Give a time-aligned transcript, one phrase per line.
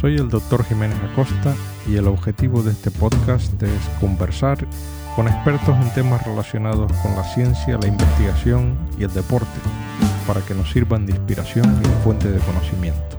[0.00, 1.54] Soy el doctor Jiménez Acosta
[1.86, 4.56] y el objetivo de este podcast es conversar
[5.14, 9.60] con expertos en temas relacionados con la ciencia, la investigación y el deporte,
[10.26, 13.18] para que nos sirvan de inspiración y fuente de conocimiento.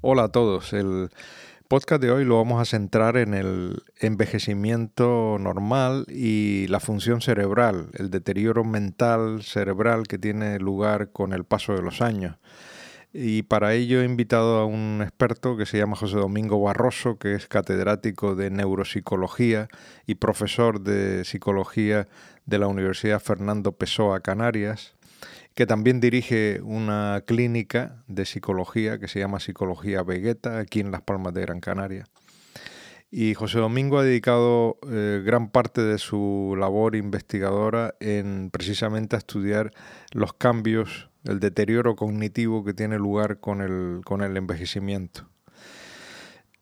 [0.00, 0.72] Hola a todos.
[1.72, 7.88] Podcast de hoy lo vamos a centrar en el envejecimiento normal y la función cerebral,
[7.94, 12.36] el deterioro mental cerebral que tiene lugar con el paso de los años.
[13.14, 17.34] Y para ello he invitado a un experto que se llama José Domingo Barroso, que
[17.34, 19.68] es catedrático de neuropsicología
[20.06, 22.06] y profesor de psicología
[22.44, 24.94] de la Universidad Fernando Pessoa Canarias
[25.54, 31.02] que también dirige una clínica de psicología que se llama Psicología Vegeta aquí en Las
[31.02, 32.06] Palmas de Gran Canaria.
[33.10, 39.18] Y José Domingo ha dedicado eh, gran parte de su labor investigadora en precisamente a
[39.18, 39.72] estudiar
[40.12, 45.28] los cambios, el deterioro cognitivo que tiene lugar con el, con el envejecimiento.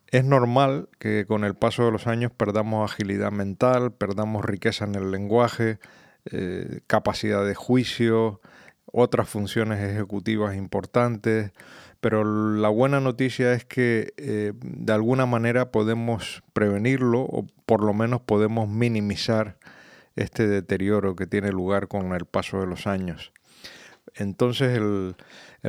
[0.09, 4.97] Es normal que con el paso de los años perdamos agilidad mental, perdamos riqueza en
[4.97, 5.79] el lenguaje,
[6.33, 8.41] eh, capacidad de juicio,
[8.93, 11.53] otras funciones ejecutivas importantes,
[12.01, 17.93] pero la buena noticia es que eh, de alguna manera podemos prevenirlo o por lo
[17.93, 19.59] menos podemos minimizar
[20.17, 23.33] este deterioro que tiene lugar con el paso de los años.
[24.15, 25.15] Entonces el,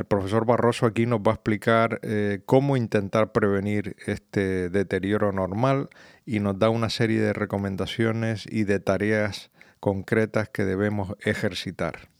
[0.08, 5.90] profesor Barroso aquí nos va a explicar eh, cómo intentar prevenir este deterioro normal
[6.24, 9.50] y nos da una serie de recomendaciones y de tareas
[9.80, 12.11] concretas que debemos ejercitar.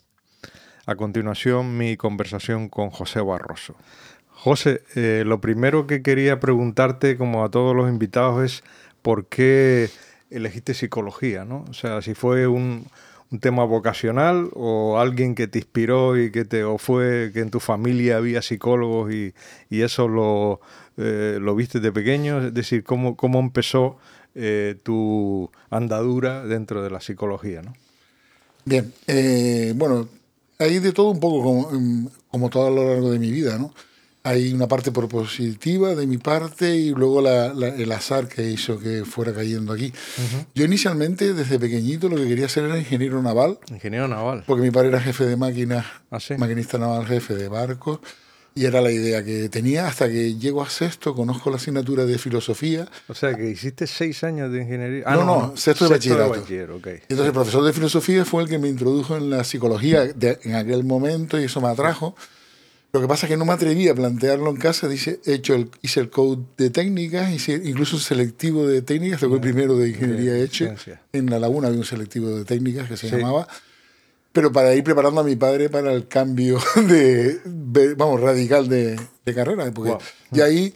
[0.85, 3.77] A continuación, mi conversación con José Barroso.
[4.31, 8.65] José, eh, lo primero que quería preguntarte, como a todos los invitados, es
[9.01, 9.89] por qué
[10.31, 11.65] elegiste psicología, ¿no?
[11.71, 12.87] O sea, si fue un,
[13.41, 17.61] tema vocacional o alguien que te inspiró y que te, o fue que en tu
[17.61, 19.33] familia había psicólogos y,
[19.71, 20.61] eso lo,
[20.99, 23.97] eh, lo viste de pequeño, es decir, cómo, cómo empezó
[24.35, 27.73] eh, tu andadura dentro de la psicología, ¿no?
[28.67, 28.93] Bien,
[29.77, 30.09] bueno,
[30.63, 33.75] hay de todo un poco como, como, todo a lo largo de mi vida, ¿no?
[34.25, 39.05] Hay una parte propositiva de mi parte y luego la, el azar que hizo que
[39.05, 39.93] fuera cayendo aquí.
[40.55, 43.59] Yo inicialmente, desde pequeñito, lo que quería ser era ingeniero naval.
[43.69, 44.45] Ingeniero naval.
[44.47, 47.99] Porque mi padre era jefe de máquinas, ¿Ah, maquinista naval, jefe de barcos.
[48.55, 52.19] Y era la idea que tenía hasta que llego a sexto, conozco la asignatura de
[52.19, 52.87] filosofía.
[53.09, 55.05] O sea, que hiciste seis años de ingeniería.
[55.07, 56.35] Ah, no, no, sexto, de bachillerato.
[56.35, 60.85] Entonces el profesor de filosofía fue el que me introdujo en la psicología en aquel
[60.85, 62.15] momento y eso me atrajo.
[62.93, 64.87] Lo que pasa es que no me atreví a plantearlo en casa.
[64.87, 69.33] Dice, hecho el, hice el code de técnicas, hice incluso un selectivo de técnicas, fue
[69.33, 70.75] el primero de ingeniería hecho.
[71.15, 73.49] En La Laguna había un selectivo de técnicas que se llamaba
[74.33, 77.41] pero para ir preparando a mi padre para el cambio de,
[77.97, 78.99] vamos, radical de,
[79.35, 79.71] carrera.
[79.73, 79.97] Porque
[80.31, 80.75] ya ahí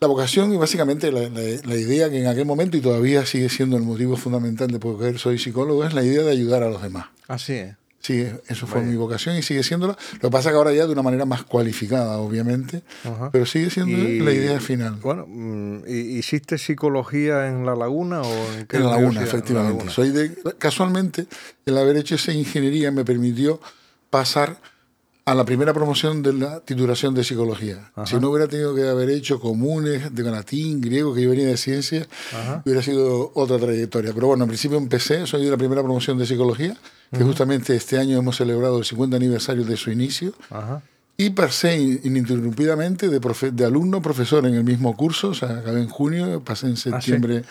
[0.00, 3.82] la vocación y básicamente la, idea que en aquel momento y todavía sigue siendo el
[3.82, 7.06] motivo fundamental de por qué soy psicólogo es la idea de ayudar a los demás.
[7.28, 7.76] Así es.
[8.06, 9.96] Sí, eso fue mi vocación y sigue siéndolo.
[10.12, 12.84] Lo que pasa es que ahora ya de una manera más cualificada, obviamente,
[13.32, 14.94] pero sigue siendo la idea final.
[15.02, 19.90] Bueno, mm, ¿hiciste psicología en La Laguna o en En La Laguna, efectivamente.
[19.90, 21.26] Soy de, casualmente,
[21.64, 23.60] el haber hecho esa ingeniería me permitió
[24.08, 24.60] pasar
[25.24, 27.90] a la primera promoción de la titulación de psicología.
[28.04, 31.56] Si no hubiera tenido que haber hecho comunes de latín, griego, que yo venía de
[31.56, 32.06] ciencias,
[32.64, 34.12] hubiera sido otra trayectoria.
[34.14, 36.76] Pero bueno, en principio empecé, soy de la primera promoción de psicología,
[37.12, 40.32] que justamente este año hemos celebrado el 50 aniversario de su inicio.
[41.18, 45.88] Y pasé ininterrumpidamente de, de alumno profesor en el mismo curso, o sea, acabé en
[45.88, 47.42] junio, pasé en ah, septiembre.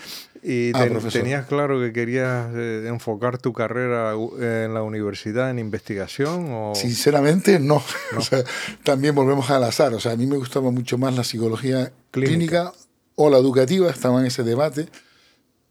[0.47, 0.71] ¿Y
[1.11, 6.51] tenías claro que querías eh, enfocar tu carrera en la universidad en investigación?
[6.51, 6.75] O...
[6.75, 7.81] Sinceramente, no.
[8.17, 8.43] o sea,
[8.83, 9.95] también volvemos al azar.
[9.95, 12.71] O sea, a mí me gustaba mucho más la psicología clínica,
[13.15, 14.87] o la educativa, estaba en ese debate.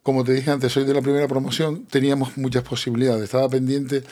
[0.04, 3.24] Como te dije antes, soy de la primera promoción, teníamos muchas posibilidades.
[3.24, 4.04] Estaba pendiente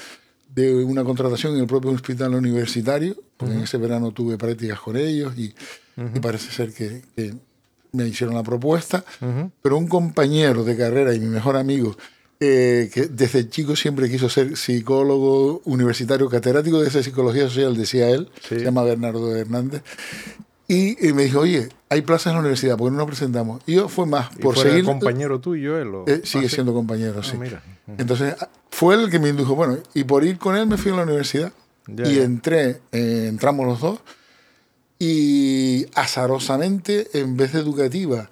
[0.55, 4.97] de una contratación en el propio hospital universitario, porque en ese verano tuve prácticas con
[4.97, 5.55] ellos y,
[6.21, 7.03] parece ser que
[7.93, 9.05] me hicieron la propuesta,
[9.61, 11.95] pero un compañero de carrera y mi mejor amigo,
[12.41, 18.09] eh, que desde chico siempre quiso ser psicólogo universitario, catedrático de esa psicología social, decía
[18.09, 19.83] él, se llama Bernardo Hernández,
[20.69, 23.63] y, me dijo, oye, hay plazas en la universidad, ¿por qué no nos presentamos?
[23.67, 24.85] Y yo fue más por seguir...
[24.85, 25.89] compañero tuyo él?
[26.07, 27.37] Eh, sigue ah, siendo compañero, ah, sí.
[27.99, 28.37] Entonces,
[28.71, 31.03] fue él que me indujo, bueno, y por ir con él me fui a la
[31.03, 31.53] universidad
[31.89, 33.99] y entré, eh, entramos los dos
[35.05, 38.31] y azarosamente, en vez de educativa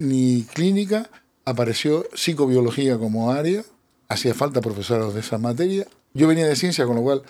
[0.00, 1.08] ni clínica,
[1.44, 3.62] apareció psicobiología como área.
[4.08, 5.86] Hacía falta profesores de esa materia.
[6.14, 7.22] Yo venía de ciencia, con lo cual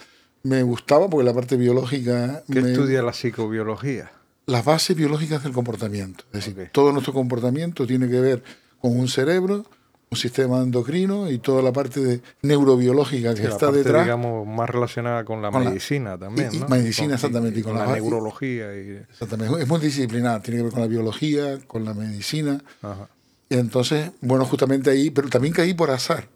[0.43, 2.43] me gustaba porque la parte biológica...
[2.50, 4.11] ¿Qué me- estudia la psicobiología?
[4.49, 6.25] Las bases biológicas del comportamiento.
[6.33, 6.73] Es decir, Ok.
[6.73, 8.43] todo nuestro comportamiento tiene que ver
[8.81, 9.65] con un cerebro,
[10.11, 14.05] un sistema endocrino y toda la parte de neurobiológica que Sí, la está parte, detrás.
[14.05, 16.69] digamos, más relacionada con la Con la- medicina también, y- y ¿no?
[16.69, 18.91] medicina, Con- exactamente, y con la, la- neurología y...
[19.11, 22.62] Exactamente, es multidisciplinar, tiene que ver con la biología, con la medicina.
[22.83, 23.09] Ajá.
[23.50, 26.27] Y entonces, bueno, justamente ahí, pero también caí por azar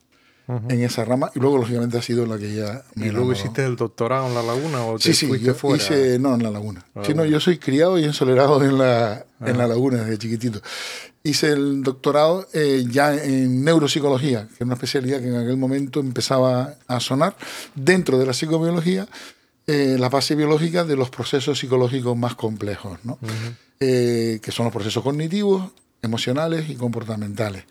[0.49, 0.69] Ujú.
[0.71, 3.33] en esa rama y luego, lógicamente, ha sido la que ya me ¿Y luego enamoró.
[3.39, 5.77] hiciste el doctorado en La Laguna o te Sí, sí, fuiste yo fuera?
[5.83, 6.85] hice, no, en la laguna.
[6.95, 7.27] La Sí, no, Laguna.
[7.33, 10.61] yo soy criado y ensolerado en la, en la laguna desde chiquitito.
[11.23, 16.01] Hice el doctorado eh, ya en neuropsicología, que es una especialidad que en aquel momento
[16.01, 17.37] empezaba a sonar
[17.77, 19.07] dentro de la psicobiología,
[19.69, 23.17] eh, la base biológica de los procesos psicológicos más complejos, ¿no?
[23.79, 25.71] Eh, que son los procesos cognitivos,
[26.03, 27.63] emocionales y comportamentales.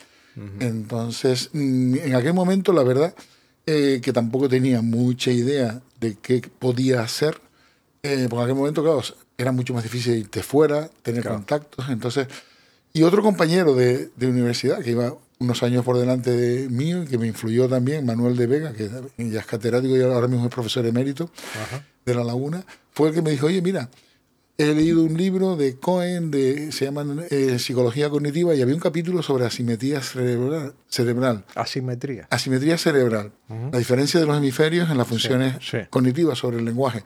[0.59, 3.13] Entonces, mm, en aquel momento, la verdad,
[3.65, 7.39] eh, que tampoco tenía mucha idea de qué podía hacer,
[8.03, 9.01] eh, porque en aquel momento, claro,
[9.37, 11.37] era mucho más difícil irte fuera, tener Claro.
[11.37, 11.89] contactos.
[11.89, 12.27] Entonces,
[12.93, 17.07] y otro compañero de, de universidad que iba unos años por delante de mío y
[17.07, 20.53] que me influyó también, Manuel de Vega, que ya es catedrático y ahora mismo es
[20.53, 21.31] profesor emérito
[21.63, 21.85] Ajá.
[22.05, 23.89] de La Laguna, fue el que me dijo, oye, mira,
[24.57, 28.79] he leído un libro de Cohen, de, se llama eh, Psicología Cognitiva, y había un
[28.81, 30.73] capítulo sobre asimetría cerebral.
[30.87, 32.27] cerebral Asimetría.
[32.29, 33.31] asimetría cerebral,
[33.71, 35.77] la diferencia de los hemisferios en las funciones sí.
[35.89, 37.03] cognitivas sobre el lenguaje.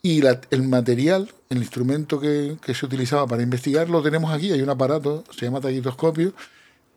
[0.00, 4.52] Y la- el material, el instrumento que, que se utilizaba para investigar, lo tenemos aquí.
[4.52, 6.32] Hay un aparato, se llama taquitoscopio,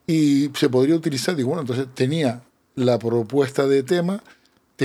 [0.08, 1.36] y se podría utilizar.
[1.36, 2.42] Digo, bueno, entonces tenía
[2.76, 4.24] la propuesta de tema,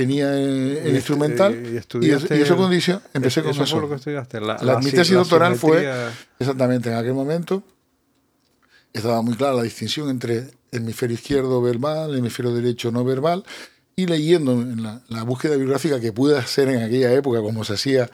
[0.01, 1.97] tenía el Y instrumental, y y, eso,
[2.35, 3.63] y eso condición, empecé con eso.
[3.63, 3.73] eso.
[3.77, 4.39] fue lo que estudiaste.
[4.39, 5.89] La, La- mi tesis la doctoral fue-
[6.37, 7.63] Exactamente, en aquel momento
[8.93, 13.43] estaba muy clara la distinción entre hemisferio izquierdo verbal, hemisferio derecho no verbal,
[13.95, 17.73] y leyendo en la, la búsqueda bibliográfica que pude hacer en aquella época, como se
[17.73, 18.09] hacía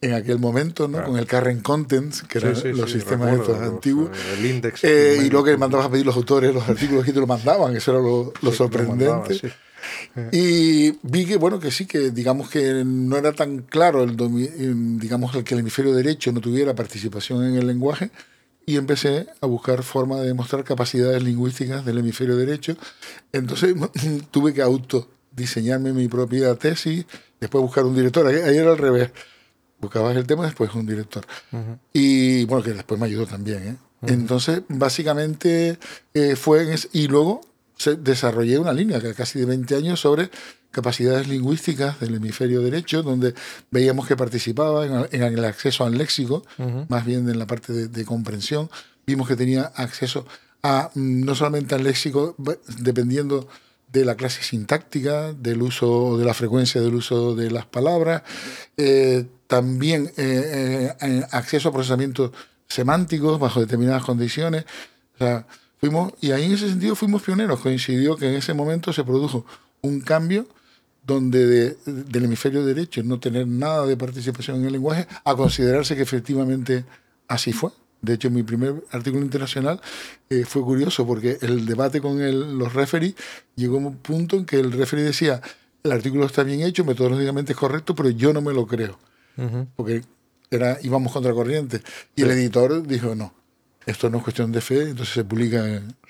[0.00, 0.94] en aquel momento, ¿no?
[0.98, 1.08] Claro.
[1.12, 4.10] con el current contents, que Sí, eran sí, los sí, sistemas recuerdo, estos los- antiguos,
[4.38, 4.78] El índice.
[4.82, 7.76] eh, y luego que mandabas a pedir los autores, los artículos que te lo mandaban,
[7.76, 9.06] eso era lo, lo Sí, lo sorprendente.
[9.08, 9.48] mandaba, sí.
[10.32, 14.16] Y vi que, bueno, que sí, que digamos que no era tan claro el
[14.98, 18.10] digamos que el hemisferio derecho no tuviera participación en el lenguaje
[18.66, 22.76] y empecé a buscar formas de demostrar capacidades lingüísticas del hemisferio derecho.
[23.32, 23.74] Entonces
[24.30, 27.06] tuve que autodiseñarme mi propia tesis,
[27.40, 28.26] después buscar un director.
[28.26, 29.10] Ahí era al revés.
[29.80, 31.24] Buscabas el tema, después un director.
[31.52, 31.78] Ujú.
[31.92, 33.62] Y bueno, que después me ayudó también.
[33.68, 33.76] ¿eh?
[34.02, 35.78] Entonces, básicamente
[36.14, 37.40] eh, fue en ese- y luego
[37.98, 40.30] desarrollé una línea que casi de 20 años sobre
[40.70, 43.34] capacidades lingüísticas del hemisferio derecho, donde
[43.70, 46.44] veíamos que participaba en, el acceso al léxico,
[46.88, 48.70] más bien en la parte de, de comprensión.
[49.06, 50.26] Vimos que tenía acceso
[50.62, 52.34] a mm, no solamente al léxico,
[52.78, 53.48] dependiendo
[53.92, 58.22] de la clase sintáctica, del uso, de la frecuencia del uso de las palabras,
[58.76, 62.32] eh, también eh, eh, acceso a procesamientos
[62.66, 64.64] semánticos bajo determinadas condiciones.
[65.14, 65.46] O sea,
[65.80, 67.60] fuimos, y ahí en ese sentido fuimos pioneros.
[67.60, 69.44] Coincidió que en ese momento se produjo
[69.82, 70.46] un cambio
[71.06, 75.96] donde de- del hemisferio derecho no tener nada de participación en el lenguaje a considerarse
[75.96, 76.84] que efectivamente
[77.28, 77.70] así fue.
[78.02, 79.80] De hecho, mi primer artículo internacional
[80.30, 83.14] eh, fue curioso porque el debate con el- los referees
[83.56, 85.40] llegó a un punto en que el referee decía,
[85.82, 88.98] el artículo está bien hecho, metodológicamente es correcto, pero yo no me lo creo,
[89.76, 90.02] porque
[90.50, 91.80] era, íbamos contra corriente.
[92.14, 93.32] Y el editor dijo, no,
[93.86, 95.64] esto no es cuestión de fe, entonces se publica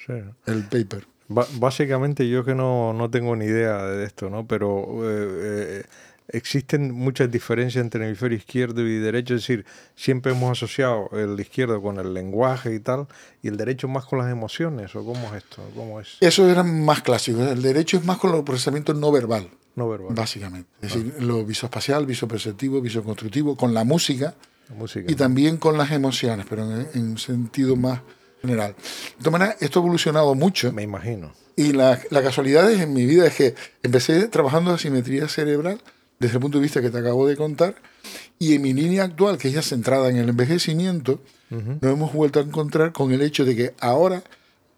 [0.07, 0.13] Sí.
[0.47, 1.07] el paper.
[1.29, 4.47] Ba- básicamente yo que no, no tengo ni idea de esto, ¿no?
[4.47, 5.85] Pero eh, eh,
[6.31, 11.39] existen muchas diferencias entre el hemisferio izquierdo y derecho, es decir, siempre hemos asociado el
[11.41, 13.07] izquierdo con el lenguaje y tal,
[13.43, 15.63] y el derecho más con las emociones, ¿o cómo es esto?
[15.75, 16.17] ¿Cómo es?
[16.21, 17.43] Eso era más clásico.
[17.43, 20.69] El derecho es más con el procesamiento no verbal, No verbal, básicamente.
[20.83, 24.35] Es decir, lo visoespacial, visoperceptivo, visoconstructivo, con la música
[24.75, 25.11] música.
[25.11, 28.01] y también con las emociones, pero en, en un sentido más
[28.43, 28.75] general.
[29.19, 30.73] De todas maneras, esto ha evolucionado mucho.
[30.73, 31.33] Me imagino.
[31.57, 35.81] Y la, la casualidad es en mi vida es que empecé trabajando asimetría cerebral
[36.21, 37.77] desde el punto de vista que te acabo de contar,
[38.41, 41.21] y en mi línea actual, que es ya centrada en el envejecimiento,
[41.51, 41.79] Ujú.
[41.81, 44.23] nos hemos vuelto a encontrar con el hecho de que ahora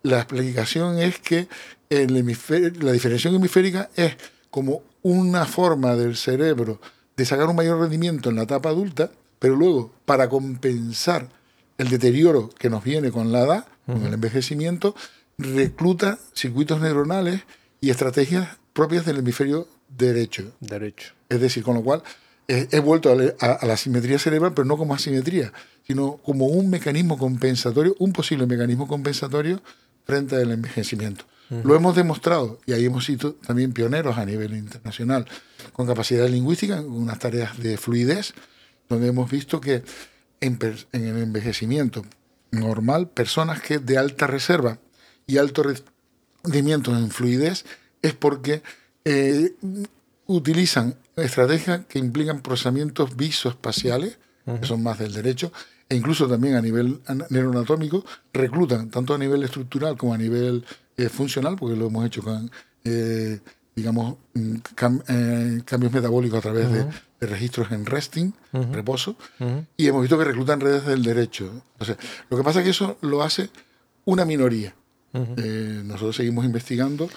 [0.03, 1.49] la explicación es que
[1.89, 4.17] el la diferenciación hemisférica es
[4.51, 6.81] como una forma del cerebro
[7.17, 11.29] de sacar un mayor rendimiento en la etapa adulta, pero luego, para compensar
[11.79, 14.95] el deterioro que nos viene con la edad, con el envejecimiento,
[15.39, 17.41] recluta circuitos neuronales
[17.81, 20.53] y estrategias propias del hemisferio derecho.
[20.61, 21.15] Derecho.
[21.29, 22.03] Es decir, con lo cual
[22.49, 25.53] eh, he vuelto a, la- a- a la simetría cerebral, pero no como asimetría,
[25.87, 29.61] sino como un mecanismo compensatorio, un posible mecanismo compensatorio
[30.05, 31.25] frente al envejecimiento.
[31.65, 35.27] Lo hemos demostrado y ahí hemos sido también pioneros a nivel internacional
[35.73, 38.35] con capacidad lingüística, en unas tareas de fluidez,
[38.91, 39.83] donde hemos visto que
[40.41, 40.59] en,
[40.93, 42.05] el envejecimiento
[42.51, 44.79] normal, personas que de alta reserva
[45.27, 45.63] y alto
[46.43, 47.65] rendimiento en fluidez
[48.03, 48.63] es porque
[49.05, 49.55] eh,
[50.27, 54.19] utilizan estrategias que implican procesamientos visoespaciales,
[54.61, 55.53] que son más del derecho,
[55.89, 60.65] e incluso también a nivel neuroanatómico, reclutan, tanto a nivel estructural como a nivel
[60.97, 62.51] eh, funcional, porque lo hemos hecho con,
[62.83, 63.39] eh,
[63.77, 66.87] digamos, mm, cambios metabólicos a través de,
[67.21, 68.33] registros en resting,
[68.73, 69.17] reposo,
[69.77, 71.63] y hemos visto que reclutan redes del derecho.
[72.29, 73.51] lo que pasa es que eso lo hace
[74.05, 74.75] una minoría.
[75.13, 77.09] nosotros seguimos investigando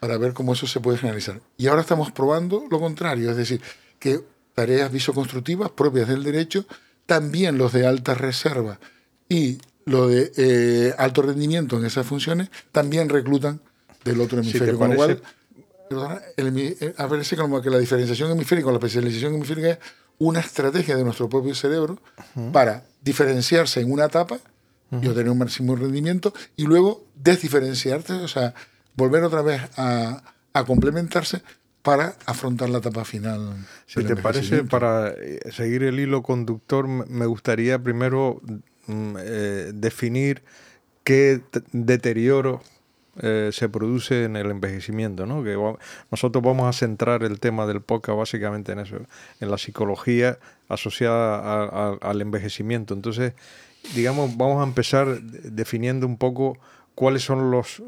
[0.00, 1.40] para ver cómo eso se puede generalizar.
[1.56, 3.60] Y ahora estamos probando lo contrario, es decir,
[4.00, 4.20] que
[4.54, 6.66] tareas visoconstructivas propias del derecho,
[7.06, 8.80] también los de alta reserva
[9.28, 13.60] y lo de eh, alto rendimiento en esas funciones, también reclutan
[14.04, 14.78] del otro hemisferio.
[14.78, 15.22] Con lo cual,
[16.36, 19.78] eh, parece como que la diferenciación hemisférica o la especialización hemisférica es
[20.18, 21.98] una estrategia de nuestro propio cerebro
[22.52, 24.38] para diferenciarse en una etapa
[24.90, 28.54] y obtener un máximo rendimiento y luego desdiferenciarse, o sea,
[28.94, 30.22] volver otra vez a,
[30.66, 31.42] complementarse
[31.82, 33.56] para afrontar la etapa final.
[33.86, 38.40] Si te parece, para eh, seguir el hilo conductor, me gustaría primero
[38.86, 40.42] mm, eh, definir
[41.04, 41.40] qué
[41.72, 42.62] deterioro
[43.20, 45.44] eh, se produce en el envejecimiento, ¿no?
[45.44, 45.54] Que
[46.10, 48.96] nosotros vamos a centrar el tema del podcast básicamente en eso,
[49.40, 50.38] en la psicología
[50.68, 52.94] asociada al envejecimiento.
[52.94, 53.34] Entonces,
[53.94, 56.56] digamos, vamos a empezar definiendo un poco
[56.94, 57.82] cuáles son los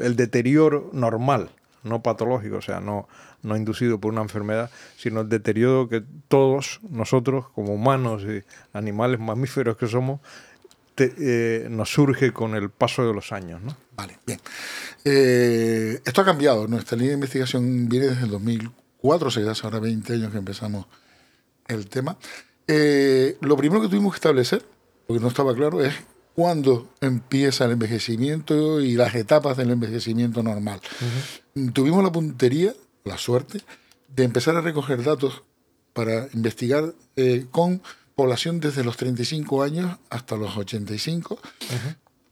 [0.00, 1.50] el deterioro normal,
[1.82, 3.06] no patológico, o sea, no,
[3.42, 9.20] no inducido por una enfermedad, sino el deterioro que todos nosotros, como humanos y animales
[9.20, 10.20] mamíferos que somos,
[11.18, 13.60] eh, nos surge con el paso de los años.
[13.62, 13.76] ¿no?
[13.96, 14.40] Vale, bien.
[15.04, 16.66] Eh, esto ha cambiado.
[16.66, 20.38] Nuestra línea de investigación viene desde el 2004, o sea, hace ahora 20 años que
[20.38, 20.86] empezamos
[21.68, 22.16] el tema.
[22.66, 24.64] Eh, lo primero que tuvimos que establecer,
[25.06, 25.94] porque no estaba claro, es
[26.34, 30.80] cuándo empieza el envejecimiento y las etapas del envejecimiento normal.
[31.72, 33.60] Tuvimos la puntería, la suerte,
[34.08, 35.42] de empezar a recoger datos
[35.92, 37.82] para investigar eh, con
[38.20, 41.38] población desde los 35 años hasta los 85.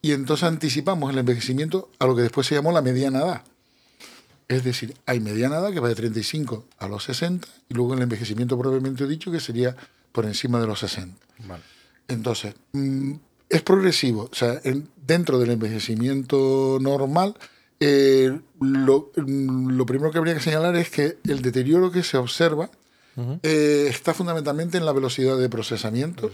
[0.02, 3.42] Y entonces anticipamos el envejecimiento a lo que después se llamó la mediana edad.
[4.48, 8.02] Es decir, hay mediana edad que va de 35 a los 60 y luego el
[8.02, 9.76] envejecimiento propiamente dicho que sería
[10.12, 11.16] por encima de los 60.
[12.06, 13.14] Entonces, mm,
[13.48, 14.28] es progresivo.
[14.30, 14.60] O sea,
[15.06, 17.34] dentro del envejecimiento normal,
[17.80, 19.10] eh, lo,
[19.86, 22.70] primero que habría que señalar es que el deterioro que se observa
[23.42, 26.30] eh, está fundamentalmente en la velocidad de procesamiento,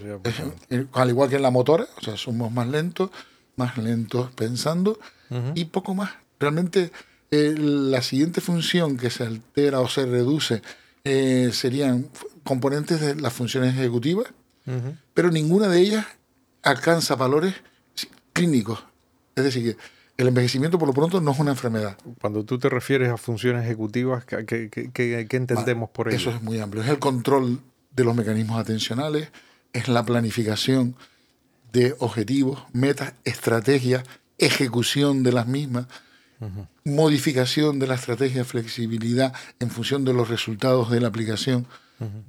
[0.69, 3.09] eh, al igual que en la motora, o sea, somos más lentos,
[3.55, 4.99] más lentos pensando
[5.55, 6.11] y poco más.
[6.39, 6.91] Realmente
[7.31, 10.61] la siguiente función que se altera o se reduce
[11.03, 12.09] serían
[12.43, 14.27] componentes de las funciones ejecutivas,
[15.13, 16.05] pero ninguna de ellas
[16.61, 17.55] alcanza valores
[18.33, 18.83] clínicos.
[19.35, 21.97] Es decir, que el envejecimiento por lo pronto no es una enfermedad.
[22.21, 26.17] Cuando tú te refieres a funciones ejecutivas, ¿qué, entendemos por ello?
[26.17, 26.83] Eso es muy amplio.
[26.83, 29.29] Es el control de los mecanismos atencionales,
[29.73, 30.95] es la planificación
[31.73, 34.03] de objetivos, metas, estrategias,
[34.37, 35.87] ejecución de las mismas,
[36.83, 41.67] modificación de la estrategia, flexibilidad en función de los resultados de la aplicación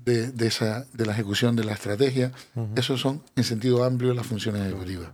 [0.05, 2.33] de, esa, de la ejecución de la estrategia.
[2.77, 5.11] Esos son, en sentido amplio, las funciones ejecutivas.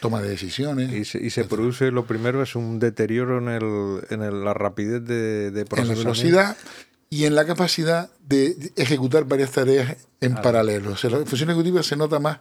[0.00, 1.14] Toma de decisiones.
[1.14, 5.66] Y se, produce, lo primero es un deterioro en, el, en la rapidez de, de
[5.76, 6.56] En la velocidad
[7.10, 10.92] y en la capacidad de ejecutar varias tareas en paralelo.
[10.92, 12.38] O la función ejecutiva se nota más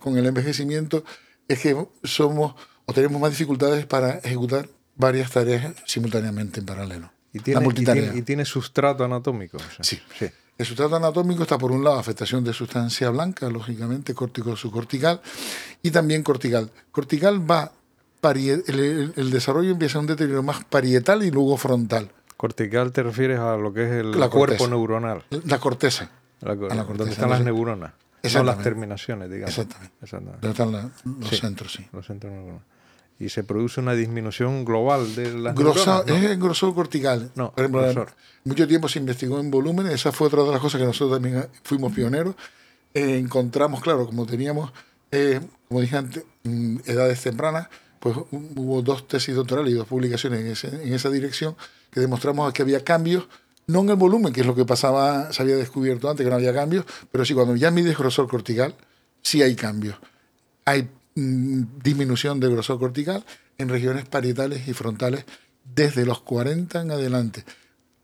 [0.00, 1.04] con el envejecimiento,
[1.48, 7.12] es que somos o tenemos más dificultades para ejecutar varias tareas simultáneamente en paralelo.
[7.32, 9.56] Y tiene, y tiene, sustrato anatómico.
[9.80, 9.98] sí.
[10.18, 10.26] sí.
[10.58, 15.20] El sustrato anatómico está por un lado afectación de sustancia blanca, lógicamente cortico subcortical,
[15.82, 16.70] y también cortical.
[16.90, 17.72] Cortical va,
[18.22, 22.10] el, desarrollo empieza un deterioro más parietal y luego frontal.
[22.36, 25.24] Cortical te refieres a lo que es el cuerpo neuronal.
[25.44, 26.10] La corteza.
[26.40, 27.92] La, Donde están las neuronas.
[28.34, 29.58] No las terminaciones, digamos.
[29.58, 30.38] Exactamente.
[30.40, 31.88] Donde están los centros, sí.
[31.92, 32.71] Los centros neuronales
[33.22, 37.30] y se produce una disminución global de las grosor, Es el grosor cortical.
[37.36, 38.06] No, Por ejemplo,
[38.44, 41.46] mucho tiempo se investigó en volumen, esa fue otra de las cosas que nosotros también
[41.62, 42.34] fuimos pioneros.
[42.94, 44.72] Eh, encontramos, claro, como teníamos,
[45.12, 47.68] eh, como dije antes, mm, edades tempranas,
[48.00, 51.54] pues hubo dos tesis doctorales y dos publicaciones en, esa dirección
[51.92, 53.28] que demostramos que había cambios,
[53.68, 56.36] no en el volumen, que es lo que pasaba, se había descubierto antes, que no
[56.36, 58.74] había cambios, pero sí cuando ya mides grosor cortical,
[59.22, 59.96] sí hay cambios.
[60.64, 63.24] Hay disminución de grosor cortical
[63.58, 65.24] en regiones parietales y frontales
[65.64, 67.44] desde los 40 en adelante.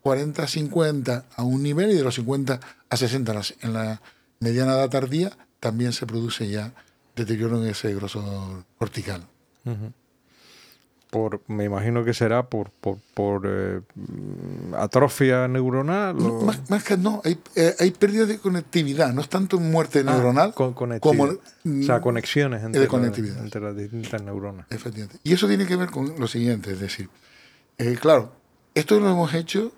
[0.01, 4.01] 40 a 50 a un nivel y de los 50 a 60 en la
[4.39, 6.73] mediana edad tardía también se produce ya
[7.15, 9.27] deterioro en ese grosor cortical
[11.09, 13.81] por me imagino que será por, por, eh,
[14.77, 16.15] atrofia neuronal
[16.69, 20.53] más, que no hay, eh, hay pérdida de conectividad no es tanto muerte ah, neuronal
[20.53, 24.67] como o sea conexiones entre, entre, las distintas neuronas.
[24.69, 25.19] Efectivamente.
[25.23, 27.09] Y eso tiene que ver con lo siguiente es decir
[27.77, 28.31] eh, claro
[28.75, 29.71] esto lo hemos hecho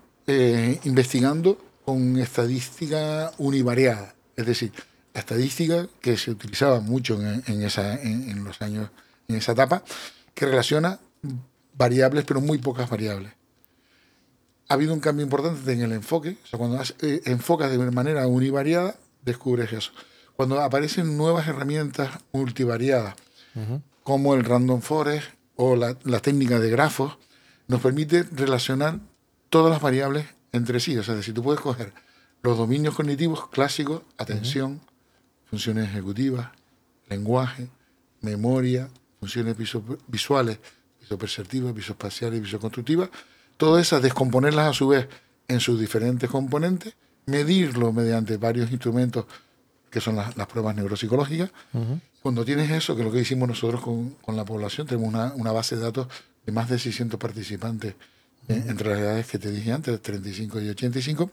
[0.84, 4.14] investigando con estadística univariada.
[4.36, 4.72] Es decir
[5.14, 8.90] la estadística que se utilizaba mucho en, en esa en, en los años
[9.28, 9.82] en esa etapa
[10.34, 11.00] que relaciona
[11.74, 13.32] variables, pero muy pocas variables.
[14.68, 16.38] Ha habido un cambio importante en el enfoque.
[16.44, 19.92] O sea, cuando eh, enfocas de manera univariada, descubres eso.
[20.36, 23.14] Cuando aparecen nuevas herramientas multivariadas,
[24.02, 27.18] como el Random Forest o la, técnica de grafos,
[27.68, 29.00] nos permite relacionar
[29.50, 30.96] todas las variables entre sí.
[30.96, 31.92] O sea, si tú puedes coger
[32.42, 34.80] los dominios cognitivos clásicos, atención,
[35.44, 36.48] funciones ejecutivas,
[37.08, 37.68] lenguaje,
[38.20, 38.88] memoria,
[39.20, 39.56] funciones
[40.08, 40.58] visuales,
[41.12, 43.10] visoperceptivas, visoespaciales y visoconstructivas,
[43.56, 45.08] todas esas descomponerlas a su vez
[45.48, 46.94] en sus diferentes componentes,
[47.26, 49.26] medirlo mediante varios instrumentos
[49.90, 51.50] que son las, pruebas neuropsicológicas.
[52.22, 55.76] Cuando tienes eso, que es lo que hicimos nosotros con, la población, tenemos una, base
[55.76, 56.08] de datos
[56.46, 57.94] de más de 600 participantes
[58.48, 61.30] eh, entre las edades que te dije antes, 35 y 85.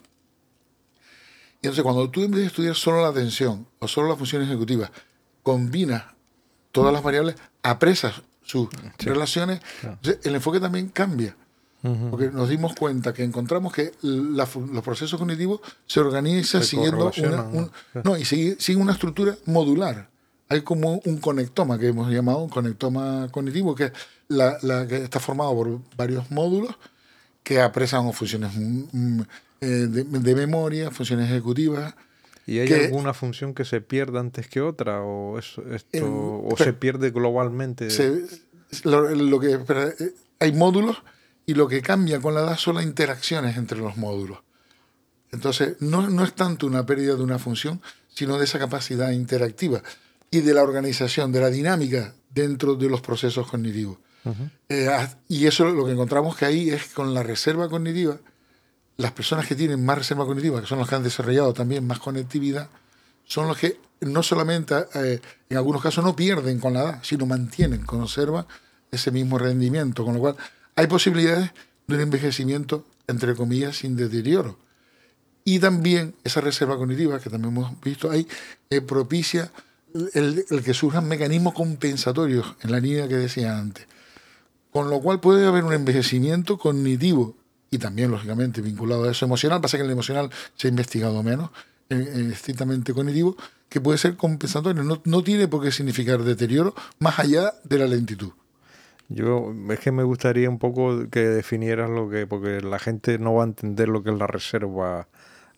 [1.61, 4.47] Y entonces cuando tú en vez de estudiar solo la atención o solo las funciones
[4.47, 4.91] ejecutivas,
[5.41, 6.03] combinas
[6.71, 9.61] todas las variables, apresas sus relaciones,
[10.23, 11.35] el enfoque también cambia.
[11.81, 17.71] Porque nos dimos cuenta que encontramos que los procesos cognitivos se organizan siguiendo una,
[18.03, 20.09] no, y siguen una estructura modular.
[20.49, 23.91] Hay como un conectoma que hemos llamado un conectoma cognitivo, que es
[24.27, 26.75] la, que está formado por varios módulos
[27.43, 29.21] que apresan funciones mm, mm,
[29.61, 31.93] eh, de, memoria, funciones ejecutivas,
[32.49, 35.03] ¿Y hay alguna función que se pierda antes que otra?
[35.03, 35.53] ¿O, esto,
[36.01, 37.89] o se pierde globalmente?
[38.83, 40.97] lo, que, eh, hay módulos
[41.45, 44.39] y lo que cambia con la edad son las interacciones entre los módulos.
[45.31, 49.83] Entonces, no, no es tanto una pérdida de una función, sino de esa capacidad interactiva
[50.31, 53.99] y de la organización, de la dinámica dentro de los procesos cognitivos.
[54.69, 54.89] Eh,
[55.27, 58.17] y eso lo que encontramos que ahí es con la reserva cognitiva,
[58.99, 61.99] las personas que tienen más reserva cognitiva, que son los que han desarrollado también más
[61.99, 62.67] conectividad,
[63.23, 67.25] son los que no solamente eh, en algunos casos no pierden con la edad, sino
[67.25, 68.45] mantienen, conservan
[68.91, 70.35] ese mismo rendimiento, con lo cual
[70.75, 71.51] hay posibilidades
[71.87, 74.59] de un envejecimiento, entre comillas, sin deterioro.
[75.45, 78.27] Y también esa reserva cognitiva, que también hemos visto ahí,
[78.69, 79.49] eh, propicia
[80.13, 83.87] el, el, que surjan mecanismos compensatorios en la línea que decía antes.
[84.71, 87.38] Con lo cual puede haber un envejecimiento cognitivo
[87.71, 89.61] y también, lógicamente, vinculado a eso emocional.
[89.61, 91.51] Pasa que el emocional se ha investigado menos,
[91.89, 93.35] eh, estrictamente cognitivo,
[93.67, 94.83] que puede ser compensatorio.
[94.83, 98.31] No, no tiene por qué significar deterioro más allá de la lentitud.
[99.09, 103.33] Yo es que me gustaría un poco que definieras lo que, porque la gente no
[103.33, 105.07] va a entender lo que es la reserva,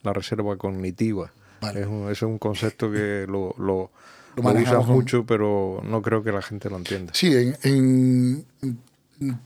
[0.03, 1.31] la reserva cognitiva.
[1.75, 3.91] Es, un, es un concepto que lo, lo,
[4.35, 7.13] lo, mucho, pero no creo que la gente lo entienda.
[7.13, 8.45] Sí, en,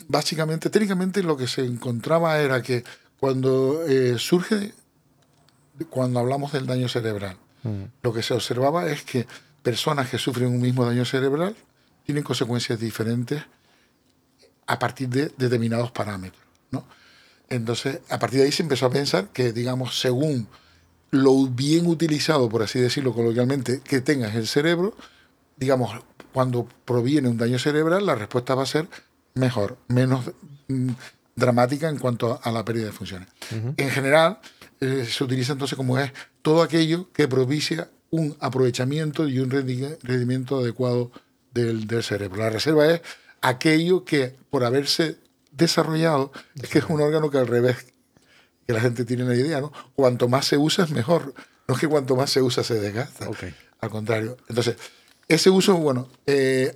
[0.08, 2.84] básicamente, técnicamente lo que se encontraba era que
[3.20, 4.74] cuando eh, surge,
[5.90, 7.84] cuando hablamos del daño cerebral, mm.
[8.02, 9.28] lo que se observaba es que
[9.62, 11.56] personas que sufren un mismo daño cerebral
[12.06, 13.44] tienen consecuencias diferentes
[14.68, 16.42] a partir de determinados parámetros.
[16.72, 16.86] ¿no?
[17.50, 20.48] Entonces, a partir de ahí se empezó a pensar que, digamos, según
[21.12, 24.96] lo bien utilizado, por así decirlo coloquialmente, que tengas el cerebro,
[25.58, 26.00] digamos,
[26.34, 28.88] cuando proviene un daño cerebral, la respuesta va a ser
[29.36, 30.32] mejor, menos
[30.68, 30.90] mm,
[31.36, 33.28] dramática en cuanto a, la pérdida de funciones.
[33.78, 34.40] En general,
[34.80, 40.60] eh, se utiliza entonces como es todo aquello que propicia un aprovechamiento y un rendimiento
[40.60, 41.12] adecuado
[41.54, 42.42] del, del cerebro.
[42.42, 43.02] La reserva es
[43.42, 45.18] aquello que por haberse
[45.52, 47.78] desarrollado es que es un órgano que al revés,
[48.66, 49.72] que la gente tiene la idea, ¿no?
[49.96, 51.34] Cuanto más se usa es mejor.
[51.68, 53.28] No es que cuanto más se usa se desgasta.
[53.82, 54.38] Al contrario.
[54.48, 54.76] Entonces,
[55.28, 56.76] ese uso, bueno, eh,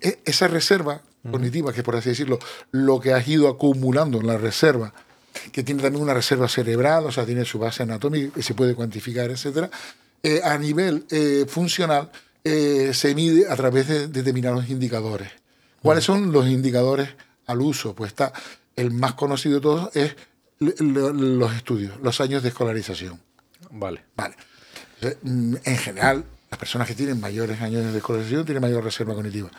[0.00, 2.38] e, esa reserva cognitiva, que por así decirlo,
[2.70, 4.92] lo que has ido acumulando en la reserva,
[5.52, 8.74] que tiene también una reserva cerebral, o sea, tiene su base anatómica que se puede
[8.74, 9.70] cuantificar, etcétera,
[10.22, 12.10] eh, a nivel eh, funcional
[12.44, 15.30] se mide a través de determinados indicadores.
[15.80, 17.08] ¿Cuáles son los indicadores
[17.46, 17.94] al uso?
[17.94, 18.32] Pues está,
[18.76, 20.16] el más conocido de todos es
[20.58, 23.20] los estudios, los años de escolarización.
[23.70, 24.04] Vale.
[24.16, 24.36] Vale.
[25.22, 29.50] Mm, en general, las personas que tienen mayores años de escolarización tienen mayor reserva cognitiva.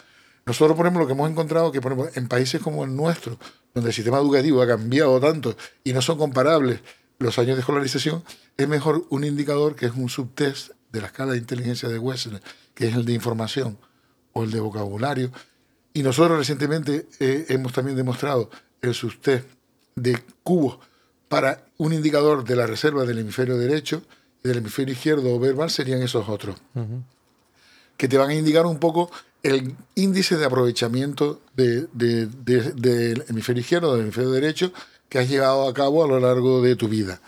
[0.45, 3.38] Nosotros, por ejemplo, lo que hemos encontrado que, por ejemplo, en países como el nuestro,
[3.73, 6.82] donde el sistema educativo ha cambiado tanto y no son comparables
[7.19, 8.23] los años de escolarización,
[8.58, 12.41] es mejor un indicador que es un subtest de la escala de inteligencia de Wessler,
[12.73, 13.77] que es el de información
[14.34, 15.32] o el de vocabulario.
[15.93, 18.49] Y nosotros recientemente eh, hemos también demostrado
[18.82, 19.47] el subtest
[19.95, 20.79] de cubos
[21.29, 24.03] para un indicador de la reserva del hemisferio derecho
[24.43, 26.58] y del hemisferio izquierdo o verbal serían esos otros,
[27.97, 29.10] que te van a indicar un poco
[29.43, 31.89] el índice de aprovechamiento del
[33.27, 34.73] hemisferio izquierdo, del hemisferio derecho,
[35.10, 37.21] que has llevado a cabo a lo largo de tu vida.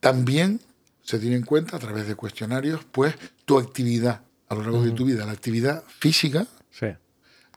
[0.00, 0.60] También
[1.02, 4.92] se tiene en cuenta a través de cuestionarios, pues, tu actividad a lo largo de
[4.92, 5.26] tu vida.
[5.26, 6.46] La actividad física,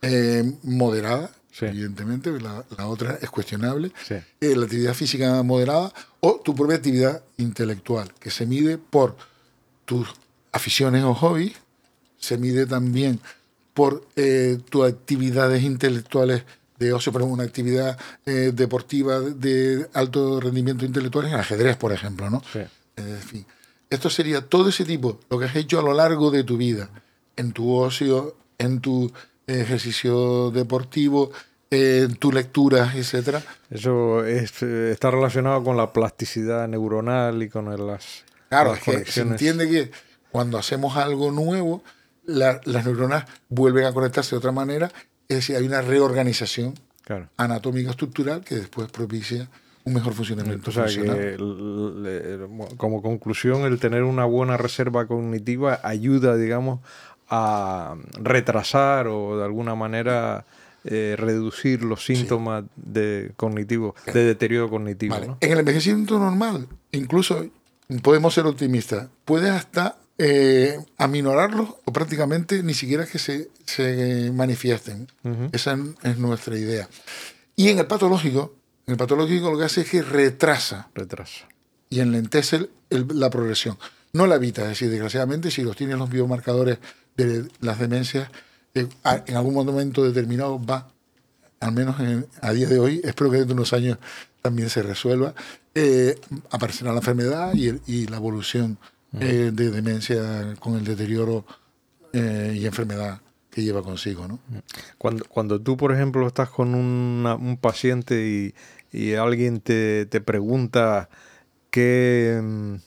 [0.02, 3.92] eh, moderada, evidentemente, la, otra es cuestionable.
[4.10, 9.16] Eh, la actividad física moderada o tu propia actividad intelectual, que se mide por
[9.86, 10.10] tus
[10.52, 11.54] aficiones o hobbies,
[12.18, 13.20] se mide también
[13.74, 16.44] por eh, tus actividades intelectuales
[16.78, 22.30] de ocio, ejemplo, una actividad eh, deportiva de alto rendimiento intelectual en ajedrez, por ejemplo,
[22.30, 22.42] ¿no?
[22.96, 23.46] En fin,
[23.90, 26.90] esto sería todo ese tipo, lo que has hecho a lo largo de tu vida,
[27.36, 29.12] en tu ocio, en tu
[29.48, 31.32] ejercicio deportivo,
[31.70, 33.44] en tu lectura, etcétera.
[33.70, 39.70] Eso está relacionado con la plasticidad neuronal y con las Claro, es que se entiende
[39.70, 39.92] que
[40.30, 41.84] cuando hacemos algo nuevo,
[42.24, 44.92] las neuronas vuelven a conectarse de otra manera,
[45.28, 46.74] es decir, hay una reorganización
[47.38, 49.50] anatómica estructural que después propicia
[49.84, 50.72] un mejor funcionamiento.
[52.78, 56.80] como conclusión, el tener una buena reserva cognitiva ayuda, digamos,
[57.30, 60.46] a retrasar o de alguna manera
[60.84, 65.38] eh, reducir los síntomas de cognitivo, de deterioro cognitivo.
[65.40, 67.46] En el envejecimiento normal, incluso
[68.02, 75.08] podemos ser optimistas, puede hasta eh, aminorarlos o prácticamente ni siquiera que se, se manifiesten.
[75.52, 76.88] Esa es nuestra idea.
[77.56, 78.54] Y en el patológico,
[78.86, 80.90] en el patológico lo que hace es que retrasa.
[80.94, 81.48] Retrasa.
[81.90, 83.80] Y enlentece la progresión.
[84.14, 86.78] No la evita, es decir, desgraciadamente, si los tienen los biomarcadores
[87.18, 88.30] de las demencias,
[88.76, 88.88] eh,
[89.26, 90.92] en algún momento determinado va,
[91.62, 91.96] al menos
[92.42, 93.98] a día de hoy, espero que dentro de unos años
[94.44, 95.34] también se resuelva,
[95.74, 96.16] eh,
[96.52, 98.78] aparecerá la enfermedad y, y la evolución
[99.20, 101.46] eh, de demencia con el deterioro
[102.14, 104.28] eh, y enfermedad que lleva consigo.
[104.28, 104.40] ¿no?
[104.98, 108.54] Cuando, cuando tú, por ejemplo, estás con un paciente
[108.94, 111.10] y, alguien te, pregunta
[111.70, 112.78] qué,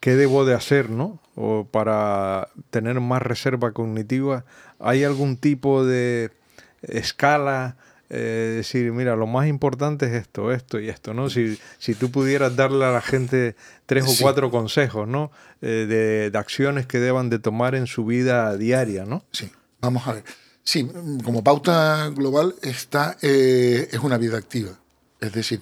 [0.00, 1.20] qué debo de hacer ¿no?
[1.34, 4.44] o para tener más reserva cognitiva,
[4.78, 6.30] ¿hay algún tipo de
[6.82, 7.76] escala?
[8.10, 11.28] Eh, decir, mira, lo más importante es esto, esto y esto, ¿no?
[11.28, 15.30] Si, si tú pudieras darle a la gente tres o cuatro consejos, ¿no?
[15.60, 19.24] Eh, de, acciones que deban de tomar en su vida diaria, ¿no?
[19.30, 20.24] Sí, vamos a ver.
[20.62, 20.90] Sí,
[21.22, 24.70] como pauta global está, eh, es una vida activa.
[25.20, 25.60] Es decir,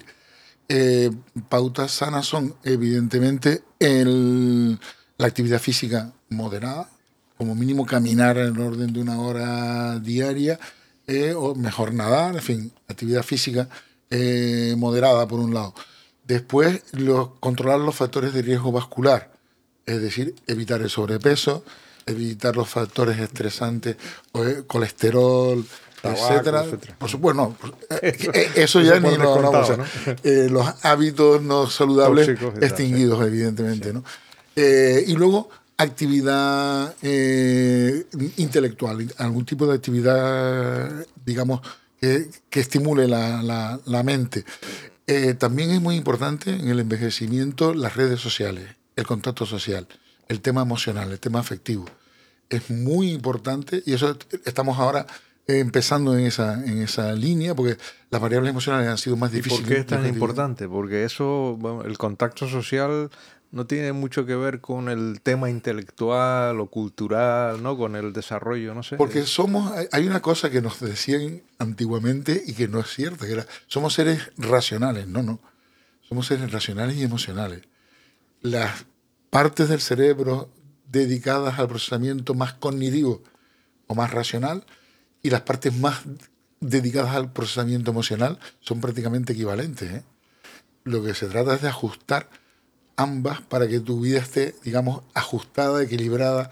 [1.49, 4.79] pautas sanas son evidentemente el,
[5.17, 6.89] la actividad física moderada,
[7.37, 10.59] como mínimo caminar en orden de una hora diaria,
[11.07, 13.69] eh, o mejor nadar, en fin, actividad física
[14.09, 15.73] eh, moderada por un lado.
[16.25, 16.81] Después,
[17.39, 19.31] controlar los factores de riesgo vascular,
[19.85, 21.63] es decir, evitar el sobrepeso,
[22.05, 23.95] evitar los factores estresantes,
[24.33, 25.65] eh, colesterol,
[26.03, 26.65] etcétera.
[26.97, 27.55] Por supuesto, no,
[28.55, 29.71] eso, ya ni lo hablamos.
[30.23, 32.27] los hábitos no saludables
[32.61, 33.93] extinguidos, evidentemente.
[33.93, 34.03] ¿no?
[34.55, 38.05] y luego actividad eh,
[38.37, 41.61] intelectual, algún tipo de actividad, digamos,
[42.01, 44.43] que, estimule la, mente.
[45.05, 49.87] Eh, también es muy importante en el envejecimiento las redes sociales, el contacto social,
[50.27, 51.85] el tema emocional, el tema afectivo.
[52.49, 55.05] Es muy importante y eso estamos ahora
[55.47, 57.77] empezando en esa, en esa línea, porque
[58.09, 59.65] las variables emocionales han sido más difíciles.
[59.65, 60.67] ¿Por qué es tan importante?
[60.67, 63.09] Porque eso, el contacto social
[63.51, 67.77] no tiene mucho que ver con el tema intelectual o cultural, ¿no?
[67.77, 68.97] Con el desarrollo, no sé.
[68.97, 73.45] Porque somos, hay una cosa que nos decían antiguamente y que no es cierta, que
[73.67, 75.39] somos seres racionales, no, no.
[76.07, 77.61] Somos seres racionales y emocionales.
[78.41, 78.85] Las
[79.29, 80.49] partes del cerebro
[80.89, 83.23] dedicadas al procesamiento más cognitivo
[83.87, 84.65] o más racional
[85.21, 86.03] y las partes más
[86.59, 89.91] dedicadas al procesamiento emocional son prácticamente equivalentes.
[89.91, 90.03] ¿eh?
[90.83, 92.29] Lo que se trata es de ajustar
[92.97, 96.51] ambas para que tu vida esté, digamos, ajustada, equilibrada,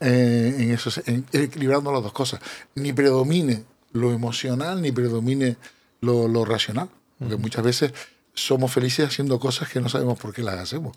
[0.00, 0.90] eh, en eso,
[1.32, 2.40] equilibrando las dos cosas.
[2.74, 5.56] Ni predomine lo emocional, ni predomine
[6.00, 6.88] lo, racional.
[7.18, 7.92] Porque muchas veces
[8.34, 10.96] somos felices haciendo cosas que no sabemos por qué las hacemos.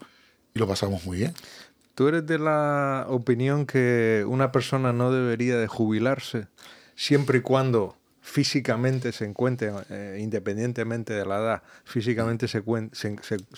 [0.54, 1.34] Y lo pasamos muy bien.
[1.94, 6.48] ¿Tú eres de la opinión que una persona no debería de jubilarse,
[6.96, 12.64] siempre y cuando físicamente se encuentre, eh, independientemente de la edad, físicamente se,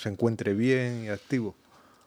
[0.10, 1.56] encuentre bien y activo.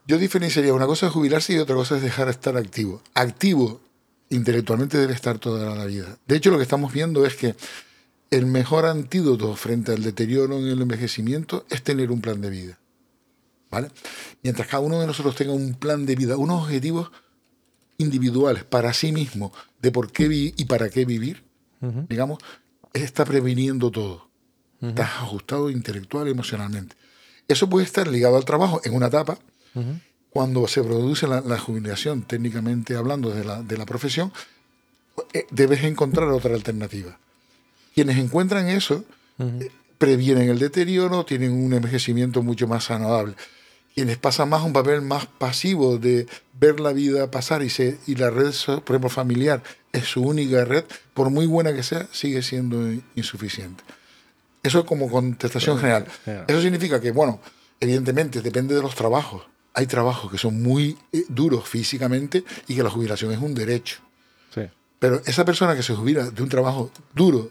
[0.05, 3.01] Yo diferenciaría, una cosa es jubilarse y otra cosa es dejar de estar activo.
[3.15, 3.81] Activo
[4.29, 6.17] intelectualmente debe estar toda la vida.
[6.27, 7.55] De hecho, lo que estamos viendo es que
[8.29, 12.79] el mejor antídoto frente al deterioro en el envejecimiento es tener un plan de vida.
[13.71, 13.89] ¿Vale?
[14.43, 17.11] Mientras cada uno de nosotros tenga un plan de vida, unos objetivos
[17.97, 21.50] individuales para sí mismo de por qué y para qué vivir,
[22.09, 22.39] digamos,
[22.93, 24.29] está previniendo todo.
[24.81, 26.95] Estás ajustado intelectual y emocionalmente.
[27.47, 29.37] Eso puede estar ligado al trabajo en una etapa,
[30.31, 34.31] cuando se produce la, jubilación, técnicamente hablando de la, de la profesión,
[35.33, 37.17] eh, debes encontrar otra alternativa.
[37.93, 39.03] Quienes encuentran eso
[39.39, 43.35] eh, previenen el deterioro, tienen un envejecimiento mucho más saludable.
[43.93, 48.15] Quienes pasan más un papel más pasivo de ver la vida pasar y, se, y
[48.15, 52.41] la red, por ejemplo, familiar es su única red, por muy buena que sea, sigue
[52.41, 53.83] siendo insuficiente.
[54.63, 56.05] Eso es como contestación general.
[56.47, 57.39] Eso significa que, bueno,
[57.79, 59.43] evidentemente depende de los trabajos.
[59.73, 64.01] Hay trabajos que son muy eh, duros físicamente y que la jubilación es un derecho.
[64.99, 67.49] Pero esa persona que se jubila de un trabajo duro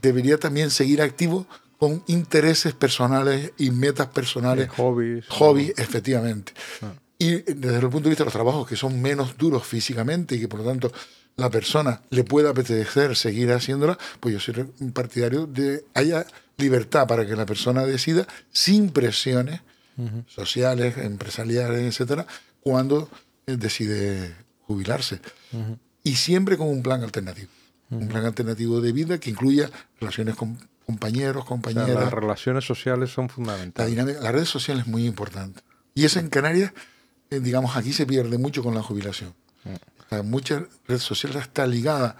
[0.00, 4.68] debería también seguir activo con intereses personales y metas personales.
[4.70, 5.26] hobbies.
[5.28, 6.52] Hobbies, efectivamente.
[6.82, 6.92] Ah.
[7.18, 10.40] Y desde el punto de vista de los trabajos que son menos duros físicamente y
[10.40, 10.92] que por lo tanto
[11.36, 17.06] la persona le pueda apetecer seguir haciéndola, pues yo soy un partidario de haya libertad
[17.06, 19.60] para que la persona decida sin presiones
[20.26, 22.26] sociales, empresariales, etcétera,
[22.60, 23.08] cuando
[23.46, 24.34] eh, decide
[24.66, 25.20] jubilarse.
[26.02, 27.48] Y siempre con un plan alternativo.
[27.88, 31.94] Un plan alternativo de vida que incluya relaciones con compañeros, compañeras.
[31.94, 33.90] las relaciones sociales son fundamentales.
[33.90, 35.60] La dinámica, las redes sociales es muy importante.
[35.94, 36.72] Y eso en Canarias,
[37.30, 39.34] eh, digamos, aquí se pierde mucho con la jubilación.
[39.64, 40.30] Mm.
[40.30, 42.16] muchas redes sociales está ligada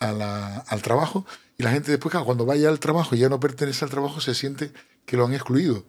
[0.00, 1.24] al trabajo
[1.56, 4.34] y la gente después, cuando vaya al trabajo y ya no pertenece al trabajo, se
[4.34, 4.72] siente
[5.06, 5.84] que lo han excluido.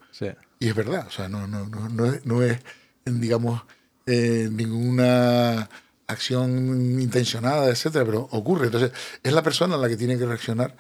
[0.60, 2.60] Y es verdad, o sea, no, no, no, no, es, no es,
[3.06, 3.64] digamos,
[4.06, 5.70] eh, ninguna
[6.08, 8.68] acción intencionada, etcétera, pero ocurre.
[8.68, 8.92] Entonces,
[9.24, 10.76] es la persona la que tiene que reaccionar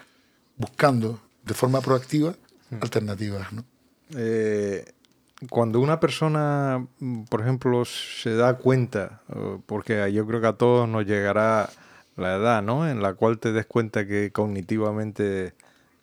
[0.57, 2.35] buscando de forma proactiva
[2.69, 2.77] hmm.
[2.81, 3.53] alternativas.
[3.53, 3.65] ¿no?
[4.15, 4.85] Eh,
[5.49, 6.87] cuando una persona,
[7.29, 9.21] por ejemplo, se da cuenta,
[9.65, 11.69] porque yo creo que a todos nos llegará
[12.15, 12.89] la edad, ¿no?
[12.89, 15.53] En la cual te des cuenta que cognitivamente,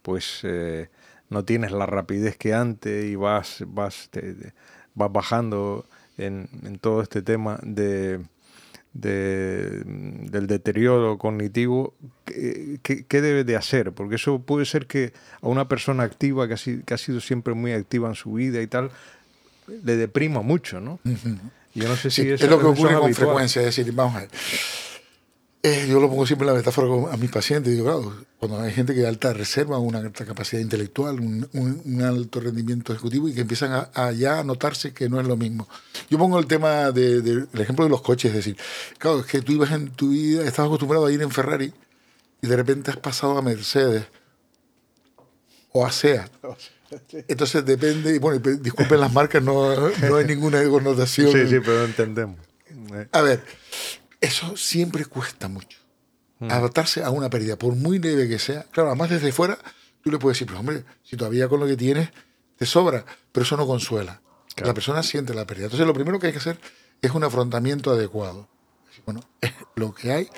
[0.02, 0.90] pues, eh,
[1.30, 4.10] no tienes la rapidez que antes y vas, vas,
[4.94, 5.86] vas bajando
[6.18, 8.20] en, en todo este tema de
[8.94, 13.92] de, del deterioro cognitivo, ¿qué, debe de hacer?
[13.92, 18.08] Porque eso puede ser que a una persona activa, que ha, sido, siempre muy activa
[18.08, 18.90] en su vida y tal,
[19.66, 20.98] le deprima mucho, ¿no?
[21.74, 24.30] Yo no sé si es lo que ocurre con frecuencia, es decir, vamos a ver.
[25.64, 27.72] Eh, yo lo pongo siempre en la metáfora a mis pacientes.
[27.72, 32.40] Digo, claro, cuando hay gente que da alta reserva, una alta capacidad intelectual, un, alto
[32.40, 35.68] rendimiento ejecutivo y que empiezan a, ya a notarse que no es lo mismo.
[36.10, 38.56] Yo pongo el tema del ejemplo de los coches, es decir,
[38.98, 41.72] claro, es que tú ibas en tu vida, estabas acostumbrado a ir en Ferrari
[42.40, 44.04] y de repente has pasado a Mercedes
[45.70, 46.28] o a SEAT.
[47.28, 51.30] Entonces depende, y bueno, disculpen las marcas, no, no hay ninguna connotación.
[51.30, 52.36] Sí, sí, pero entendemos.
[53.12, 53.42] A ver,
[54.22, 55.78] eso siempre cuesta mucho.
[56.38, 56.50] Mm.
[56.50, 58.62] Adaptarse a una pérdida, por muy leve que sea.
[58.70, 59.58] Claro, además desde fuera,
[60.02, 62.08] tú le puedes decir, pero hombre, si todavía con lo que tienes
[62.56, 64.22] te sobra, pero eso no consuela.
[64.56, 65.66] La persona siente la pérdida.
[65.66, 66.58] Entonces, lo primero que hay que hacer
[67.00, 68.48] es un afrontamiento adecuado.
[69.04, 70.28] Bueno, es lo que hay.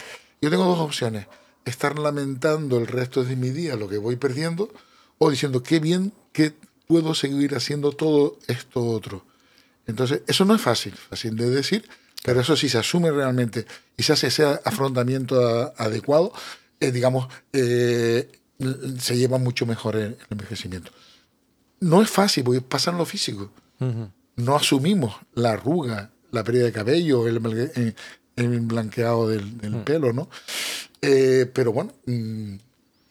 [0.40, 1.26] Yo tengo dos opciones.
[1.64, 4.72] Estar lamentando el resto de mi día lo que voy perdiendo
[5.18, 6.54] o diciendo, qué bien que
[6.86, 9.24] puedo seguir haciendo todo esto otro.
[9.86, 11.88] Entonces, eso no es fácil, fácil de decir,
[12.24, 13.66] pero eso sí se asume realmente
[13.98, 16.32] y se hace ese afrontamiento adecuado,
[16.80, 18.32] eh, digamos, eh,
[18.98, 20.90] se lleva mucho mejor el, envejecimiento.
[21.80, 23.52] No es fácil, porque pasa en lo físico.
[24.37, 27.40] No asumimos la arruga, la pérdida de cabello, el,
[28.60, 29.84] blanqueado del, mm.
[29.84, 30.30] pelo, ¿no?
[31.02, 32.54] Eh, pero bueno, mm,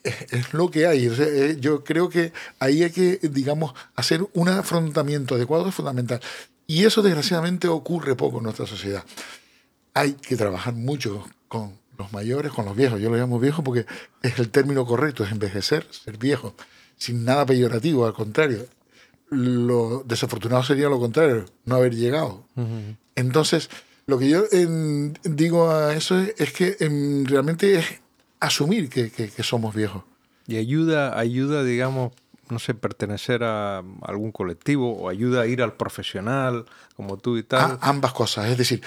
[0.04, 1.12] es, lo que hay.
[1.60, 6.20] yo creo que ahí hay que, digamos, hacer un afrontamiento adecuado es fundamental.
[6.68, 9.04] Y eso desgraciadamente ocurre poco en nuestra sociedad.
[9.94, 13.00] Hay que trabajar mucho con los mayores, con los viejos.
[13.00, 13.86] Yo lo llamo viejo porque
[14.22, 16.56] es el término correcto, es envejecer, ser viejo,
[16.98, 18.66] sin nada peyorativo, al contrario.
[19.30, 22.46] Lo desafortunado sería lo contrario, no haber llegado.
[23.16, 23.70] Entonces,
[24.06, 24.44] lo que yo
[25.24, 27.86] digo a eso es, que em, realmente es
[28.40, 30.04] asumir que, que, somos viejos.
[30.46, 32.12] Y ayuda, ayuda, digamos,
[32.54, 37.44] no sé, pertenecer a algún colectivo o ayuda a ir al profesional como tú y
[37.44, 37.78] tal.
[37.82, 38.82] ambas cosas, es decir,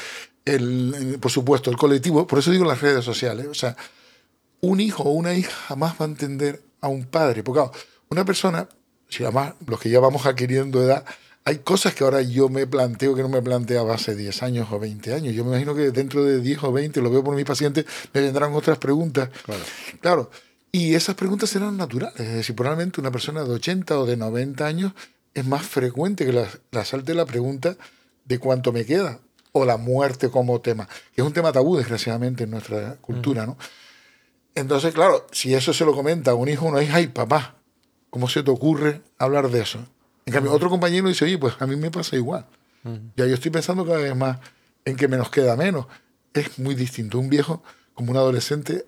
[0.45, 3.77] el, por supuesto, el colectivo, por eso digo las redes sociales, o sea,
[4.61, 7.43] un hijo o una hija jamás va a entender a un padre.
[7.43, 7.73] Porque claro,
[8.09, 8.69] una persona,
[9.09, 11.05] si además los que ya vamos adquiriendo edad,
[11.45, 14.81] hay cosas que ahora yo me planteo que no me planteaba hace 10 años o
[14.81, 15.35] 20 años.
[15.35, 18.21] Yo me imagino que dentro de 10 o 20, lo veo por mis pacientes, me
[18.21, 19.31] vendrán otras preguntas.
[19.45, 19.63] Claro.
[20.01, 20.31] Claro.
[20.77, 22.21] Y esas preguntas serán naturales.
[22.21, 24.93] Es decir, probablemente una persona de 80 o de 90 años
[25.33, 27.77] es más frecuente que la, la salte la pregunta
[28.27, 29.21] de cuánto me queda
[29.53, 33.57] o la muerte como tema, que es un tema tabú, desgraciadamente, en nuestra cultura, ¿no?
[34.55, 37.55] Entonces, claro, si eso se lo comenta a un hijo o una hija, ay, papá,
[38.11, 39.79] ¿cómo se te ocurre hablar de eso?
[40.27, 42.45] En cambio, otro compañero dice, oye, pues a mí me pasa igual.
[43.17, 44.41] Ya yo estoy pensando cada vez más
[44.85, 45.87] en que me nos queda menos.
[46.35, 47.19] Es muy distinto.
[47.19, 47.63] Un viejo,
[47.95, 48.85] como un adolescente,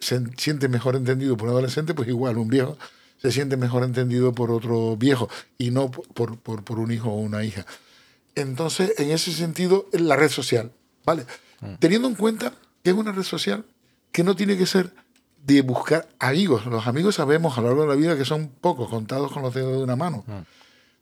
[0.00, 2.76] se siente mejor entendido por un adolescente, pues igual, un viejo
[3.20, 7.16] se siente mejor entendido por otro viejo y no por, por, por un hijo o
[7.16, 7.66] una hija.
[8.34, 10.72] Entonces, en ese sentido, la red social,
[11.04, 11.26] ¿vale?
[11.78, 13.64] Teniendo en cuenta que es una red social
[14.12, 14.94] que no tiene que ser
[15.44, 16.64] de buscar amigos.
[16.66, 19.52] Los amigos sabemos a lo largo de la vida que son pocos, contados con los
[19.52, 20.24] dedos de una mano.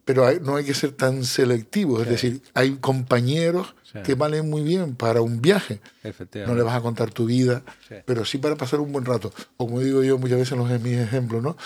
[0.09, 2.01] Pero hay- no hay que ser tan selectivos.
[2.01, 3.99] Es decir, hay compañeros Sí.
[4.05, 5.81] que valen muy bien para un viaje.
[6.47, 7.97] No le vas a contar tu vida, Sí.
[8.07, 9.31] pero sí para pasar un buen rato.
[9.59, 11.59] O como digo yo muchas veces en los en mis ejemplos, ¿no?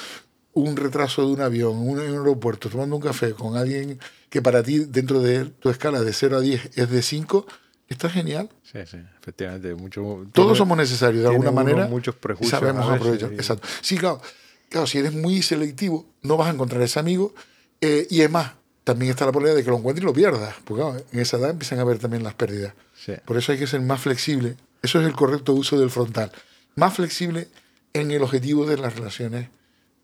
[0.54, 4.42] Un retraso de un avión, un, en un aeropuerto, tomando un café con alguien que
[4.42, 7.46] para ti, dentro de tu escala de 0 a 10, es de 5,
[7.88, 8.50] está genial.
[8.64, 9.72] Sí, sí, efectivamente.
[9.76, 10.00] Mucho,
[10.32, 11.86] Todos tiene- somos necesarios de alguna uno manera.
[11.86, 13.32] muchos prejuicios sabemos veces, aprovechar.
[13.32, 13.68] y- Exacto.
[13.82, 14.20] Sí, claro.
[14.68, 17.34] Claro, si eres muy selectivo, no vas a encontrar ese amigo.
[17.82, 18.52] Eh, y es más,
[18.84, 20.54] también está la posibilidad de que lo encuentres y lo pierdas.
[20.64, 22.72] Porque claro, en esa edad empiezan a ver también las pérdidas.
[22.96, 23.12] Sí.
[23.26, 24.56] Por eso hay que ser más flexible.
[24.82, 26.32] Eso es el correcto uso del frontal.
[26.76, 27.48] Más flexible
[27.92, 29.48] en el objetivo de las relaciones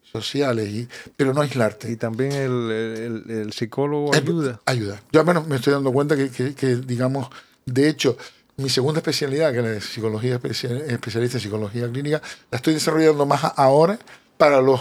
[0.02, 1.90] sociales, y, pero no aislarte.
[1.90, 4.60] Y también el, el- el psicólogo ayuda.
[4.64, 5.02] Ayuda.
[5.12, 7.28] Yo al menos me estoy dando cuenta que, que- que, digamos,
[7.66, 8.16] de hecho,
[8.56, 12.74] mi segunda especialidad, que es la de psicología especia- especialista en psicología clínica, la estoy
[12.74, 13.98] desarrollando más ahora
[14.38, 14.80] para los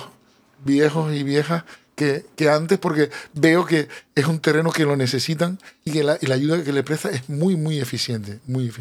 [0.64, 1.64] viejos y viejas
[1.98, 6.18] que, que antes, porque veo que es un terreno que lo necesitan y que la,
[6.22, 8.40] y la ayuda que le presta es muy, muy eficiente.
[8.46, 8.72] Muy.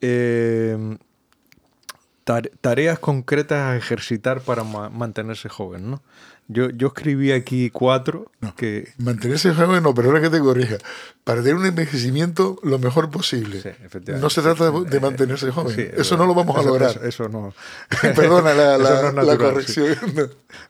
[0.00, 0.96] Eh,
[2.24, 6.02] tar- tareas concretas a ejercitar para ma- mantenerse joven, ¿no?
[6.48, 8.92] Yo, yo escribí aquí cuatro que...
[8.98, 10.76] Mantenerse joven, no, pero ahora que te corrija,
[11.24, 13.62] para tener un envejecimiento lo mejor posible.
[13.62, 13.70] Sí,
[14.20, 15.74] no se trata de, de mantenerse joven.
[15.74, 16.90] Sí, eso no lo vamos a eso- lograr.
[16.90, 17.54] Eso, eso no.
[18.14, 19.96] Perdona la, la- no corrección.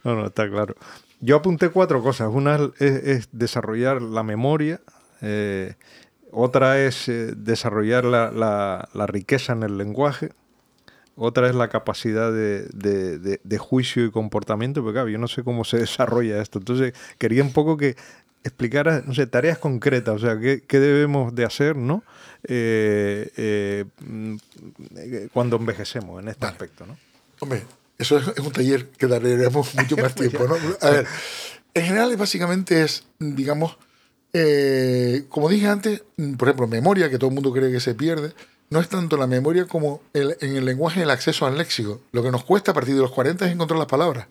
[0.04, 0.76] No, no, está claro.
[1.20, 2.28] Yo apunté cuatro cosas.
[2.32, 4.80] Una es, es desarrollar la memoria.
[5.22, 5.74] eh,
[6.30, 10.30] otra es eh, desarrollar la, la- la riqueza en el lenguaje.
[11.16, 15.28] Otra es la capacidad de, de- de- de juicio y comportamiento, porque claro, yo no
[15.28, 16.58] sé cómo se desarrolla esto.
[16.58, 17.96] Entonces, quería un poco que
[18.42, 22.02] explicara, no sé, tareas concretas, o sea, qué, qué debemos de hacer, ¿no?
[22.46, 24.36] Eh, eh, mm,
[25.32, 26.52] cuando envejecemos en este Vale.
[26.52, 26.96] aspecto, ¿no?
[27.40, 27.62] Hombre,
[27.98, 30.56] eso es, es un taller que daremos mucho más tiempo, ¿no?
[30.82, 31.06] A ver,
[31.74, 33.78] en general básicamente es, digamos,
[34.32, 37.94] eh, como dije antes, mm, por ejemplo, memoria, que todo el mundo cree que se
[37.94, 38.32] pierde,
[38.74, 42.00] no es tanto la memoria como el- en el lenguaje el acceso al léxico.
[42.12, 44.26] Lo que nos cuesta a partir de los 40 es encontrar las palabras.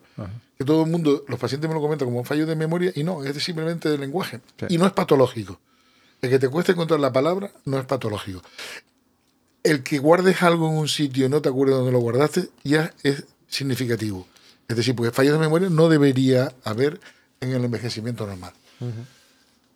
[0.58, 3.24] Que todo el mundo, los pacientes me lo comentan como fallo de memoria y no,
[3.24, 4.40] es simplemente del lenguaje.
[4.60, 4.66] Sí.
[4.68, 5.58] Y no es patológico.
[6.22, 8.42] El que te cueste encontrar la palabra no es patológico.
[9.62, 12.92] El que guardes algo en un sitio y no te acuerdas dónde lo guardaste ya
[13.02, 14.26] es significativo.
[14.68, 17.00] Es decir, porque fallos de memoria no debería haber
[17.40, 18.52] en el envejecimiento normal.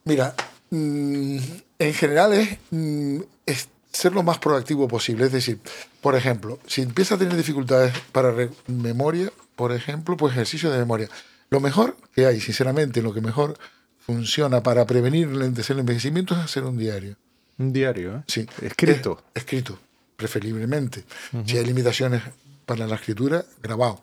[0.04, 0.34] Mira,
[0.70, 1.38] mm,
[1.78, 5.26] en general es, mm, es ser lo más proactivo posible.
[5.26, 5.58] Es decir,
[6.00, 8.34] por ejemplo, si empiezas a tener dificultades para
[8.66, 11.08] memoria, por ejemplo, pues ejercicio de memoria.
[11.50, 13.58] Lo mejor que hay, sinceramente, lo que mejor
[14.00, 15.42] funciona para prevenir el
[15.78, 17.16] envejecimiento es hacer un diario.
[17.58, 18.22] Un diario, ¿eh?
[18.26, 18.46] Sí.
[18.62, 19.22] Escrito.
[19.34, 19.78] Es- escrito,
[20.16, 21.04] preferiblemente.
[21.46, 22.22] Si hay limitaciones
[22.66, 24.00] para la escritura, grabado.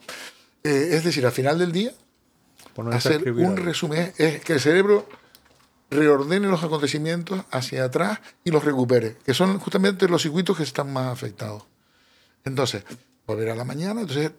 [0.64, 1.92] Eh, es decir, al final del día,
[2.74, 5.08] Ponerse hacer un resumen es que el cerebro
[5.96, 10.92] reordene los acontecimientos hacia atrás y los recupere, que son justamente los circuitos que están
[10.94, 11.64] más afectados.
[12.44, 12.84] Entonces,
[13.26, 14.32] volver a la mañana, entonces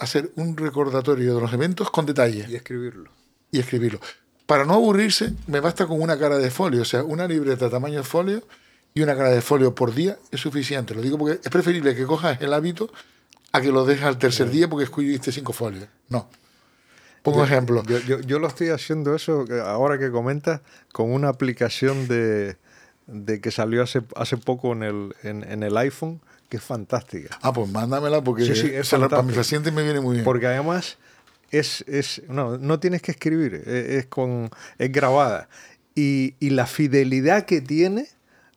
[0.00, 3.10] hacer un recordatorio de los eventos con detalle Y escribirlo.
[3.50, 4.00] y escribirlo.
[4.46, 7.98] Para no aburrirse, me basta con una cara de folio, o sea, una libreta tamaño
[7.98, 8.42] de folio
[8.94, 10.94] y una cara de folio por día es suficiente.
[10.94, 12.90] Lo digo porque es preferible que cojas el hábito
[13.52, 15.86] a que lo dejes al tercer día porque escribiste cinco folios.
[16.08, 16.28] No.
[17.22, 17.82] Pongo ejemplo.
[17.84, 20.60] Yo, yo, yo lo estoy haciendo eso, ahora que comentas,
[20.92, 22.56] con una aplicación de,
[23.06, 27.38] de que salió hace, hace poco en el, en, en el iPhone, que es fantástica.
[27.42, 30.14] Ah, pues mándamela porque Sí, sí, es esa la- para mis pacientes me viene muy
[30.16, 30.24] bien.
[30.24, 30.98] Porque además
[31.50, 35.48] es, es no, no tienes que escribir, es, es con, es grabada.
[35.94, 38.08] Y, y la fidelidad que tiene,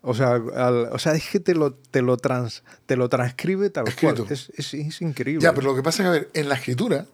[0.01, 3.70] O sea, al- o sea, es que te lo, te lo, trans, te lo transcribe
[3.72, 4.24] tal Escrito.
[4.26, 4.34] cual.
[4.34, 5.43] Es, es- es increíble.
[5.43, 7.05] Ya, pero lo que pasa es que, a ver, en la escritura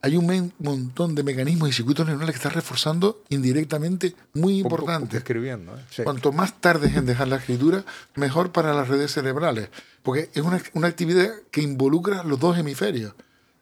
[0.00, 4.82] hay un montón de mecanismos y circuitos neuronales que estás reforzando indirectamente muy Poco- poco
[4.92, 5.16] importante.
[5.16, 5.76] escribiendo.
[5.76, 5.82] ¿eh?
[5.90, 6.02] Sí.
[6.04, 7.84] Cuanto más tardes en dejar la escritura,
[8.14, 9.68] mejor para las redes cerebrales.
[10.04, 13.14] Porque es una, una actividad que involucra los dos hemisferios.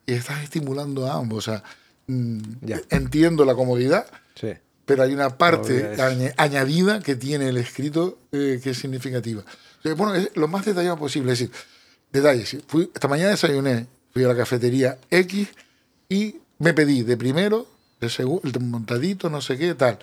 [0.05, 1.39] Y estás estimulando a ambos.
[1.47, 1.63] O sea,
[2.05, 2.81] mm, Ya.
[2.91, 4.49] entiendo la comodidad, Sí.
[4.85, 5.95] pero hay una parte
[6.37, 9.41] añadida que tiene el escrito eh, que es significativa.
[9.41, 11.33] O sea, bueno, es lo más detallado posible.
[11.33, 11.55] Es decir,
[12.11, 12.57] detalles.
[12.67, 15.47] Fui, esta mañana desayuné, fui a la cafetería X
[16.09, 17.67] y me pedí de primero,
[17.99, 19.99] de segundo, el montadito, no sé qué, tal.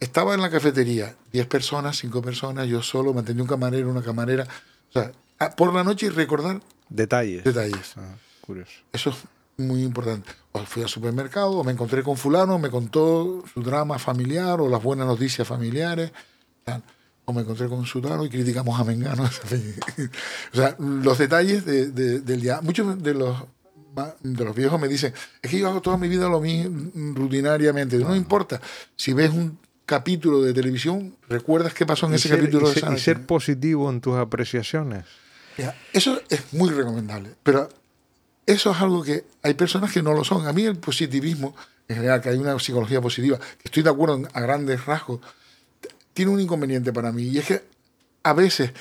[0.00, 4.46] Estaba en la cafetería, 10 personas, 5 personas, yo solo, atendió un camarero, una camarera.
[4.90, 7.44] O sea, a- por la noche recordar Detalles.
[7.44, 7.94] detalles.
[7.96, 8.72] Ah, curioso.
[8.92, 9.16] Eso es
[9.56, 10.30] muy importante.
[10.52, 14.68] O fui al supermercado, o me encontré con fulano, me contó su drama familiar o
[14.68, 16.12] las buenas noticias familiares.
[16.64, 16.82] tal.
[17.28, 19.24] O me encontré con Sudano y criticamos a Mengano.
[20.52, 22.60] o sea, los detalles de- de- del día.
[22.62, 23.36] Muchos de los,
[24.22, 27.96] de los viejos me dicen, es que yo hago toda mi vida lo mismo rutinariamente.
[27.98, 28.60] No importa.
[28.96, 32.74] Si ves un capítulo de televisión, recuerdas qué pasó en Y ese ser, capítulo y
[32.74, 35.04] de ser- y ser positivo en tus apreciaciones.
[35.92, 37.68] Eso es muy recomendable, pero
[38.44, 40.46] eso es algo que hay personas que no lo son.
[40.46, 41.54] A mí el positivismo,
[41.88, 45.20] en general, que hay una psicología positiva, que estoy de acuerdo a grandes rasgos,
[46.12, 47.64] tiene un inconveniente para mí, y es que
[48.22, 48.72] a veces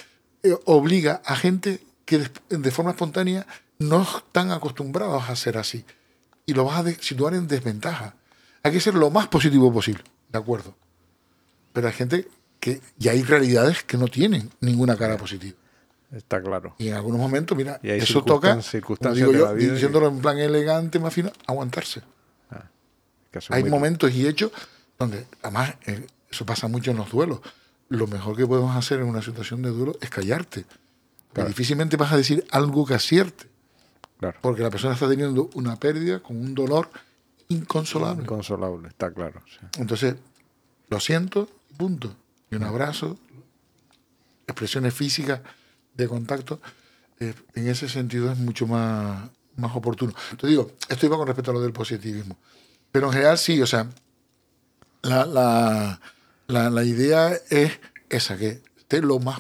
[0.44, 3.46] eh, obliga a gente que de forma espontánea
[3.80, 5.86] no están acostumbrados a ser así,
[6.46, 8.16] y lo vas a situar en desventaja.
[8.64, 10.76] Hay que ser lo más positivo posible, ¿de acuerdo?
[11.74, 12.28] Pero hay gente
[12.60, 15.58] que, y hay realidades que no tienen ninguna cara positiva.
[16.12, 16.76] Está claro.
[16.78, 21.00] Y en algunos momentos, mira, Y eso toca, circunstancias digo yo, diciéndolo en plan elegante,
[21.00, 22.02] más fino, aguantarse.
[23.40, 24.52] Son Hay momentos y hechos
[24.98, 27.40] donde, además, eh, eso pasa mucho en los duelos.
[27.90, 30.66] Lo mejor que podemos hacer en una situación de duelo es callarte.
[31.34, 31.50] Claro.
[31.50, 33.48] difícilmente vas a decir algo que acierte.
[34.20, 34.38] Claro.
[34.42, 36.90] Porque la persona está teniendo una pérdida con un dolor
[37.50, 38.24] inconsolable.
[38.24, 39.42] Inconsolable, está claro.
[39.46, 39.58] sí.
[39.78, 40.16] Entonces,
[40.90, 42.16] lo siento, punto.
[42.50, 43.18] Y un abrazo,
[44.48, 45.42] expresiones físicas
[45.94, 46.62] de contacto,
[47.20, 50.14] eh, en ese sentido es mucho más, más oportuno.
[50.32, 52.38] Entonces digo, esto iba con respecto a lo del positivismo.
[52.92, 53.90] Pero en general sí, o sea,
[55.02, 56.00] la, la,
[56.48, 59.40] la, la idea es esa, que esté lo más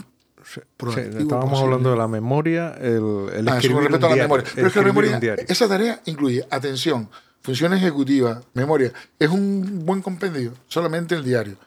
[0.53, 1.63] Sí, estábamos posible.
[1.63, 4.45] hablando de la memoria, el, el Ah, escribir un a la diario, memoria.
[4.53, 5.45] Pero es que la escribir un memoria, diario.
[5.47, 7.09] esa tarea incluye atención,
[7.41, 8.91] función ejecutiva, memoria.
[9.17, 11.57] Es un buen compendio, solamente el diario.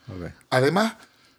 [0.51, 0.95] Además,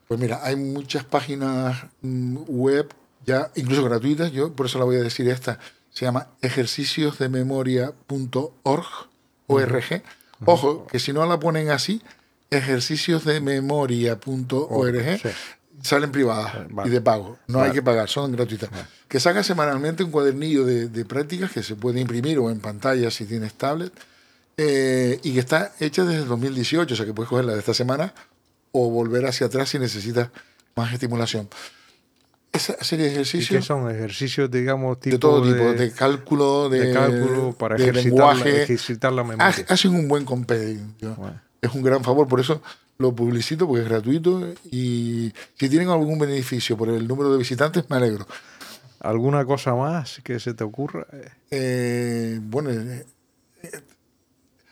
[0.07, 2.89] pues mira, hay muchas páginas mm, web,
[3.25, 5.59] ya incluso gratuitas, yo por eso la voy a decir esta,
[5.91, 8.85] se llama ejerciciosdememoria.org,
[9.47, 10.03] ORG.
[10.45, 12.01] Ojo, que si no la ponen así,
[12.49, 15.29] ejerciciosdememoria.org, Sí.
[15.81, 16.89] Salen privadas vale.
[16.89, 17.37] y de pago.
[17.47, 17.73] No hay Vale.
[17.73, 18.69] que pagar, son gratuitas.
[19.07, 23.09] Que saca semanalmente un cuadernillo de, de prácticas que se puede imprimir o en pantalla
[23.11, 23.91] si tienes tablet.
[24.57, 27.73] eh, y que está hecha desde el 2018, o sea que puedes cogerla de esta
[27.73, 28.13] semana
[28.71, 30.29] o volver hacia atrás si necesitas
[30.75, 31.47] más estimulación.
[32.51, 36.67] Esa serie de ¿Y qué ejercicios son ejercicios, digamos, tipo de todo tipo, de cálculo,
[36.67, 39.45] de, de cálculo para de ejercitar, lenguaje, la, ejercitar la memoria?
[39.69, 41.15] Ha- hacen un buen compendio.
[41.15, 41.39] Bueno.
[41.61, 42.61] Es un gran favor, por eso
[42.99, 47.89] lo publicito, porque es gratuito y si tienen algún beneficio por el número de visitantes,
[47.89, 48.27] me alegro.
[48.99, 51.07] ¿Alguna cosa más que se te ocurra?
[51.49, 53.05] Eh, bueno, eh,
[53.63, 53.71] eh,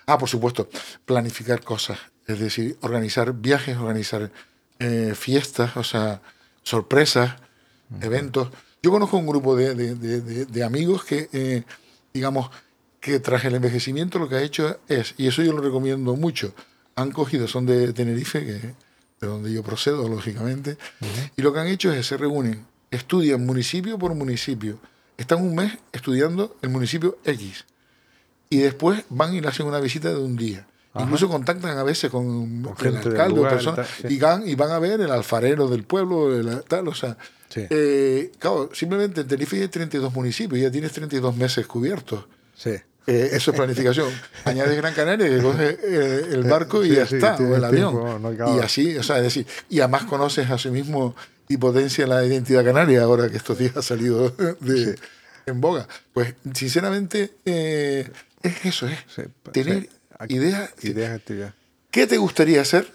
[0.08, 0.68] ah, por supuesto,
[1.06, 4.30] planificar cosas, es decir, organizar viajes, organizar
[4.80, 6.22] eh, fiestas, o sea,
[6.64, 7.36] sorpresas,
[8.02, 8.50] eventos.
[8.84, 11.64] Yo conozco un grupo de, de- de- de- de amigos que,
[12.14, 12.52] digamos,
[13.00, 16.54] que tras el envejecimiento lo que ha hecho es, y eso yo lo recomiendo mucho,
[16.98, 18.54] han cogido, son de Tenerife, que,
[19.22, 20.78] de donde yo procedo, lógicamente,
[21.38, 24.80] y lo que han hecho es, se reúnen, estudian municipio por municipio,
[25.16, 27.66] están un mes estudiando el municipio X,
[28.50, 30.66] y después van y le hacen una visita de un día.
[30.94, 31.04] Ajá.
[31.06, 34.16] Incluso contactan a veces con, Con el alcalde o lugar y personas, tal, sí.
[34.16, 37.18] y, van, y van a ver el alfarero del pueblo, el- tal, o sea,
[37.50, 37.62] Sí.
[37.70, 42.26] eh, claro, simplemente en Tenerife hay 32 municipios, ya tienes 32 meses cubiertos.
[42.56, 42.72] sí.
[43.08, 44.10] Eh, eso es planificación.
[44.44, 47.64] Añades Gran Canaria, que coge eh, el barco y Sí, ya sí, está, o el
[47.64, 47.94] avión.
[47.94, 51.16] tiempo, no y así, o sea, es decir, y además conoces a sí mismo
[51.48, 54.30] y potencia la identidad canaria ahora que estos días ha salido
[54.60, 54.98] de,
[55.46, 55.88] en boga.
[56.14, 58.10] Pues, sinceramente, eh,
[58.44, 58.98] es eso, es
[59.54, 59.90] tener
[60.28, 60.72] ideas.
[60.82, 61.22] Ideas.
[61.90, 62.92] ¿Qué te gustaría hacer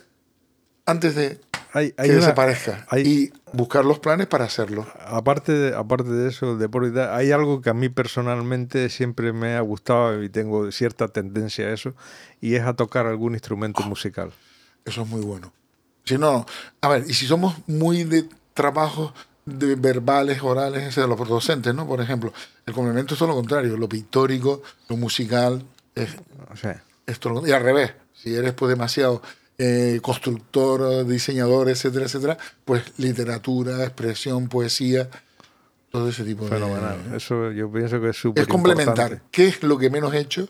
[0.85, 1.41] antes de
[1.75, 2.87] Hay, hay que una- desaparezca?
[2.91, 4.87] hay- Y buscar los planes para hacerlo.
[5.07, 6.69] aparte, de, aparte de eso, de
[7.11, 11.73] hay algo que a mí personalmente siempre me ha gustado y tengo cierta tendencia a
[11.73, 11.95] eso,
[12.41, 14.33] y es a tocar algún instrumento musical.
[14.85, 15.53] Eso es muy bueno.
[16.05, 16.45] Si no,
[16.81, 19.15] a ver, y si somos muy de trabajo,
[19.47, 21.87] de verbales, orales, de los docentes, ¿no?
[21.87, 22.33] Por ejemplo,
[22.67, 25.65] el complemento es todo lo contrario, lo pictórico, lo musical,
[25.95, 26.11] es,
[27.07, 29.23] esto, y al revés, si eres pues demasiado
[29.59, 35.09] eh, constructor, diseñador, etcétera, etcétera, pues literatura, expresión, poesía,
[35.91, 37.11] todo ese tipo Fenomenal.
[37.11, 37.17] de...
[37.19, 39.23] Eso yo pienso que es súper Es complementar.
[39.31, 40.49] ¿Qué es lo que menos he hecho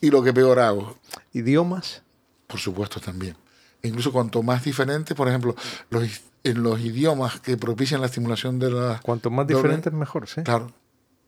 [0.00, 0.98] y lo que peor hago?
[1.32, 2.02] ¿Idiomas?
[2.46, 3.36] Por supuesto también.
[3.82, 5.54] incluso cuanto más diferente, por ejemplo,
[5.90, 6.04] los
[6.44, 9.00] en los idiomas que propician la estimulación de la...
[9.02, 10.42] Cuanto más diferentes, mejor, sí.
[10.42, 10.70] Claro,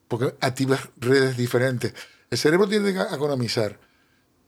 [0.08, 1.94] porque activas redes diferentes.
[2.30, 3.78] El cerebro tiene que economizar.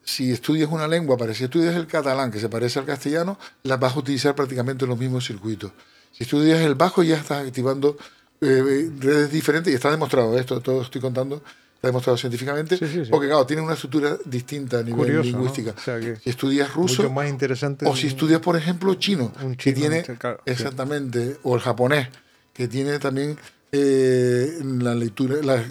[0.08, 3.78] Si estudias una lengua, para si estudias el catalán, que se parece al castellano, las
[3.78, 5.70] vas a utilizar prácticamente en los mismos circuitos.
[6.12, 7.98] Si estudias el bajo, ya estás activando
[8.40, 11.42] eh, redes diferentes y está demostrado esto, todo estoy contando,
[11.74, 12.78] Está demostrado científicamente,
[13.10, 15.74] porque claro, tiene una estructura distinta a nivel lingüística.
[15.78, 20.04] si estudias ruso, más interesante o si estudias, por ejemplo, chino, que tiene
[20.46, 22.08] exactamente, o el japonés,
[22.54, 23.36] que tiene también
[23.70, 25.62] eh, la lectura, la,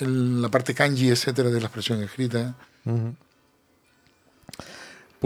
[0.00, 2.54] la, parte kanji, etcétera, de la expresión escrita.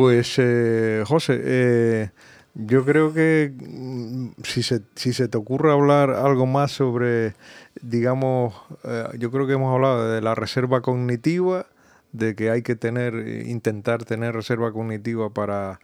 [0.00, 2.10] Pues, eh, José, eh,
[2.54, 7.34] yo creo que mm, si se, si se te ocurre hablar algo más sobre,
[7.82, 11.66] digamos, eh, yo creo que hemos hablado de la reserva cognitiva,
[12.12, 15.80] de que hay que tener, intentar tener reserva cognitiva para,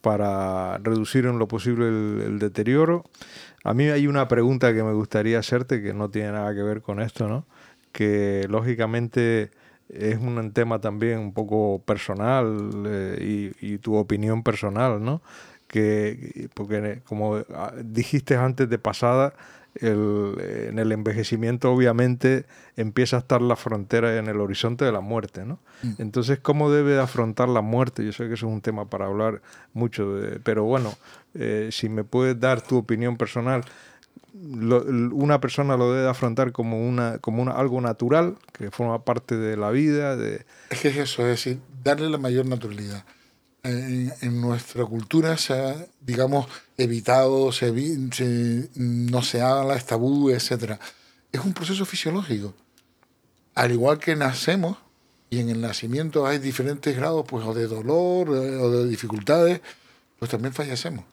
[0.00, 3.04] para reducir en lo posible el, deterioro.
[3.62, 6.82] A mí hay una pregunta que me gustaría hacerte que no tiene nada que ver
[6.82, 7.46] con esto, ¿no?
[7.92, 9.52] Que lógicamente
[9.92, 15.20] es un tema también un poco personal eh, y, y, tu opinión personal, ¿no?
[15.72, 19.32] que, porque como ah, dijiste antes de pasada,
[19.74, 22.44] en el envejecimiento obviamente
[22.76, 25.60] empieza a estar la frontera en el horizonte de la muerte, ¿no?
[25.82, 25.94] Mm.
[25.98, 28.04] Entonces, ¿cómo debe afrontar la muerte?
[28.04, 29.40] Yo sé que eso es un tema para hablar
[29.72, 30.14] mucho,
[30.44, 30.92] pero bueno,
[31.32, 33.64] eh, si me puedes dar tu opinión personal,
[34.34, 39.56] una persona lo debe afrontar como una como una, algo natural que forma parte de
[39.56, 43.04] la vida de es que es eso es decir darle la mayor naturalidad
[43.64, 46.46] en, nuestra cultura se ha, digamos,
[46.76, 47.70] evitado, se,
[48.74, 50.78] no se habla, es tabú, etc.
[51.30, 52.54] Es un proceso fisiológico.
[53.54, 54.78] Al igual que nacemos,
[55.30, 59.60] y en el nacimiento hay diferentes grados pues, o de dolor eh, o de dificultades,
[60.18, 61.04] pues también fallecemos.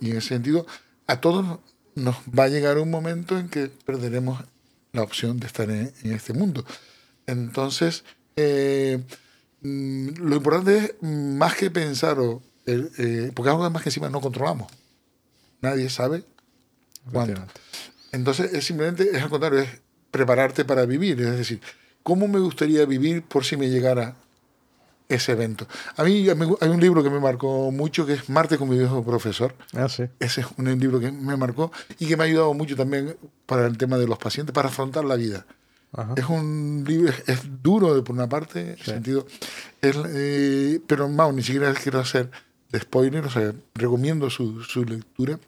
[0.00, 0.66] Y en ese sentido,
[1.06, 1.58] a todos
[1.98, 4.42] nos va a llegar un momento en que perderemos
[4.92, 6.64] la opción de estar en, este mundo.
[7.26, 8.04] Entonces,
[8.36, 9.02] eh,
[9.60, 14.20] Mm, lo importante es más que pensar, o, eh, porque algo más que encima no
[14.20, 14.70] controlamos.
[15.60, 16.22] Nadie sabe
[17.12, 17.44] cuándo.
[18.12, 19.68] Entonces, es simplemente, es al contrario, es
[20.10, 21.20] prepararte para vivir.
[21.20, 21.60] Es decir,
[22.02, 24.14] ¿cómo me gustaría vivir por si me llegara
[25.08, 25.66] ese evento?
[25.96, 29.04] A mí hay un libro que me marcó mucho, que es Marte con mi viejo
[29.04, 29.54] profesor.
[29.74, 30.04] Ah, sí.
[30.20, 33.66] Ese es un libro que me marcó y que me ha ayudado mucho también para
[33.66, 35.46] el tema de los pacientes, para afrontar la vida.
[36.16, 39.26] Es un libro, es, duro por una parte, sentido,
[39.80, 42.30] eh, pero más, ni siquiera quiero hacer
[42.70, 45.40] de spoiler, o sea, recomiendo su, su lectura,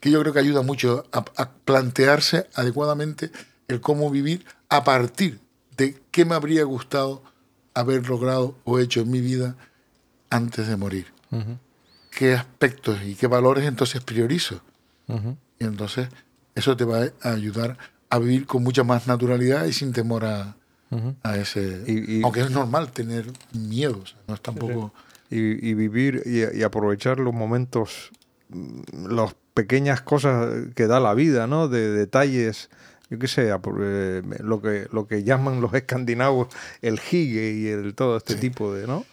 [0.00, 3.30] que yo creo que ayuda mucho a, plantearse adecuadamente
[3.68, 5.40] el cómo vivir a partir
[5.76, 7.22] de qué me habría gustado
[7.74, 9.56] haber logrado o hecho en mi vida
[10.30, 11.06] antes de morir.
[12.10, 14.60] ¿Qué aspectos y qué valores entonces priorizo?
[15.58, 16.08] Y entonces
[16.54, 20.56] eso te va a ayudar a vivir con mucha más naturalidad y sin temor a,
[21.22, 22.20] a ese...
[22.22, 24.92] aunque es normal tener miedo, no es tampoco...
[25.32, 28.10] Y, vivir y, aprovechar los momentos,
[28.48, 31.68] mm, las pequeñas cosas que da la vida, ¿no?
[31.68, 32.68] De detalles,
[33.10, 36.48] yo qué sé, eh, lo que, lo que llaman los escandinavos
[36.80, 39.04] el hige y el todo este tipo de, ¿no?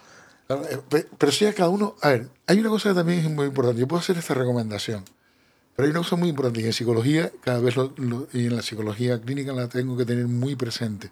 [0.50, 1.96] Eh, pero sí a cada uno...
[2.02, 3.80] A ver, hay una cosa que también es muy importante.
[3.82, 5.04] Yo puedo hacer esta recomendación.
[5.76, 7.76] Pero hay una cosa muy importante y en psicología, cada vez
[8.34, 11.10] y en la psicología clínica la tengo que tener muy presente.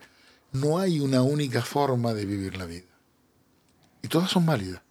[0.54, 2.86] No hay una única forma de vivir la vida.
[4.04, 4.82] Y todas son válidas.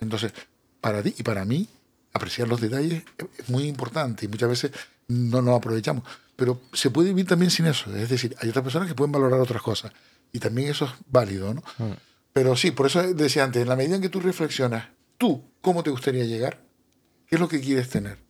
[0.00, 0.32] Entonces,
[0.80, 1.68] para ti y para mí,
[2.12, 3.02] apreciar los detalles
[3.38, 4.70] es muy importante y muchas veces
[5.08, 6.04] no nos aprovechamos.
[6.36, 7.94] Pero se puede vivir también sin eso.
[7.94, 9.92] Es decir, hay otras personas que pueden valorar otras cosas.
[10.32, 11.62] Y también eso es válido, ¿no?
[11.78, 11.92] Mm.
[12.32, 15.82] Pero sí, por eso decía antes, en la medida en que tú reflexionas, tú, ¿cómo
[15.84, 16.60] te gustaría llegar?
[17.28, 18.24] ¿Qué es lo que quieres tener?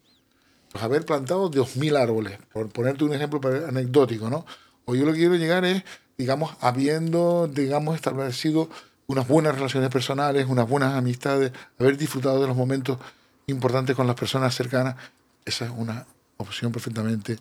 [0.75, 4.45] pues haber plantado 2.000 árboles, por ponerte un ejemplo anecdótico, ¿no?
[4.87, 5.85] O yo lo que quiero llegar es,
[6.19, 8.69] digamos, habiendo, digamos, establecido
[9.07, 12.99] unas buenas relaciones personales, unas buenas amistades, haber disfrutado de los momentos
[13.47, 14.97] importantes con las personas cercanas,
[15.45, 16.07] esa es una
[16.39, 17.39] opción perfectamente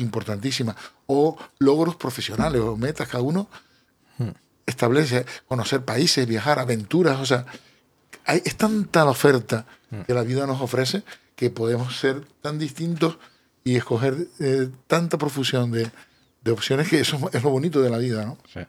[0.00, 0.76] importantísima.
[1.06, 3.48] O logros profesionales o metas, cada uno
[4.18, 4.30] hmm.
[4.66, 7.46] establece conocer países, viajar, aventuras, o sea,
[8.24, 10.02] hay, es tanta la oferta mm.
[10.02, 11.02] que la vida nos ofrece
[11.36, 13.18] que podemos ser tan distintos
[13.64, 15.90] y escoger eh, tanta profusión de,
[16.42, 18.38] de, opciones que eso es lo bonito de la vida, ¿no?
[18.52, 18.60] Sí.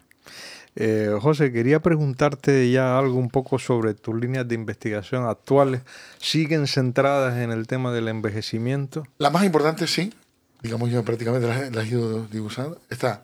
[0.76, 5.82] Eh, José, quería preguntarte ya algo un poco sobre tus líneas de investigación actuales.
[6.20, 9.06] ¿Siguen centradas en el tema del envejecimiento?
[9.18, 10.14] La más importante, sí.
[10.62, 12.80] Digamos, yo prácticamente las, he ido dibujando.
[12.90, 13.24] Está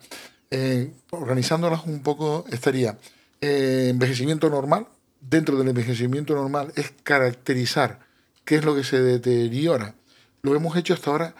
[0.50, 2.98] eh, organizándolas un poco, estaría
[3.40, 4.86] eh, envejecimiento normal.
[5.20, 8.00] Dentro del envejecimiento normal es caracterizar
[8.44, 9.94] qué es lo que se deteriora.
[10.42, 11.34] Lo hemos hecho hasta ahora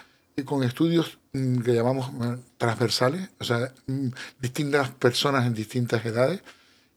[0.45, 2.11] con estudios mm, que llamamos
[2.57, 4.09] transversales, o sea, mm,
[4.41, 6.41] distintas personas en distintas edades.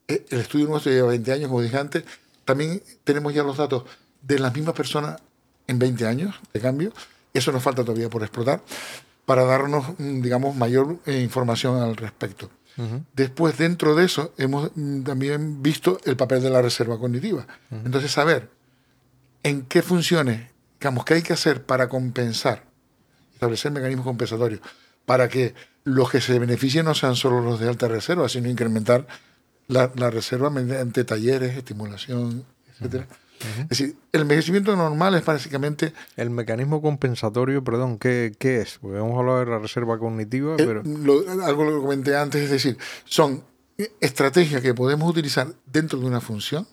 [0.08, 2.04] Eh, el estudio nuestro lleva 20 años, como dije antes.
[2.46, 3.84] También tenemos ya los datos
[4.22, 5.22] de las mismas personas
[5.68, 6.94] en 20 años de cambio.
[7.34, 8.62] Eso nos falta todavía por explotar
[9.26, 12.50] para darnos, mm, digamos, mayor eh, información al respecto.
[13.14, 14.72] Después, dentro de eso, hemos
[15.04, 17.46] también visto el papel de la reserva cognitiva.
[17.70, 18.50] Entonces, saber
[19.44, 22.64] en qué funciones, digamos, qué hay que hacer para compensar
[23.42, 24.62] establecer mecanismos compensatorios
[25.06, 29.08] para que los que se beneficien no sean solo los de alta reserva, sino incrementar
[29.68, 32.46] la, reserva mediante talleres, estimulación,
[33.42, 33.60] etc.
[33.64, 35.94] Es decir, el envejecimiento normal es básicamente...
[36.16, 38.80] El mecanismo compensatorio, perdón, ¿qué, qué es?
[38.80, 40.84] Porque hemos hablado de la reserva cognitiva, eh, pero...
[41.44, 43.44] algo lo comenté antes, es decir, son
[44.00, 46.68] estrategias que podemos utilizar dentro de una función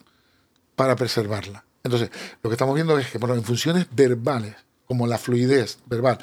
[0.77, 1.65] para preservarla.
[1.83, 2.11] Entonces,
[2.43, 4.55] lo que estamos viendo es que, bueno, en funciones verbales,
[4.87, 6.19] como la fluidez verbal,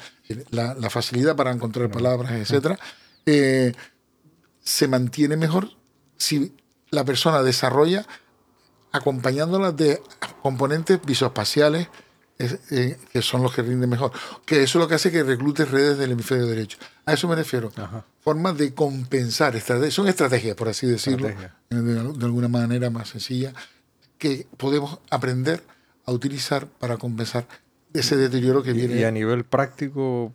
[0.50, 2.78] la, facilidad para encontrar palabras, etcétera,
[3.26, 3.72] eh,
[4.60, 5.70] se mantiene mejor
[6.16, 6.54] si
[6.90, 8.06] la persona desarrolla
[8.92, 10.02] acompañándola de
[10.42, 11.88] componentes visoespaciales
[12.38, 14.12] eh, que son los que rinden mejor.
[14.44, 16.78] Que eso es lo que hace que reclute redes del hemisferio derecho.
[17.06, 17.72] A eso me refiero.
[18.20, 19.58] Formas de compensar.
[19.90, 21.28] Son estrategias, por así decirlo,
[21.70, 23.54] de, de, alguna manera más sencilla,
[24.18, 25.62] que podemos aprender
[26.04, 27.46] a utilizar para compensar
[27.94, 28.96] ese deterioro que viene.
[28.96, 30.32] ¿Y a nivel práctico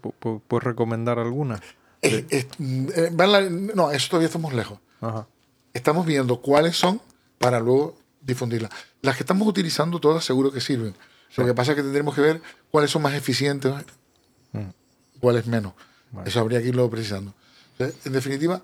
[0.47, 1.61] puedes recomendar alguna?
[2.01, 4.79] Eh, no, eso todavía estamos lejos.
[5.73, 6.99] Estamos viendo cuáles son
[7.37, 8.71] para luego difundirlas.
[9.01, 10.95] Las que estamos utilizando todas seguro que sirven.
[11.37, 13.73] Lo que pasa es que tendremos que ver cuáles son más eficientes
[14.51, 14.59] mm.
[15.19, 15.73] cuáles menos.
[16.25, 17.33] Eso habría que irlo precisando.
[17.79, 18.61] En definitiva,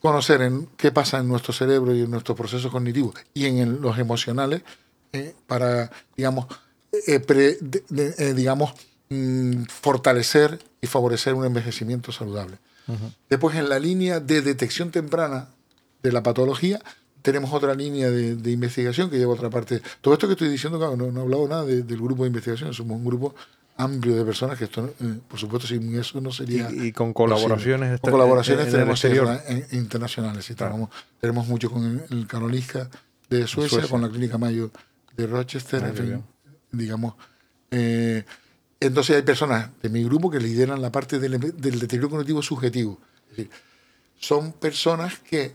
[0.00, 3.98] conocer en qué pasa en nuestro cerebro y en nuestros procesos cognitivos y en los
[3.98, 4.62] emocionales
[5.12, 6.46] eh, para, digamos,
[7.08, 8.72] eh, eh, digamos,
[9.08, 12.58] mm, fortalecer y favorecer un envejecimiento saludable.
[13.28, 15.50] Después, en la línea de detección temprana
[16.02, 16.80] de la patología,
[17.22, 19.80] tenemos otra línea de, investigación que lleva otra parte.
[20.00, 22.96] Todo esto que estoy diciendo, claro, no, he hablado nada del grupo de investigación, somos
[22.96, 23.34] un grupo
[23.76, 26.70] amplio de personas que esto, eh, por supuesto, sin eso no sería.
[26.70, 29.02] Y, con colaboraciones, con colaboraciones tenemos
[29.72, 30.52] internacionales.
[31.20, 32.90] tenemos mucho con el, Karolinska
[33.28, 34.70] de Suecia, con la Clínica Mayo
[35.16, 36.22] de Rochester, en fin
[36.72, 37.14] digamos.
[37.70, 38.24] Eh,
[38.80, 42.98] entonces hay personas de mi grupo que lideran la parte del, deterioro cognitivo subjetivo.
[43.30, 43.50] Es decir,
[44.18, 45.52] son personas que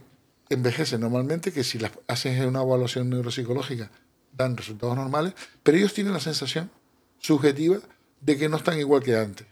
[0.48, 3.90] envejecen normalmente, que si las haces una evaluación neuropsicológica
[4.32, 6.70] dan resultados normales, pero ellos tienen la sensación
[7.18, 7.78] subjetiva
[8.20, 9.46] de que no están igual que antes.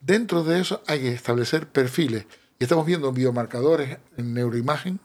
[0.00, 2.26] Dentro de eso hay que establecer perfiles.
[2.58, 4.98] Y estamos viendo biomarcadores en neuroimagen,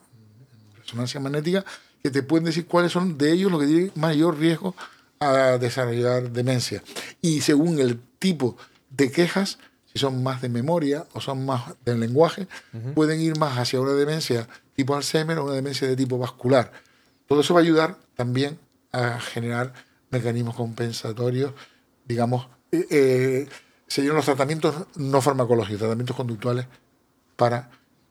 [0.73, 1.63] en resonancia magnética,
[2.01, 4.75] que te pueden decir cuáles son de ellos los que tienen mayor riesgo
[5.19, 6.83] a desarrollar demencia.
[7.21, 8.57] Y según el tipo
[8.89, 9.59] de quejas,
[9.91, 12.47] si son más de memoria o son más del lenguaje,
[12.95, 16.71] pueden ir más hacia una demencia tipo Alzheimer o una demencia de tipo vascular.
[17.27, 18.59] Todo eso va a ayudar también
[18.91, 19.73] a generar
[20.09, 21.53] mecanismos compensatorios,
[22.05, 23.49] digamos, eh, eh,
[23.87, 26.65] serían los tratamientos no farmacológicos, tratamientos conductuales
[27.35, 27.69] para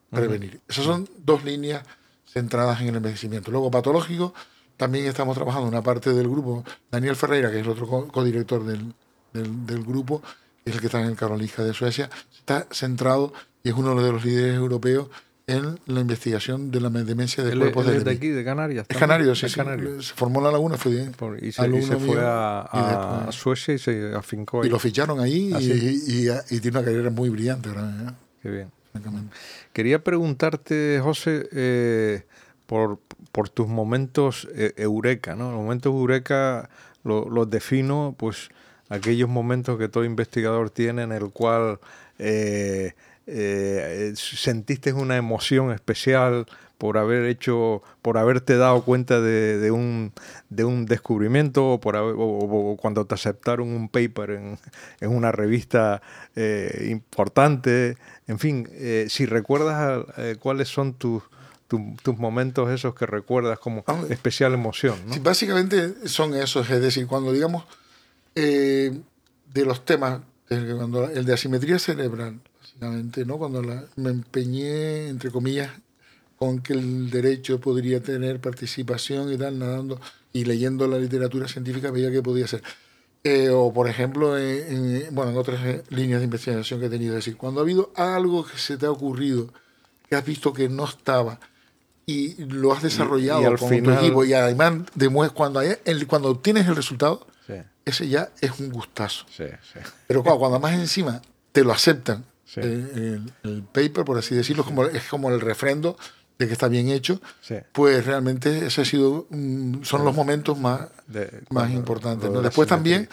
[0.09, 0.61] prevenir.
[0.67, 1.83] Esas son dos líneas
[2.25, 3.51] centradas en el envejecimiento.
[3.51, 4.33] Luego patológico,
[4.77, 8.93] también estamos trabajando una parte del grupo, Daniel Ferreira, que es el otro codirector del,
[9.33, 10.21] del, grupo,
[10.65, 13.33] es el que está en el Karolinska de Suecia, está centrado
[13.63, 15.09] y es uno de los líderes europeos
[15.45, 18.85] en la investigación de la demencia de cuerpos de, de aquí, de Canarias.
[18.87, 21.09] Es canario, sí, Se formó en la laguna, fue
[21.41, 24.67] y se, fue a, Suecia y se afincó ahí.
[24.67, 27.69] Y lo ficharon ahí ah, y, y, tiene una carrera muy brillante.
[27.69, 28.09] ¿verdad?
[28.09, 28.13] ¿eh?
[28.41, 28.71] Qué bien.
[29.73, 32.23] Quería preguntarte, José, eh,
[32.65, 32.99] por,
[33.31, 35.51] por tus momentos eh, eureka, ¿no?
[35.51, 36.69] Los momentos eureka
[37.03, 38.49] los defino, pues,
[38.89, 41.79] aquellos momentos que todo investigador tiene en el cual
[42.19, 42.93] eh,
[43.27, 46.45] eh, sentiste una emoción especial
[46.77, 50.11] por haber hecho, por haberte dado cuenta de, un,
[50.49, 54.59] de un, descubrimiento o, por o, cuando te aceptaron un paper en,
[54.99, 56.01] en una revista
[56.89, 57.97] importante.
[58.27, 58.67] En fin,
[59.07, 60.05] si recuerdas
[60.39, 61.23] cuáles son tus
[61.67, 64.97] tus momentos esos que recuerdas como especial emoción.
[65.07, 65.13] ¿no?
[65.13, 67.65] Sí, básicamente son esos, es decir, cuando digamos
[68.35, 68.99] eh,
[69.53, 72.39] de los temas, cuando el de asimetría cerebral,
[72.73, 73.37] básicamente, ¿no?
[73.37, 73.61] cuando
[73.95, 75.69] me empeñé, entre comillas,
[76.37, 79.99] con que el derecho podría tener participación y tal, nadando
[80.33, 82.63] y leyendo la literatura científica veía que podía ser.
[83.23, 87.13] Eh, o por ejemplo, en, bueno, en otras eh, líneas de investigación que he tenido,
[87.13, 89.53] es decir, cuando ha habido algo que se te ha ocurrido,
[90.09, 91.39] que has visto que no estaba
[92.05, 94.73] y lo has desarrollado con tu equipo y además
[95.33, 97.25] cuando, hay, el, cuando obtienes el resultado,
[97.85, 99.25] ese ya es un gustazo.
[100.07, 101.21] Pero cuando, más encima
[101.51, 102.25] te lo aceptan,
[102.57, 105.97] eh, el, paper, por así decirlo, como, es como el refrendo
[106.37, 107.21] de que está bien hecho,
[107.71, 110.81] pues realmente ese ha sido, mm, son los momentos más,
[111.49, 112.31] más importantes.
[112.41, 113.07] Después también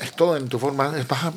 [0.00, 1.32] es todo en tu forma, es vas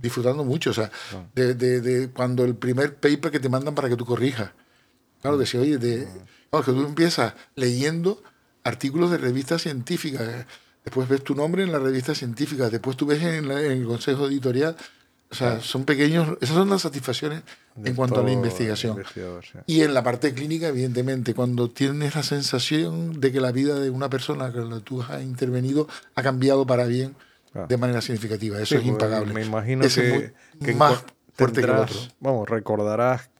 [0.00, 1.24] disfrutando mucho, o sea, ah.
[1.34, 4.50] de, de, cuando el primer paper que te mandan para que tú corrijas.
[5.20, 6.08] Claro, decía, oye, de,
[6.50, 8.20] que tú empiezas leyendo
[8.64, 10.46] artículos de revistas científicas,
[10.84, 14.26] después ves tu nombre en la revista científica, después tú ves en, en el consejo
[14.26, 14.76] editorial
[15.32, 17.42] o sea, son pequeños, esas son las satisfacciones
[17.82, 19.02] en cuanto a la investigación.
[19.66, 23.88] Y en la parte clínica, evidentemente, cuando tienes la sensación de que la vida de
[23.88, 27.16] una persona que tú has intervenido ha cambiado para bien
[27.66, 28.60] de manera significativa.
[28.60, 29.32] Eso es pues, impagable.
[29.32, 30.34] Me imagino que,
[30.74, 31.02] más
[31.32, 31.96] fuerte que otro.
[32.20, 33.30] Vamos, recordarás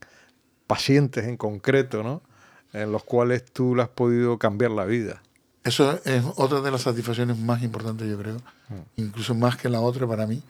[0.66, 2.22] pacientes en concreto, ¿no?
[2.72, 5.22] En los cuales tú le has podido cambiar la vida.
[5.62, 8.36] Eso es otra de las satisfacciones más importantes, yo creo.
[8.36, 8.80] Mm.
[8.96, 10.42] Incluso más que la otra para mí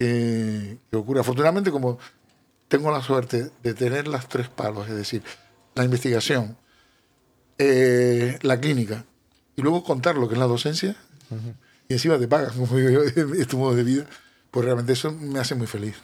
[0.00, 1.20] que, ocurre.
[1.20, 1.98] Afortunadamente, como
[2.68, 5.22] tengo la suerte de tener las tres palos, es decir,
[5.74, 6.56] la investigación,
[7.58, 9.04] eh, la clínica
[9.56, 10.96] y luego contar lo que es la docencia,
[11.88, 14.06] y encima te pagan, como digo yo, es tu modo de vida,
[14.50, 15.96] pues realmente eso me hace muy feliz.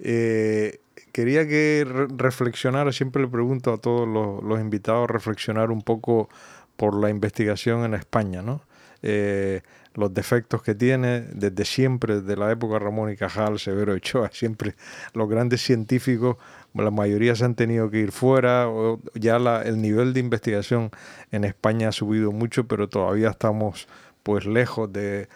[0.00, 0.80] Eh,
[1.12, 1.86] quería que
[2.16, 6.28] reflexionara, siempre le pregunto a todos los, los, invitados, reflexionar un poco
[6.76, 8.62] por la investigación en España, ¿no?
[9.02, 9.62] Eh,
[9.94, 14.74] los defectos que tiene desde siempre, desde la época Ramón y Cajal, Severo Ochoa, siempre
[15.12, 16.36] los grandes científicos,
[16.74, 18.68] la mayoría se han tenido que ir fuera,
[19.14, 20.90] ya el nivel de investigación
[21.32, 23.88] en España ha subido mucho, pero todavía estamos
[24.22, 25.26] pues lejos de,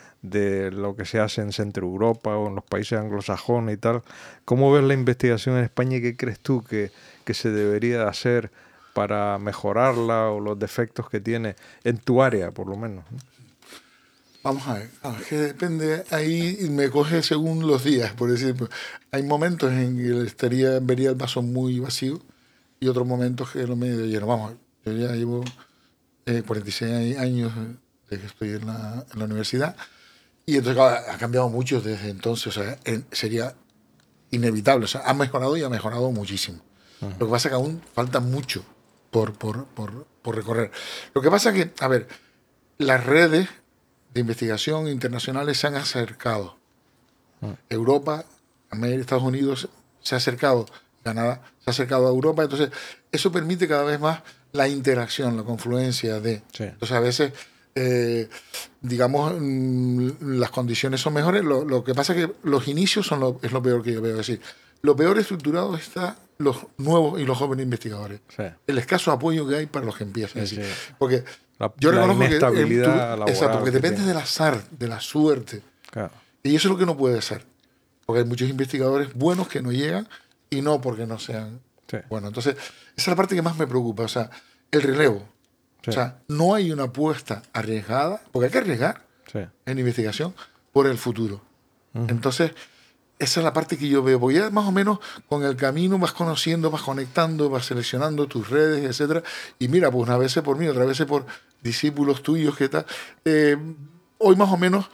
[0.70, 4.02] lo que se hace en Centro Europa o en los países anglosajones y tal.
[4.44, 6.92] ¿Cómo ves la investigación en España y qué crees tú que,
[7.24, 8.50] que se debería hacer
[8.92, 13.04] para mejorarla o los defectos que tiene en tu área, por lo menos?
[14.42, 14.90] Vamos a ver,
[15.28, 18.56] que depende, ahí me coge según los días, por decir,
[19.12, 22.20] hay momentos en que estaría, vería el vaso muy vacío
[22.80, 24.26] y otros momentos que lo medio lleno.
[24.26, 25.44] Vamos, yo ya llevo
[26.24, 27.52] 46 eh, años
[28.10, 29.76] desde que estoy en la, en la universidad
[30.44, 32.78] y entonces ha cambiado mucho desde entonces, o sea,
[33.12, 33.54] sería
[34.32, 36.58] inevitable, o sea, ha mejorado y ha mejorado muchísimo.
[37.00, 38.64] Lo que pasa es que aún falta mucho
[39.10, 40.70] por, por, por, por recorrer.
[41.14, 42.08] Lo que pasa es que, a ver,
[42.78, 43.48] las redes
[44.12, 46.56] de investigación internacionales se han acercado.
[47.40, 47.54] Ah.
[47.68, 48.24] Europa,
[48.70, 49.68] América, Estados Unidos
[50.00, 50.66] se ha acercado,
[51.02, 52.70] Canadá se ha acercado a Europa, entonces
[53.10, 56.42] eso permite cada vez más la interacción, la confluencia de...
[56.58, 57.32] Entonces a veces,
[57.74, 58.28] eh,
[58.80, 63.40] digamos, mm, las condiciones son mejores, lo, que pasa es que los inicios son lo,
[63.42, 64.16] es lo peor que yo veo.
[64.16, 64.40] decir,
[64.82, 68.20] lo peor estructurado está los nuevos y los jóvenes investigadores.
[68.66, 70.44] El escaso apoyo que hay para los que empiezan.
[70.98, 71.24] Porque
[71.78, 72.82] yo reconozco que
[73.30, 75.62] exacto, porque depende del azar, de la suerte.
[76.42, 77.44] Y eso es lo que no puede ser.
[78.06, 80.08] Porque hay muchos investigadores buenos que no llegan
[80.50, 81.60] y no porque no sean
[82.08, 84.04] bueno Entonces, esa es la parte que más me preocupa.
[84.04, 84.30] O sea,
[84.70, 85.28] el relevo.
[85.86, 89.02] O sea, no hay una apuesta arriesgada, porque hay que arriesgar
[89.66, 90.34] en investigación
[90.72, 91.42] por el futuro.
[91.94, 92.52] Entonces,
[93.18, 94.98] esa es la parte que yo veo, porque ya más o menos
[95.28, 99.22] con el camino vas conociendo, vas conectando, vas seleccionando tus redes, etcétera.
[99.58, 101.26] Y mira, pues una vez por mí, otra vez por
[101.62, 102.86] discípulos tuyos, ¿qué tal?
[103.24, 103.56] Eh,
[104.18, 104.86] hoy más o menos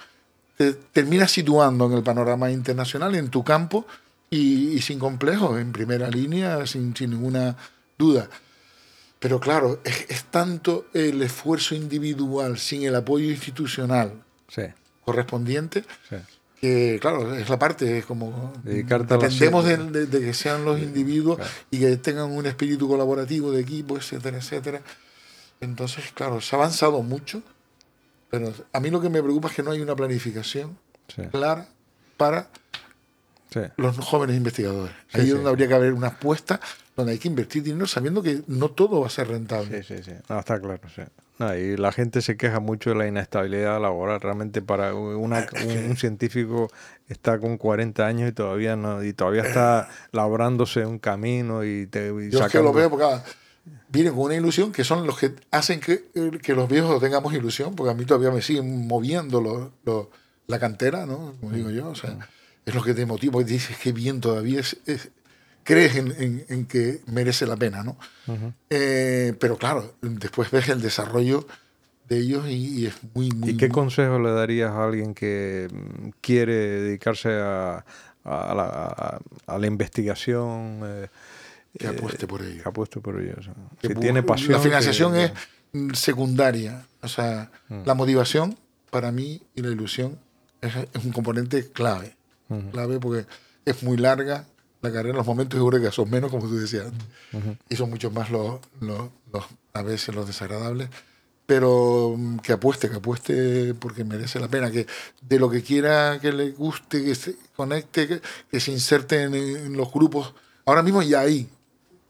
[0.57, 3.87] te terminas situando en el panorama internacional, en tu campo,
[4.31, 7.57] y, sin complejos, en primera línea, sin, sin ninguna
[7.97, 8.29] duda.
[9.19, 14.23] Pero claro, es, tanto el esfuerzo individual sin el apoyo institucional
[15.05, 15.85] correspondiente
[16.61, 21.39] que, claro, es la parte, es como dependemos de, de, que sean los individuos
[21.71, 24.83] y que tengan un espíritu colaborativo de equipo, etcétera, etcétera.
[25.61, 27.43] Entonces, claro, se ha avanzado mucho,
[28.31, 30.79] pero a mí lo que me preocupa es que no hay una planificación
[31.31, 31.69] clara
[32.17, 32.49] para
[33.77, 34.95] los jóvenes investigadores.
[35.13, 36.61] Ahí es donde habría que haber una apuesta
[36.97, 39.83] donde hay que invertir dinero sabiendo que no todo va a ser rentable.
[39.83, 40.13] Sí, sí, sí.
[40.29, 41.03] No, está claro, sí.
[41.57, 44.21] y la gente se queja mucho de la inestabilidad laboral.
[44.21, 45.47] Realmente para una,
[45.89, 46.69] un, científico
[47.09, 52.09] está con 40 años y todavía no y todavía está labrándose un camino y, te,
[52.31, 53.07] Yo es que lo veo porque
[53.89, 56.05] vienen con una ilusión que son los que hacen que,
[56.43, 60.11] que los viejos tengamos ilusión, porque a mí todavía me siguen moviendo lo, lo,
[60.47, 61.35] la cantera, ¿no?
[61.41, 62.19] Como digo yo, o sea,
[62.65, 65.11] es lo que te motiva, y dices que bien todavía es,
[65.63, 67.97] crees en, en, que merece la pena, ¿no?
[68.71, 71.47] eh, pero claro, después ves el desarrollo
[72.09, 73.51] de ellos y, es muy, muy...
[73.51, 77.85] ¿Y qué consejo le darías a alguien que mm, quiere dedicarse a,
[78.25, 80.81] a, la, a la, investigación?
[80.85, 81.09] Eh,
[81.77, 82.63] que apueste por ello.
[82.63, 83.35] Que apueste por ello.
[83.39, 84.53] O sea, si tiene pasión.
[84.53, 85.33] La financiación es
[85.95, 86.87] secundaria.
[87.03, 87.83] O sea, mm.
[87.85, 88.57] la motivación
[88.91, 90.19] para mí y la ilusión
[90.61, 92.15] es, es un componente clave.
[92.73, 93.27] Clave porque
[93.67, 94.47] es muy larga
[94.81, 95.17] la carrera.
[95.17, 96.87] Los momentos que son menos, como tú decías.
[97.69, 99.45] Y son muchos más los, los, los,
[99.75, 100.89] a veces los desagradables
[101.49, 104.87] pero mm, que apueste, que apueste porque merece la pena, que
[105.23, 109.91] de lo que quiera que le guste, que se conecte, que, se inserte en, los
[109.91, 110.35] grupos.
[110.67, 111.49] Ahora mismo ya hay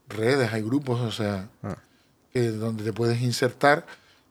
[0.09, 1.77] redes, hay grupos, o sea, ah.
[2.33, 3.85] donde te puedes insertar,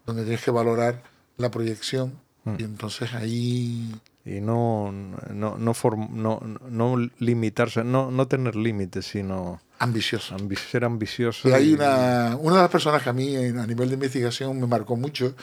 [0.07, 1.03] donde tienes que valorar
[1.39, 2.55] la proyección mm.
[2.59, 5.75] y entonces ahí y no no no,
[6.11, 10.37] no, no limitarse no no tener límites sino ambicioso
[10.71, 13.95] ser ambicioso y hay una una de las personas que a mí a nivel de
[13.95, 15.35] investigación me marcó mucho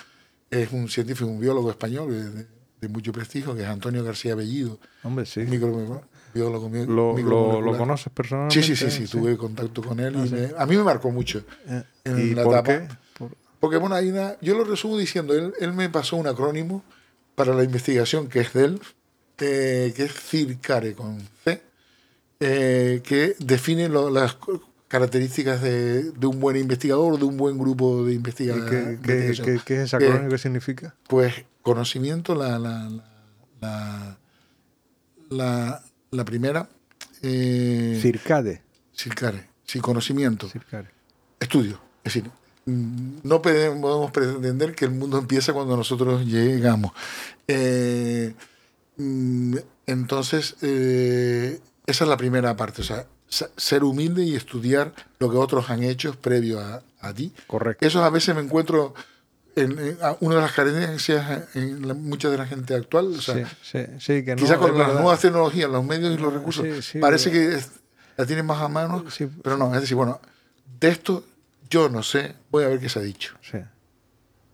[0.52, 2.46] es un científico un biólogo español
[2.80, 5.42] de, mucho prestigio que es Antonio García Bellido hombre sí
[6.36, 10.54] biólogo lo, lo, lo, conoces personalmente sí sí sí sí, tuve contacto con él y
[10.54, 13.28] ah, a mí me marcó mucho eh, en ¿Y la por etapa qué?
[13.60, 16.84] porque bueno hay una yo lo resumo diciendo él él me pasó un acrónimo
[17.36, 18.82] para la investigación que es de él,
[19.40, 21.62] eh, que es CIRCARE con C,
[22.40, 24.38] eh, que define las
[24.88, 29.00] características de, un buen investigador, de un buen grupo de investigadores.
[29.02, 30.30] ¿Qué, es ese acrónimo?
[30.30, 30.96] ¿Qué significa?
[31.08, 32.90] Pues conocimiento, la, la,
[33.60, 34.18] la,
[35.30, 35.84] la,
[36.26, 36.70] primera.
[37.22, 38.62] Eh, Circade.
[38.93, 40.47] Circare, sí, conocimiento.
[40.49, 40.89] Circare.
[41.39, 41.80] Estudio.
[42.03, 42.32] Es decir,
[42.66, 46.91] no podemos pretender que el mundo empieza cuando nosotros llegamos.
[47.47, 48.34] Eh,
[48.97, 55.30] mm, entonces, eh, esa es la primera parte, o sea, ser humilde y estudiar lo
[55.30, 56.82] que otros han hecho previo a,
[57.14, 57.32] ti.
[57.45, 57.86] Correcto.
[57.86, 58.95] Eso a veces me encuentro
[59.56, 63.08] en, una de las carencias en mucha de la gente actual.
[63.08, 66.34] O sea, sí, sí, que no, quizás con las nuevas tecnologías, los medios y los
[66.34, 66.66] recursos,
[66.99, 67.60] parece que
[68.18, 69.06] la tienen más a mano,
[69.43, 70.20] pero no, es decir, bueno,
[70.80, 71.24] de esto
[71.70, 73.36] yo no sé, voy a ver qué se ha dicho.
[73.41, 73.58] Sí.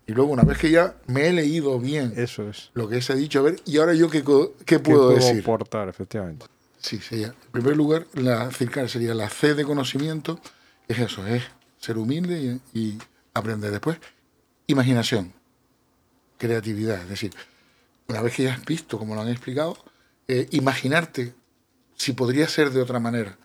[0.08, 2.72] Y luego, una vez que ya me he leído bien Eso es.
[2.74, 4.24] lo que se ha dicho, a ver, y ahora yo qué,
[4.66, 5.42] qué puedo, ¿Qué decir.
[5.42, 6.48] aportar, efectivamente.
[6.80, 7.28] Sí, sería.
[7.28, 10.40] En primer lugar, la CIRCAR sería la C de conocimiento,
[10.88, 11.44] es eso, es
[11.80, 12.98] ser humilde y,
[13.34, 13.72] aprender.
[13.72, 13.98] Después,
[14.72, 15.34] imaginación,
[16.38, 17.02] creatividad.
[17.02, 17.34] Es decir,
[18.08, 19.78] una vez que ya has visto, como lo han explicado,
[20.28, 21.34] eh, imaginarte
[21.96, 23.38] si podría ser de otra manera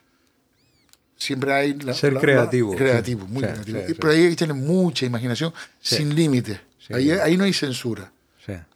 [1.17, 1.75] siempre hay...
[1.75, 2.75] La, Ser creativo.
[2.77, 3.81] creativo, muy creativo.
[3.99, 6.61] Pero ahí hay que tener mucha imaginación, sin límites.
[6.91, 8.13] Ahí, ahí no hay censura.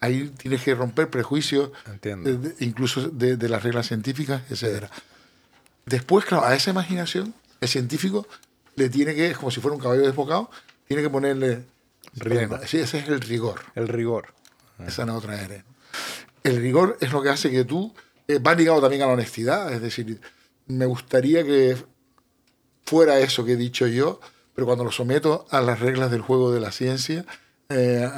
[0.00, 1.70] Ahí tienes que romper prejuicios,
[2.58, 4.86] incluso de, de, las reglas científicas, etc.
[5.86, 8.26] Después, claro, a esa imaginación, el científico
[8.74, 10.50] le tiene que, como si fuera un caballo desbocado,
[10.88, 11.62] tiene que ponerle...
[12.14, 12.66] Rienda.
[12.66, 13.60] Sí, ese es el rigor.
[13.74, 14.34] El rigor.
[14.86, 15.64] Esa no otra era.
[16.42, 17.94] El rigor es lo que hace que tú...
[18.28, 20.20] Eh, va ligado también a la honestidad, es decir,
[20.68, 21.76] me gustaría que
[22.84, 24.20] fuera eso que he dicho yo,
[24.54, 27.24] pero cuando lo someto a las reglas del juego de la ciencia,
[27.68, 28.08] eh,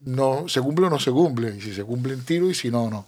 [0.00, 2.88] no, se cumple o no se cumple, y si se cumple tiro y si no,
[2.88, 3.06] no.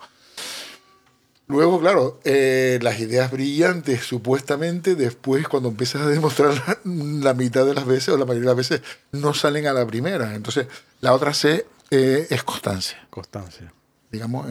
[1.51, 7.75] Luego, claro, eh, las ideas brillantes, supuestamente, después cuando empiezas a demostrar la, mitad de
[7.75, 8.83] las veces o la mayoría de las veces,
[9.13, 10.35] no salen a la primera.
[10.35, 10.67] Entonces,
[11.01, 13.07] la otra C eh, es constancia.
[13.11, 13.73] Constancia.
[14.11, 14.47] Digamos,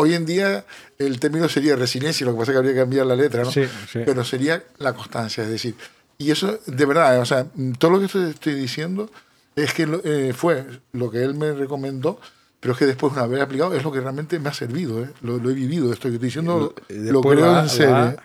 [0.00, 0.64] Hoy en día
[0.98, 3.52] el término sería resiliencia, lo que pasa es que habría que cambiar la letra, ¿no?
[3.52, 5.74] Sí, Pero sería la constancia, es decir,
[6.16, 7.46] y eso de verdad, o sea,
[7.78, 9.10] todo lo que estoy, diciendo
[9.56, 12.18] es que eh, fue lo que él me recomendó,
[12.60, 15.10] pero es que después, una vez aplicado, es lo que realmente me ha servido, ¿eh?
[15.22, 18.16] lo, he vivido, esto que estoy diciendo, lo creo en serio.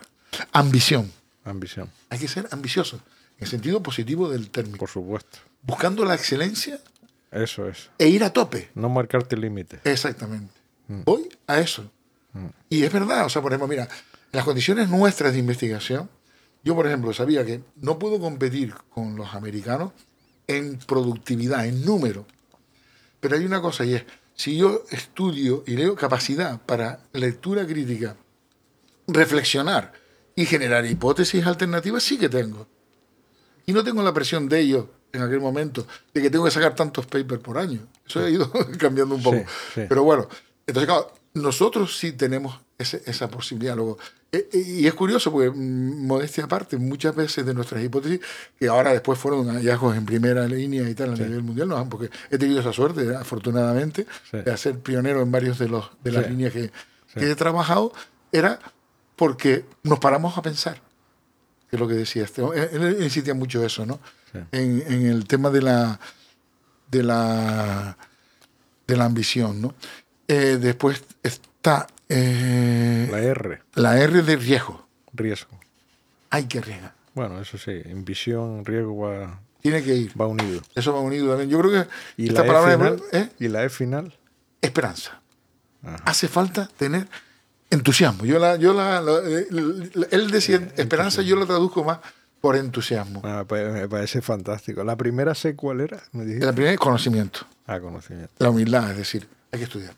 [0.52, 1.12] Ambición.
[1.46, 1.90] Ambición.
[2.10, 2.98] Hay que ser ambicioso,
[3.38, 4.78] en el sentido positivo del término.
[4.78, 5.40] Por supuesto.
[5.62, 6.80] Buscando la excelencia.
[7.32, 7.90] Eso es.
[7.98, 8.70] E ir a tope.
[8.76, 9.80] No marcarte límites.
[9.84, 10.54] Exactamente.
[10.88, 11.02] Mm.
[11.06, 11.90] Voy a eso.
[12.34, 12.48] Mm.
[12.70, 13.90] Y es verdad, o sea, por ejemplo, mira, en
[14.32, 16.10] las condiciones nuestras de investigación,
[16.64, 19.92] yo, por ejemplo, sabía que no puedo competir con los americanos
[20.48, 22.26] en productividad, en número.
[23.20, 24.04] Pero hay una cosa y es,
[24.36, 28.18] si yo estudio y leo capacidad para lectura crítica,
[29.08, 29.94] reflexionar
[30.36, 32.68] y generar hipótesis alternativas, sí que tengo.
[33.66, 36.76] Y no tengo la presión de ellos en aquel momento, de que tengo que sacar
[36.76, 37.88] tantos papers por año.
[38.06, 39.44] Eso ha ido cambiando un poco.
[39.74, 40.28] Pero bueno,
[40.68, 43.76] entonces, claro, nosotros sí tenemos esa posibilidad.
[43.76, 43.98] Luego,
[44.32, 48.22] eh, eh, y es curioso porque, mm, modestia aparte, muchas veces de nuestras hipótesis,
[48.58, 52.10] que ahora después fueron hallazgos en primera línea y tal a nivel mundial, no, porque
[52.32, 56.54] he tenido esa suerte, afortunadamente, de ser pionero en varios de, los, de las líneas
[56.54, 56.72] que,
[57.16, 57.94] he trabajado,
[58.32, 58.60] era
[59.16, 60.82] porque nos paramos a pensar,
[61.70, 62.42] que es lo que decía este.
[62.42, 64.00] Él, insistía mucho eso, ¿no?
[64.52, 66.00] En, en, el tema de la,
[66.92, 67.98] de la,
[68.86, 69.74] de la ambición, ¿no?
[70.28, 71.88] Eh, después está...
[72.10, 73.62] Eh, la R.
[73.74, 74.88] La R de riesgo.
[75.14, 75.60] Riesgo.
[76.30, 76.94] Hay que arriesgar.
[77.14, 79.40] Bueno, eso sí, ambición, riesgo va...
[79.62, 80.12] Tiene que ir.
[80.20, 80.62] Va unido.
[80.76, 81.50] Eso va unido también.
[81.50, 81.90] Yo creo que
[82.22, 82.74] ¿Y esta la palabra...
[82.74, 83.04] E final?
[83.12, 83.30] ¿eh?
[83.40, 84.14] ¿Y la E final?
[84.62, 85.22] Esperanza.
[86.06, 87.08] Hace falta tener
[87.70, 88.26] entusiasmo.
[88.26, 89.00] Yo la, yo la,
[90.12, 92.00] él decía esperanza, yo la traduzco más
[92.42, 93.22] por entusiasmo.
[93.24, 94.84] Ah, me parece fantástico.
[94.84, 96.02] ¿La primera sé cuál era?
[96.14, 97.42] la primera es conocimiento.
[97.68, 98.34] Ah, conocimiento.
[98.40, 99.96] La humildad, es decir, hay que estudiar.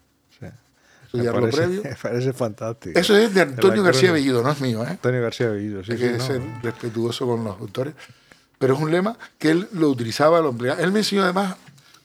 [1.11, 1.17] Sí.
[1.17, 1.81] Estudiar lo previo.
[1.83, 2.99] Me parece fantástico.
[2.99, 4.83] Eso es de Antonio García Bellido, no es mío.
[4.83, 4.89] ¿eh?
[4.91, 5.93] Antonio García Bellido, sí.
[5.93, 7.93] Hay que ser respetuoso con los autores.
[8.59, 10.81] Pero es un lema que él lo utilizaba, lo empleaba.
[10.81, 11.55] Él me enseñó además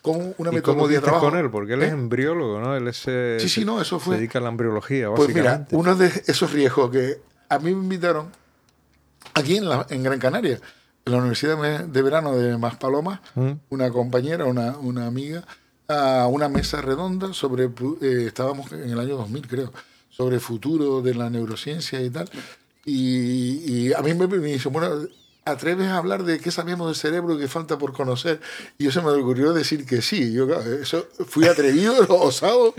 [0.02, 1.30] como una metodología de trabajo.
[1.30, 1.50] con él?
[1.50, 1.92] Porque él es ¿Eh?
[1.92, 2.76] embriólogo, ¿no?
[2.76, 4.16] Él es, eh, sí, sí, no, eso fue.
[4.16, 5.42] Se dedica a la embriología, básicamente.
[5.42, 8.28] Pues mira, uno de esos riesgos que a mí me invitaron
[9.34, 10.60] aquí en, la, en Gran Canaria
[11.04, 13.50] en la Universidad de Verano de Maspalomas, mm.
[13.70, 15.44] una compañera, una, una, amiga,
[15.92, 19.72] a una mesa redonda sobre, eh, estábamos en el año 2000 creo,
[20.10, 22.30] sobre el futuro de la neurociencia y tal.
[22.84, 25.06] Y, a mí me, me bueno,
[25.44, 28.40] ¿atreves a hablar de qué sabemos del cerebro que falta por conocer?
[28.78, 30.32] Y yo se me ocurrió decir que sí.
[30.32, 32.74] Yo eso, fui atrevido, osado.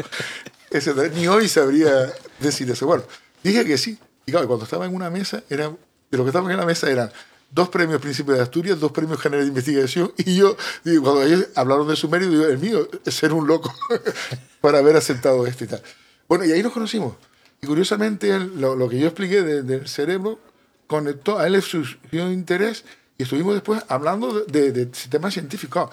[1.15, 2.85] Ni hoy sabría decir eso.
[2.87, 3.03] Bueno,
[3.43, 3.97] dije que sí.
[4.25, 6.89] Y claro, cuando estaba en una mesa, era, de lo que estaban en la mesa
[6.89, 7.11] eran
[7.53, 11.47] dos premios Príncipe de Asturias, dos premios General de Investigación, y yo, digo, cuando ellos
[11.55, 13.73] hablaron de su mérito, digo, el mío es ser un loco
[14.61, 15.81] para haber aceptado esto y tal.
[16.27, 17.15] Bueno, y ahí nos conocimos.
[17.61, 20.39] Y curiosamente, lo, que yo expliqué del cerebro
[20.87, 22.83] conectó, a él surgió interés
[23.17, 25.89] y estuvimos después hablando de, de, sistemas científicos.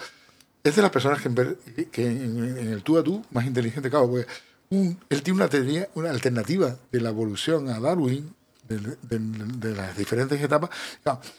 [0.64, 4.26] Es de las personas que, que en, el tú a tú más inteligente, claro, porque
[4.70, 8.34] él tiene una teoría, una alternativa de la evolución a Darwin,
[8.70, 10.70] de, las diferentes etapas.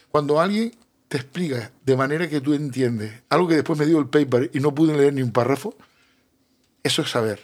[0.09, 0.73] cuando alguien
[1.07, 4.59] te explica de manera que tú entiendes algo que después me dio el paper y
[4.59, 5.75] no pude leer ni un párrafo,
[6.83, 7.39] eso es saber.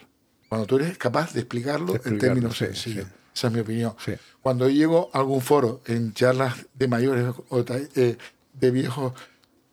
[0.49, 3.07] Cuando tú eres capaz de explicarlo, en términos sencillos.
[3.33, 3.93] Esa es mi opinión.
[4.41, 8.17] Cuando llego a algún foro en charlas de mayores o eh,
[8.53, 9.13] de viejos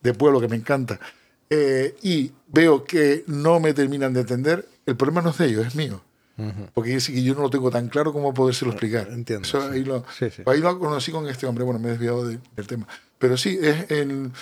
[0.03, 1.01] de pueblo que me encanta
[1.49, 5.67] eh, y veo que no me terminan de entender, el problema no es de ellos,
[5.67, 6.03] es mío.
[6.72, 9.09] Porque que yo no lo tengo tan claro como podérselo explicar.
[9.09, 9.49] Entiendo.
[9.70, 10.05] ahí, lo,
[10.47, 11.64] ahí, lo, conocí con este hombre.
[11.64, 12.89] Bueno, me he desviado del tema.
[13.18, 14.32] Pero sí, es, el,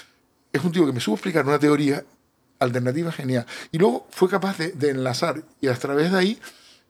[0.52, 2.02] es un tipo que me supo explicar una teoría
[2.58, 3.46] alternativa genial.
[3.72, 5.42] Y luego fue capaz de, enlazar.
[5.60, 6.38] Y a través de ahí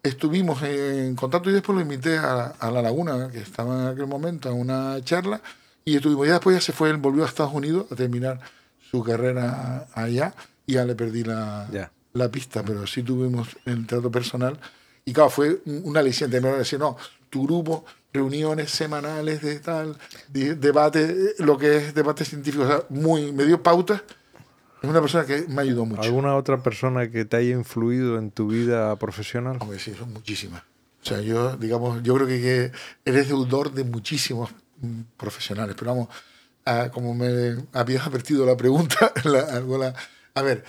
[0.03, 4.07] estuvimos en contacto y después lo invité a, a, La Laguna, que estaba en aquel
[4.07, 5.41] momento, a una charla.
[5.85, 6.29] Y estuvimos.
[6.29, 8.41] Ya después ya se fue, él volvió a Estados Unidos a terminar
[8.89, 10.33] su carrera allá.
[10.65, 11.67] Y ya le perdí la,
[12.13, 14.61] la pista, pero sí tuvimos el trato personal
[15.05, 16.41] y claro, fue una aliciente.
[16.41, 16.97] Me decir, no,
[17.31, 19.97] tu grupo, reuniones semanales de tal,
[20.29, 24.03] debate, lo que es debate científico, o sea, muy, me dio pautas.
[24.83, 26.03] Es una persona que me ayudó mucho.
[26.03, 29.59] ¿Alguna otra persona que te haya influido en tu vida profesional?
[29.61, 30.63] Hombre, sí, son muchísimas.
[31.03, 32.73] O sea, yo, digamos, yo creo que,
[33.05, 34.51] eres deudor de muchísimos
[34.81, 35.77] mm, profesionales.
[35.79, 36.09] Pero vamos,
[36.93, 39.95] como me habías advertido la pregunta, la,
[40.35, 40.65] a ver,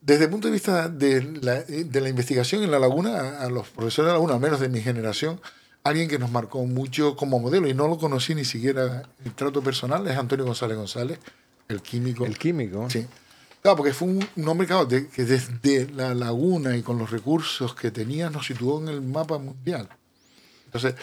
[0.00, 3.68] desde el punto de vista de la, de la investigación en la laguna, a, los
[3.68, 5.40] profesores de la laguna, al menos de mi generación,
[5.84, 9.62] alguien que nos marcó mucho como modelo, y no lo conocí ni siquiera en trato
[9.62, 11.18] personal, es Antonio González González,
[11.68, 12.24] el químico.
[12.24, 12.88] El químico.
[12.88, 13.06] Sí.
[13.62, 14.68] Claro, porque fue un, hombre
[15.12, 19.38] que desde la laguna y con los recursos que tenía nos situó en el mapa
[19.38, 19.88] mundial.
[20.66, 20.94] Entonces,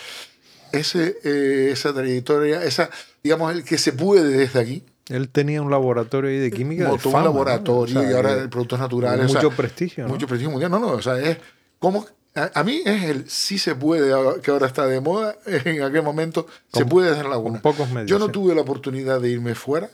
[0.71, 2.89] ese, eh, esa trayectoria, esa,
[3.23, 6.89] digamos, el que se puede desde aquí, él tenía un laboratorio ahí de química.
[7.01, 9.31] Como un laboratorio y ahora de productos naturales.
[9.33, 10.07] Mucho prestigio.
[10.07, 10.71] Mucho prestigio mundial.
[10.71, 11.37] No, no, o sea, es
[11.79, 12.05] como.
[12.33, 15.37] A, mí es el sí se puede, que ahora está de moda.
[15.45, 17.61] En aquel momento se puede hacer laguna.
[17.61, 18.09] pocos medios.
[18.09, 19.89] Yo no tuve la oportunidad de irme fuera,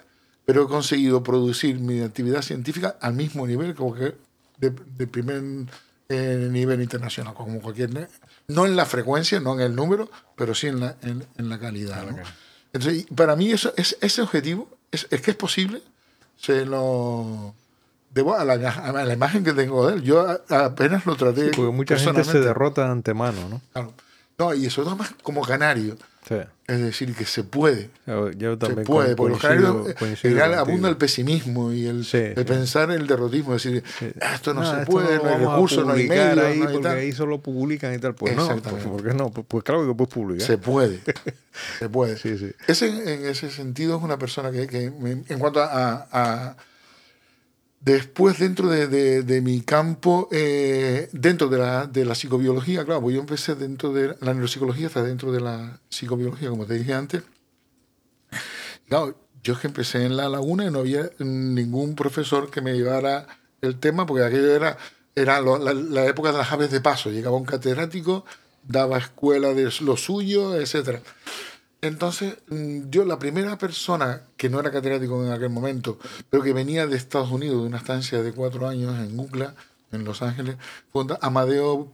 [0.46, 4.16] pero he conseguido producir mi actividad científica al mismo nivel como que
[4.58, 4.72] de,
[5.08, 5.44] primer
[6.10, 8.10] eh, nivel internacional, como cualquier.
[8.48, 12.06] No en la frecuencia, no en el número, pero sí en la, en, la calidad.
[12.74, 15.82] Entonces, para mí eso, es, ese objetivo es, que es posible.
[16.38, 17.54] Se lo
[18.14, 20.02] debo a la, a la, imagen que tengo de él.
[20.04, 21.52] Yo apenas lo traté.
[21.52, 23.62] porque mucha gente se derrota de antemano, ¿no?
[23.74, 23.94] Claro.
[24.38, 25.98] No, y eso es más como canario.
[26.68, 27.90] Es decir, que se puede.
[28.38, 32.06] Yo, también se puede, porque los canarios abunda el pesimismo y el,
[32.46, 33.84] pensar en el derrotismo, es decir,
[34.34, 36.38] esto no, se puede, no, hay recursos, no hay medios.
[36.38, 38.16] Ahí porque ahí solo publican y tal.
[38.16, 39.32] Pues no, pues, ¿por qué no?
[39.32, 40.48] Pues, pues, claro que puedes publicar.
[40.48, 41.00] Se puede,
[41.80, 42.14] se puede.
[42.68, 46.56] Ese, en ese sentido es una persona que, que en cuanto a
[47.82, 53.22] Después, dentro de, mi campo, eh, dentro de la, de la, psicobiología, claro, pues yo
[53.22, 57.24] empecé dentro de la neuropsicología, está dentro de la psicobiología, como te dije antes.
[58.88, 62.74] Claro, yo es que empecé en La Laguna y no había ningún profesor que me
[62.74, 63.26] llevara
[63.62, 64.78] el tema, porque aquello era,
[65.16, 67.10] era la, época de las aves de paso.
[67.10, 68.26] Llegaba un catedrático,
[68.64, 71.02] daba escuela de lo suyo, etcétera.
[71.82, 75.98] Entonces, mm, yo la primera persona que no era catedrático en aquel momento,
[76.30, 79.56] pero que venía de Estados Unidos, de una estancia de cuatro años en UCLA,
[79.92, 80.58] en Los Ángeles,
[80.92, 81.92] fue Amadeo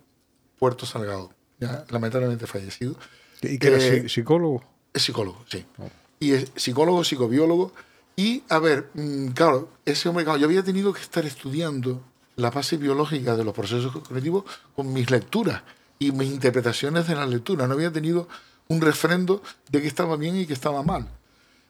[0.60, 2.98] Puerto Salgado, ya lamentablemente fallecido.
[3.42, 4.64] ¿Y que era eh, psicólogo?
[4.94, 5.66] Es psicólogo, sí.
[5.78, 5.90] Oh.
[6.20, 7.72] Y es psicólogo, psicobiólogo.
[8.16, 12.02] Y, a ver, mm, claro, ese hombre, yo había tenido que estar estudiando
[12.36, 14.44] la base biológica de los procesos cognitivos
[14.76, 15.64] con mis lecturas
[16.00, 17.68] y mis interpretaciones de la lectura.
[17.68, 18.28] No había tenido
[18.70, 21.08] un refrendo de que estaba bien y que estaba mal.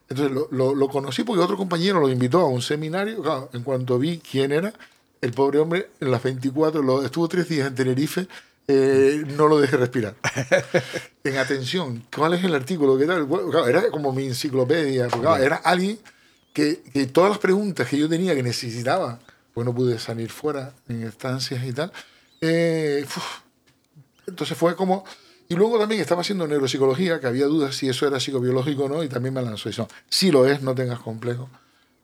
[0.10, 3.22] Entonces lo, lo, conocí porque otro compañero lo invitó a un seminario.
[3.22, 4.74] Claro, en cuanto vi quién era,
[5.22, 8.28] el pobre hombre en las 24, lo, estuvo tres días en Tenerife,
[8.68, 10.16] eh, no lo dejé respirar.
[11.24, 12.98] en atención, ¿cuál es el artículo?
[12.98, 13.28] ¿Qué tal?
[13.68, 15.08] era como mi enciclopedia,
[15.42, 16.00] era alguien
[16.54, 19.20] que, que, todas las preguntas que yo tenía que necesitaba,
[19.54, 21.92] pues no pude salir fuera en estancias y tal.
[22.42, 23.06] Eh,
[24.26, 25.04] entonces fue como
[25.50, 29.04] y luego también estaba haciendo neuropsicología, que había dudas si eso era psicobiológico o no,
[29.04, 29.88] y también me lanzó eso.
[30.10, 31.50] Sí lo es, no tengas complejo.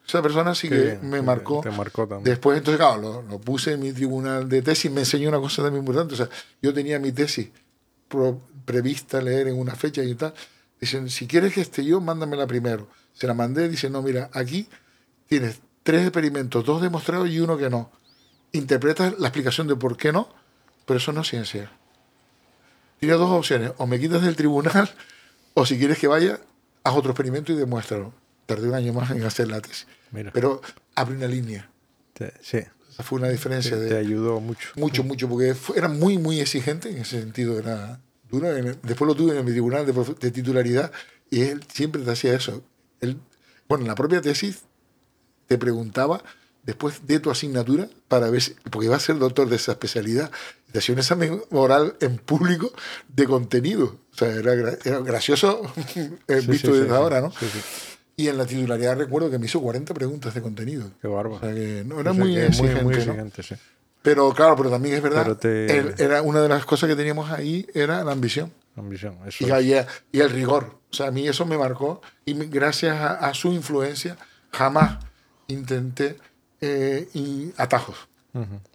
[0.08, 1.62] Esa persona sí que me marcó.
[1.62, 2.26] Te marcó también.
[2.26, 5.82] Después, entonces, claro, lo, puse en mi tribunal de tesis, me enseñó una cosa también
[5.82, 6.14] importante.
[6.14, 6.30] O sea,
[6.62, 7.50] yo tenía mi tesis
[8.66, 10.34] prevista leer en una fecha y tal.
[10.80, 12.88] Dicen, si quieres que esté yo, mándamela primero.
[13.14, 14.68] Se la mandé, dice, no, mira, aquí
[15.28, 17.92] tienes tres experimentos, dos demostrados y uno que no.
[18.52, 20.30] Interpretas la explicación de por qué no,
[20.86, 21.72] pero eso no es ciencia.
[23.04, 24.90] Tienes dos opciones, o me quitas del tribunal,
[25.56, 26.40] o si quieres que vaya,
[26.86, 28.14] haz otro experimento y demuéstralo.
[28.46, 29.88] Tardé un año más en hacer la tesis.
[30.32, 30.62] Pero
[30.96, 31.70] abre una línea.
[32.40, 32.60] sí.
[32.90, 33.78] Esa fue una diferencia.
[33.78, 34.70] Te, ayudó mucho.
[34.78, 37.60] Mucho, mucho, porque era muy, muy exigente en ese sentido.
[37.60, 38.00] Era
[38.32, 38.48] duro.
[38.54, 40.90] Después lo tuve en mi tribunal de, titularidad
[41.30, 42.64] y él siempre te hacía eso.
[43.02, 43.18] Él,
[43.68, 44.62] bueno, en la propia tesis
[45.48, 46.24] te preguntaba
[46.64, 50.32] después de tu asignatura para ver, si, porque iba a ser doctor de esa especialidad,
[50.72, 52.72] te hacía un examen oral en público
[53.08, 53.98] de contenido.
[54.14, 54.54] O sea, era,
[55.02, 55.62] gracioso
[56.48, 57.32] visto desde ahora, ¿no?
[58.16, 60.92] Y en la titularidad recuerdo que me hizo 40 preguntas de contenido.
[61.02, 61.36] Qué bárbaro.
[61.36, 62.84] O sea, que no, era muy exigente.
[62.84, 63.56] Muy, exigente sí.
[64.02, 68.04] Pero claro, pero también es verdad, era una de las cosas que teníamos ahí era
[68.04, 68.52] la ambición.
[68.76, 69.74] ambición, eso y,
[70.12, 70.78] y, el rigor.
[70.92, 74.18] O sea, a mí eso me marcó y gracias a su influencia
[74.52, 75.00] jamás
[75.48, 76.18] intenté
[76.66, 77.98] eh, y atajos.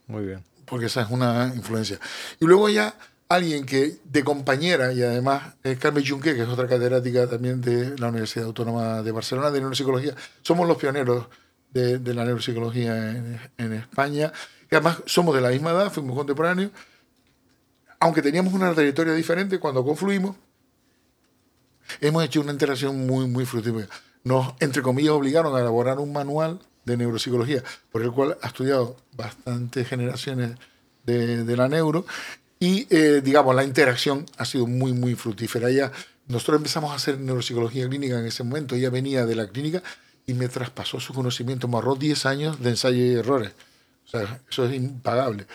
[0.07, 0.45] Muy bien.
[0.67, 1.99] Porque esa es una influencia.
[2.39, 2.95] Y luego ya
[3.31, 7.99] alguien que de compañera, y además es Carmen Junque, que es otra catedrática también de
[7.99, 10.15] la Universidad Autónoma de Barcelona, de neuropsicología.
[10.43, 11.29] Somos los pioneros
[11.71, 13.17] de, la neuropsicología
[13.57, 14.35] en, España.
[14.71, 16.71] Y además somos de la misma edad, fuimos contemporáneos.
[18.01, 20.37] Aunque teníamos una trayectoria diferente, cuando confluimos,
[22.03, 23.89] hemos hecho una interacción muy, muy fructífera.
[24.25, 27.63] Nos, entre comillas, obligaron a elaborar un manual de neuropsicología,
[27.93, 30.57] por el cual ha estudiado bastantes generaciones
[31.05, 32.05] de, la neuro
[32.59, 35.71] y, eh, digamos, la interacción ha sido muy, muy fructífera.
[35.71, 35.93] Ya,
[36.27, 39.83] nosotros empezamos a hacer neuropsicología clínica en ese momento, ella venía de la clínica
[40.27, 43.53] y me traspasó su conocimiento, me ahorró 10 años de ensayo y errores.
[44.07, 45.47] O sea, eso es impagable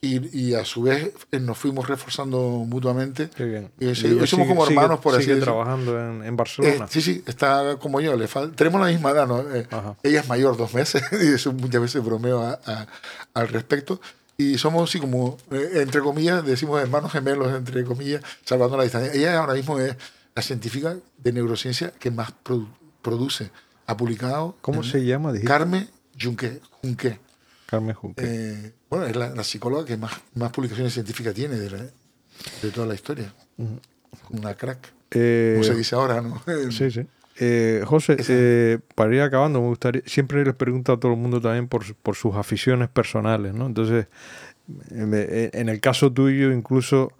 [0.00, 3.30] y, a su vez eh, nos fuimos reforzando mutuamente.
[3.34, 3.70] Qué bien.
[3.80, 3.94] Y,
[4.26, 5.44] somos como hermanos, por así decirlo.
[5.44, 6.84] trabajando en, Barcelona?
[6.84, 8.16] Eh, sí, sí, está como yo.
[8.16, 9.40] Le tenemos la misma edad, ¿no?
[9.40, 9.66] Eh,
[10.04, 12.58] ella es mayor dos meses y eso muchas veces bromeo
[13.34, 14.00] al respecto.
[14.36, 19.12] Y somos así como, entre comillas, decimos hermanos gemelos, entre comillas, salvando la distancia.
[19.12, 19.96] Ella ahora mismo es
[20.32, 22.32] la científica de neurociencia que más
[23.02, 23.50] produce.
[23.86, 24.56] Ha publicado.
[24.60, 25.32] ¿Cómo se llama?
[25.44, 25.88] Carmen
[26.20, 26.60] Junque.
[26.82, 27.18] Junque.
[27.66, 28.77] Carmen Junque.
[28.88, 32.94] Eh, bueno, es la, psicóloga que más, más publicaciones científicas tiene de, de toda la
[32.94, 33.32] historia.
[34.30, 34.92] Una crack.
[35.10, 36.42] Eh, como se dice ahora, ¿no?
[36.70, 37.06] sí, sí.
[37.40, 41.40] Eh, José, eh, para ir acabando, me gustaría, siempre les pregunto a todo el mundo
[41.40, 43.66] también por, por sus aficiones personales, ¿no?
[43.66, 44.06] Entonces,
[44.90, 47.12] en el caso tuyo incluso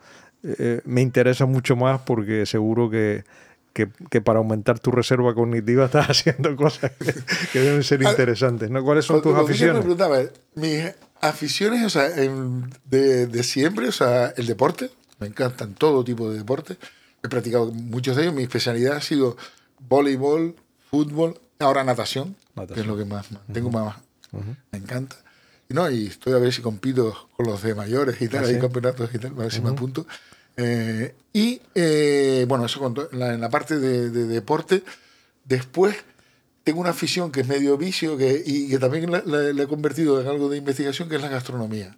[0.84, 3.22] me interesa mucho más porque seguro que
[4.10, 6.92] que, para aumentar tu reserva cognitiva estás haciendo cosas
[7.52, 8.70] que, deben ser interesantes.
[8.70, 8.82] ¿no?
[8.82, 9.84] ¿Cuáles son tus aficiones?
[10.54, 10.84] mis
[11.20, 16.38] aficiones o sea, de, de, siempre, o sea, el deporte, me encantan todo tipo de
[16.38, 16.76] deporte.
[17.22, 18.34] he practicado muchos de ellos.
[18.34, 19.36] Mi especialidad ha sido
[19.80, 20.56] voleibol,
[20.90, 22.36] fútbol, ahora natación,
[22.74, 23.96] que es lo que más, tengo más,
[24.70, 25.16] me encanta.
[25.68, 28.48] Y, no, y estoy a ver si compito con los de mayores y tal, ¿Ah,
[28.48, 30.06] hay campeonatos y tal, a ver si me apunto.
[30.56, 34.82] Eh, y eh, bueno, eso en la, parte de, deporte.
[35.44, 35.96] Después
[36.68, 40.28] tengo una afición que es medio vicio que, y que también le he convertido en
[40.28, 41.96] algo de investigación, que es la gastronomía.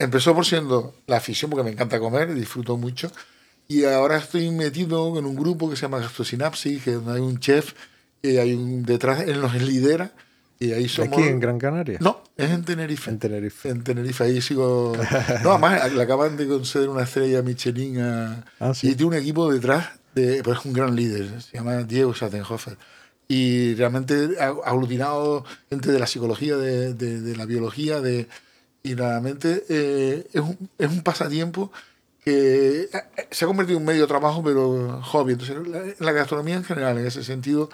[0.00, 3.12] Empezó por siendo la afición, porque me encanta comer, disfruto mucho.
[3.68, 7.74] Y ahora estoy metido en un grupo que se llama Gastrosinapsis, que hay un chef,
[8.22, 10.10] y hay un detrás, él nos lidera
[10.58, 11.16] y ahí somos...
[11.16, 11.98] ¿Aquí en Gran Canaria?
[12.00, 13.08] No, es en Tenerife.
[13.08, 13.68] En Tenerife.
[13.68, 14.94] En Tenerife, ahí sigo...
[15.44, 18.44] No, además le acaban de conceder una estrella Michelin a...
[18.58, 22.12] Ah, y tiene un equipo detrás, de, pues es un gran líder, se llama Diego
[22.12, 22.76] Schattenhofer.
[23.28, 28.28] Y realmente ha aglutinado gente de la psicología, de, de, la biología, de,
[28.82, 31.72] y realmente eh, es, un, es un pasatiempo
[32.24, 32.88] que eh,
[33.30, 35.32] se ha convertido en un medio de trabajo, pero hobby.
[35.32, 35.56] Entonces,
[35.98, 37.68] la gastronomía en general, en ese sentido,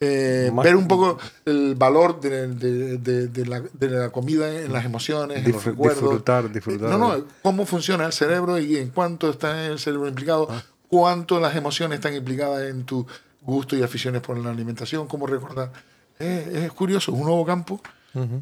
[0.00, 4.84] eh, ver un poco el valor de, de, de, la, de, la, comida en las
[4.84, 6.02] emociones, en los recuerdos.
[6.02, 6.90] Disfrutar, disfrutar.
[6.90, 10.62] No, no, cómo funciona el cerebro y en cuánto está el cerebro implicado, ah.
[10.86, 13.06] cuánto las emociones están implicadas en tu
[13.48, 15.72] gusto y aficiones por la alimentación, cómo recordar.
[16.18, 17.80] es curioso, es un nuevo campo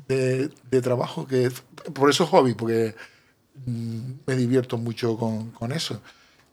[0.08, 1.50] de, trabajo que
[1.92, 2.94] por eso es hobby, porque
[3.66, 6.00] mm, me divierto mucho con, con eso.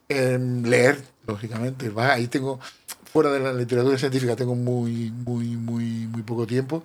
[0.07, 2.59] leer, lógicamente, ahí tengo
[3.13, 6.83] fuera de la literatura científica tengo muy, muy, muy, muy poco tiempo,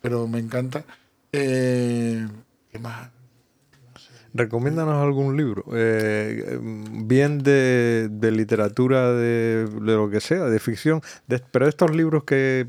[0.00, 0.84] pero me encanta.
[1.32, 2.26] Eh,
[2.70, 3.17] ¿Qué más?
[4.38, 11.02] Recomiéndanos algún libro, eh, bien de, literatura, de, lo que sea, de ficción,
[11.50, 12.68] pero estos libros que,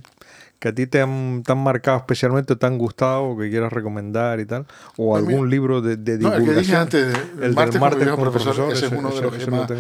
[0.66, 4.66] a ti te han, marcado especialmente, te han gustado, que quieras recomendar y tal,
[4.98, 6.46] o algún libro de, de divulgación.
[6.46, 9.72] No, el que dije antes, el, martes, profesor, ese, es uno de los que más,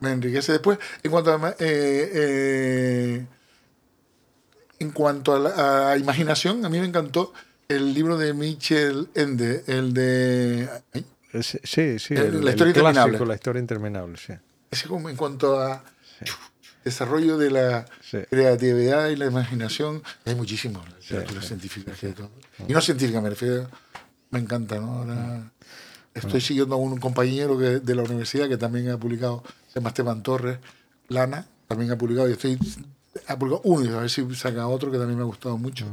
[0.00, 0.78] me enriquece después.
[1.02, 3.26] En cuanto a, eh, eh,
[4.80, 7.32] en cuanto a, la, imaginación, a mí me encantó
[7.68, 10.68] el libro de Michel Ende, el de...
[11.42, 13.26] Sí, sí, la historia interminable.
[13.26, 14.32] La historia interminable, sí.
[14.70, 15.82] Ese como en cuanto a
[16.84, 17.84] desarrollo de la
[18.30, 21.92] creatividad y la imaginación, hay muchísimos, literatura científica.
[22.66, 23.68] Y no científica, me refiero,
[24.30, 24.92] me encanta, ¿no?
[24.92, 25.52] Ahora
[26.14, 29.90] estoy siguiendo a un compañero que, de la universidad que también ha publicado se llama
[29.90, 30.58] Esteban Torres,
[31.08, 32.58] Lana, también ha publicado, y estoy,
[33.26, 35.86] ha publicado uno, y a ver si saca otro que también me ha gustado mucho.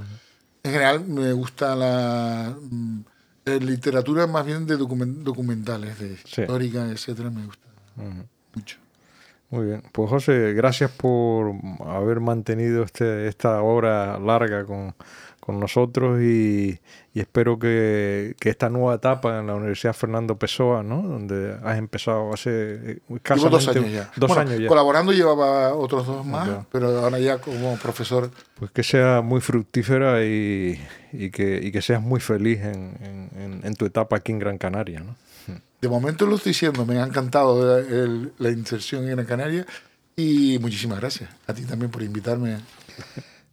[0.64, 2.56] En general me gusta la
[3.46, 7.68] mm, literatura más bien de documentales, de histórica, etcétera, me gusta
[8.54, 8.78] mucho.
[9.52, 11.54] Muy bien, pues José, gracias por
[11.86, 14.96] haber mantenido este, esta hora larga con,
[15.46, 16.80] con nosotros y,
[17.14, 21.04] espero que, esta nueva etapa en la Universidad Fernando Pessoa, ¿no?
[21.04, 24.12] donde has empezado hace eh, casi dos años ya.
[24.16, 24.68] Dos años ya.
[24.68, 28.32] Colaborando llevaba otros dos más, pero ahora ya como profesor.
[28.58, 30.80] Pues que sea muy fructífera y,
[31.12, 35.02] que, que, seas muy feliz en, tu etapa aquí en Gran Canaria.
[35.02, 35.16] ¿no?
[35.80, 37.84] De momento lo estoy diciendo, me ha encantado
[38.40, 39.66] la inserción en Gran Canaria
[40.16, 42.58] y muchísimas gracias a ti también por invitarme.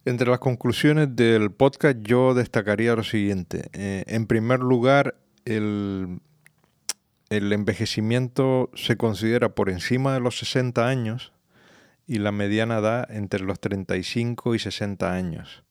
[0.05, 3.69] Entre las conclusiones del podcast yo destacaría lo siguiente.
[3.71, 5.15] Eh, en primer lugar,
[5.45, 6.19] el,
[7.29, 11.31] el envejecimiento se considera por encima de los 60 años
[12.05, 15.63] y la mediana edad entre los 35 y 60 años.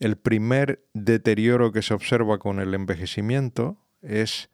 [0.00, 4.48] El primer deterioro que se observa con el envejecimiento es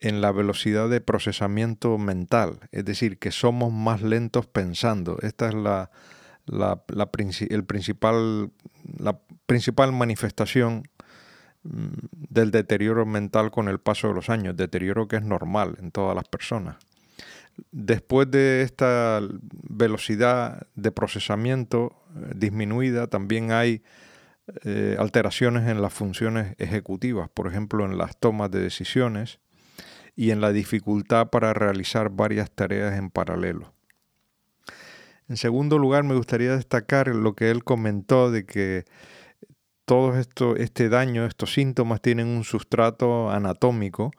[0.00, 5.18] en la velocidad de procesamiento mental, es decir, que somos más lentos pensando.
[5.20, 5.90] Esta es la,
[6.46, 6.82] la,
[7.50, 8.50] el principal,
[8.98, 10.88] la principal manifestación
[11.62, 11.86] mm,
[12.30, 16.14] del deterioro mental con el paso de los años, deterioro que es normal en todas
[16.14, 16.76] las personas.
[17.72, 19.20] Después de esta
[19.68, 23.82] velocidad de procesamiento eh, disminuida, también hay
[24.64, 29.40] eh, alteraciones en las funciones ejecutivas, por ejemplo, en las tomas de decisiones
[30.14, 33.75] y en la dificultad para realizar varias tareas en paralelo.
[35.28, 38.84] En segundo lugar, me gustaría destacar lo que él comentó de que
[39.84, 44.12] todo esto, este daño, estos síntomas tienen un sustrato anatómico,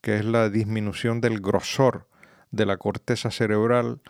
[0.00, 2.08] que es la disminución del grosor
[2.50, 4.00] de la corteza cerebral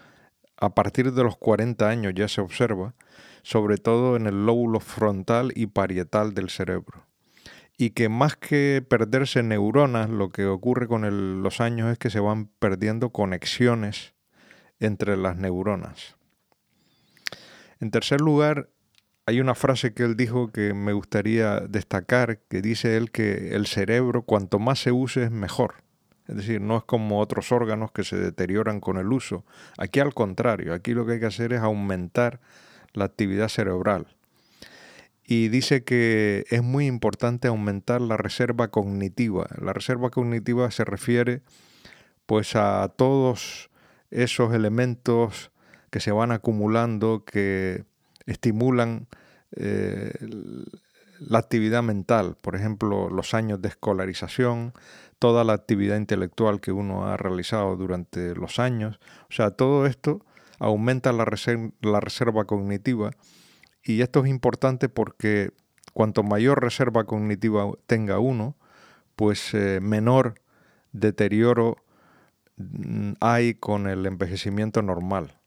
[0.60, 2.94] a partir de los 40 años ya se observa,
[3.42, 7.06] sobre todo en el lóbulo frontal y parietal del cerebro.
[7.78, 12.20] Y que más que perderse neuronas, lo que ocurre con los años es que se
[12.20, 14.14] van perdiendo conexiones
[14.78, 16.19] entre las neuronas.
[17.80, 18.68] En tercer lugar,
[19.26, 23.66] hay una frase que él dijo que me gustaría destacar, que dice él que el
[23.66, 25.76] cerebro cuanto más se use es mejor.
[26.28, 29.44] Es decir, no es como otros órganos que se deterioran con el uso.
[29.78, 32.40] Aquí al contrario, aquí lo que hay que hacer es aumentar
[32.92, 34.06] la actividad cerebral.
[35.24, 39.46] Y dice que es muy importante aumentar la reserva cognitiva.
[39.60, 41.42] La reserva cognitiva se refiere
[42.26, 43.70] pues a todos
[44.10, 45.50] esos elementos
[45.90, 47.84] que se van acumulando que
[48.26, 49.08] estimulan
[49.56, 50.12] eh,
[51.20, 54.72] la actividad mental, por ejemplo, los años de escolarización,
[55.18, 58.98] toda la actividad intelectual que uno ha realizado durante los años.
[59.28, 60.24] O sea, todo esto
[60.58, 63.10] aumenta la, reserva, cognitiva
[63.82, 65.52] y esto es importante porque
[65.92, 68.56] cuanto mayor reserva cognitiva tenga uno,
[69.14, 70.40] pues eh, menor
[70.92, 71.76] deterioro
[72.56, 75.39] mm, hay con el envejecimiento normal.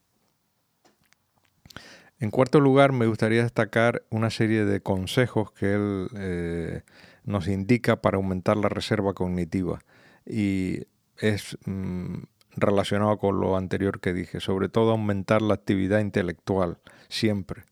[2.24, 6.80] En cuarto lugar, me gustaría destacar una serie de consejos que él eh,
[7.24, 9.80] nos indica para aumentar la reserva cognitiva.
[10.24, 10.86] Y
[11.18, 12.22] es mm,
[12.56, 16.78] relacionado con lo anterior que dije, sobre todo aumentar la actividad intelectual,
[17.10, 17.64] siempre.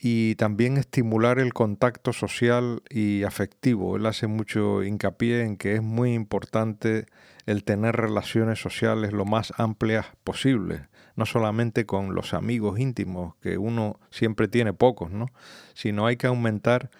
[0.00, 3.98] Y también estimular el contacto social y afectivo.
[3.98, 7.04] Él hace mucho hincapié en que es muy importante
[7.44, 10.88] el tener relaciones sociales lo más amplias posible
[11.20, 15.26] no solamente con los amigos íntimos, que uno siempre tiene pocos, ¿no?
[15.74, 16.90] sino hay que aumentar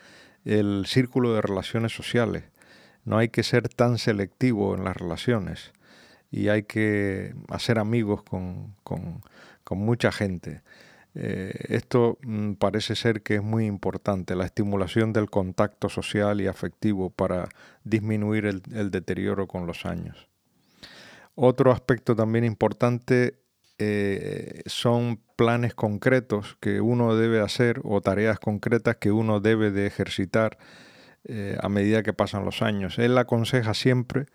[0.44, 2.44] el círculo de relaciones sociales.
[3.06, 5.72] No hay que ser tan selectivo en las relaciones
[6.30, 8.74] y hay que hacer amigos con,
[9.70, 10.60] mucha gente.
[11.14, 16.46] Eh, esto mm, parece ser que es muy importante, la estimulación del contacto social y
[16.46, 17.48] afectivo para
[17.84, 20.28] disminuir el deterioro con los años.
[21.34, 23.39] Otro aspecto también importante
[23.82, 29.86] eh, son planes concretos que uno debe hacer o tareas concretas que uno debe de
[29.86, 30.58] ejercitar
[31.24, 32.98] eh, a medida que pasan los años.
[32.98, 34.26] Él aconseja siempre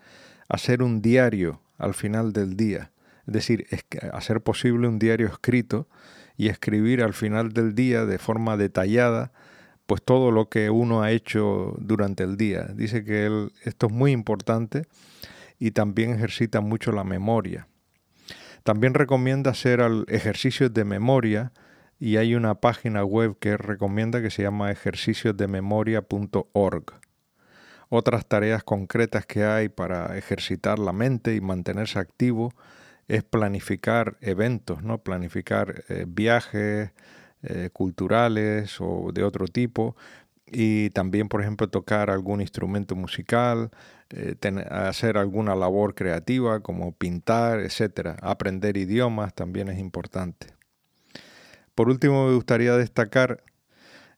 [0.48, 2.90] hacer un diario al final del día,
[3.28, 3.68] es decir,
[4.12, 5.88] hacer posible un diario escrito
[6.36, 9.30] y escribir al final del día de forma detallada
[9.86, 12.64] pues todo lo que uno ha hecho durante el día.
[12.74, 14.86] Dice que él, esto es muy importante
[15.60, 17.68] y también ejercita mucho la memoria.
[18.66, 21.52] También recomienda hacer ejercicios de memoria
[22.00, 26.84] y hay una página web que recomienda que se llama ejerciciosdememoria.org.
[27.90, 32.52] Otras tareas concretas que hay para ejercitar la mente y mantenerse activo
[33.06, 34.98] es planificar eventos, ¿no?
[34.98, 36.90] planificar eh, viajes
[37.44, 39.94] eh, culturales o de otro tipo
[40.46, 43.70] y también, por ejemplo, tocar algún instrumento musical,
[44.10, 44.36] eh,
[44.70, 48.16] hacer alguna labor creativa como pintar, etc.
[48.22, 50.48] Aprender idiomas también es importante.
[51.74, 53.42] Por último, me gustaría destacar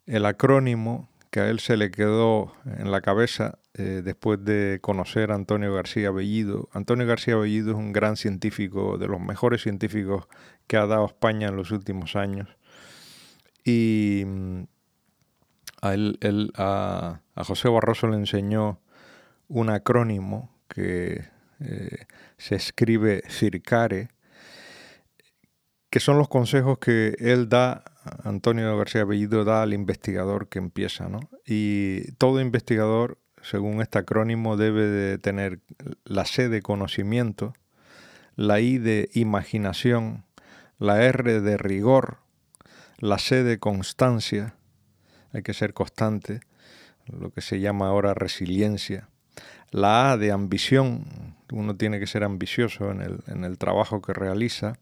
[0.07, 5.31] el acrónimo que a él se le quedó en la cabeza eh, después de conocer
[5.31, 6.69] a Antonio García Bellido.
[6.73, 10.27] Antonio García Bellido es un gran científico, de los mejores científicos
[10.67, 12.49] que ha dado España en los últimos años.
[13.65, 14.63] Y mm,
[15.81, 18.81] a, él, a José Barroso le enseñó
[19.49, 21.25] un acrónimo que
[21.61, 22.07] eh,
[22.37, 24.09] se escribe CIRCARE,
[25.91, 27.83] que son los consejos que él da,
[28.23, 31.09] Antonio García Bellido da al investigador que empieza.
[31.09, 31.21] ¿no?
[31.47, 35.61] Y todo investigador, según este acrónimo, debe de tener
[36.05, 37.55] la C de conocimiento,
[38.37, 40.25] la I de imaginación,
[40.79, 42.19] la R de rigor,
[42.99, 44.55] la C de constancia,
[45.33, 46.41] hay que ser constante,
[47.07, 49.09] lo que se llama ahora resiliencia,
[49.71, 54.79] la A de ambición, uno tiene que ser ambicioso en el, trabajo que realiza.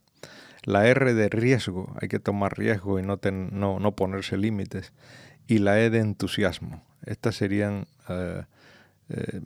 [0.62, 4.93] La R de riesgo, hay que tomar riesgo y no, ponerse límites.
[5.47, 6.85] Y la E de entusiasmo.
[7.05, 8.44] Estos serían eh,
[9.09, 9.40] eh,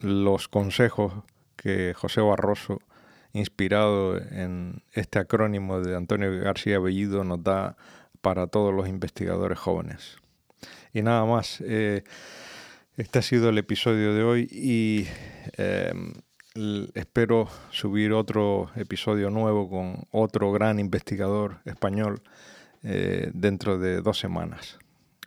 [0.00, 1.12] los consejos
[1.56, 2.80] que José Barroso,
[3.32, 7.76] inspirado en este acrónimo de Antonio García Bellido, nos da
[8.20, 10.21] para todos los investigadores jóvenes.
[10.92, 11.62] Y nada más.
[11.66, 12.04] Eh,
[12.96, 15.06] este ha sido el episodio de hoy y
[15.56, 16.12] em,
[16.94, 22.22] espero subir otro episodio nuevo con otro gran investigador español
[22.82, 24.78] eh, dentro de dos semanas.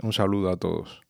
[0.01, 1.04] Un saludo a todos.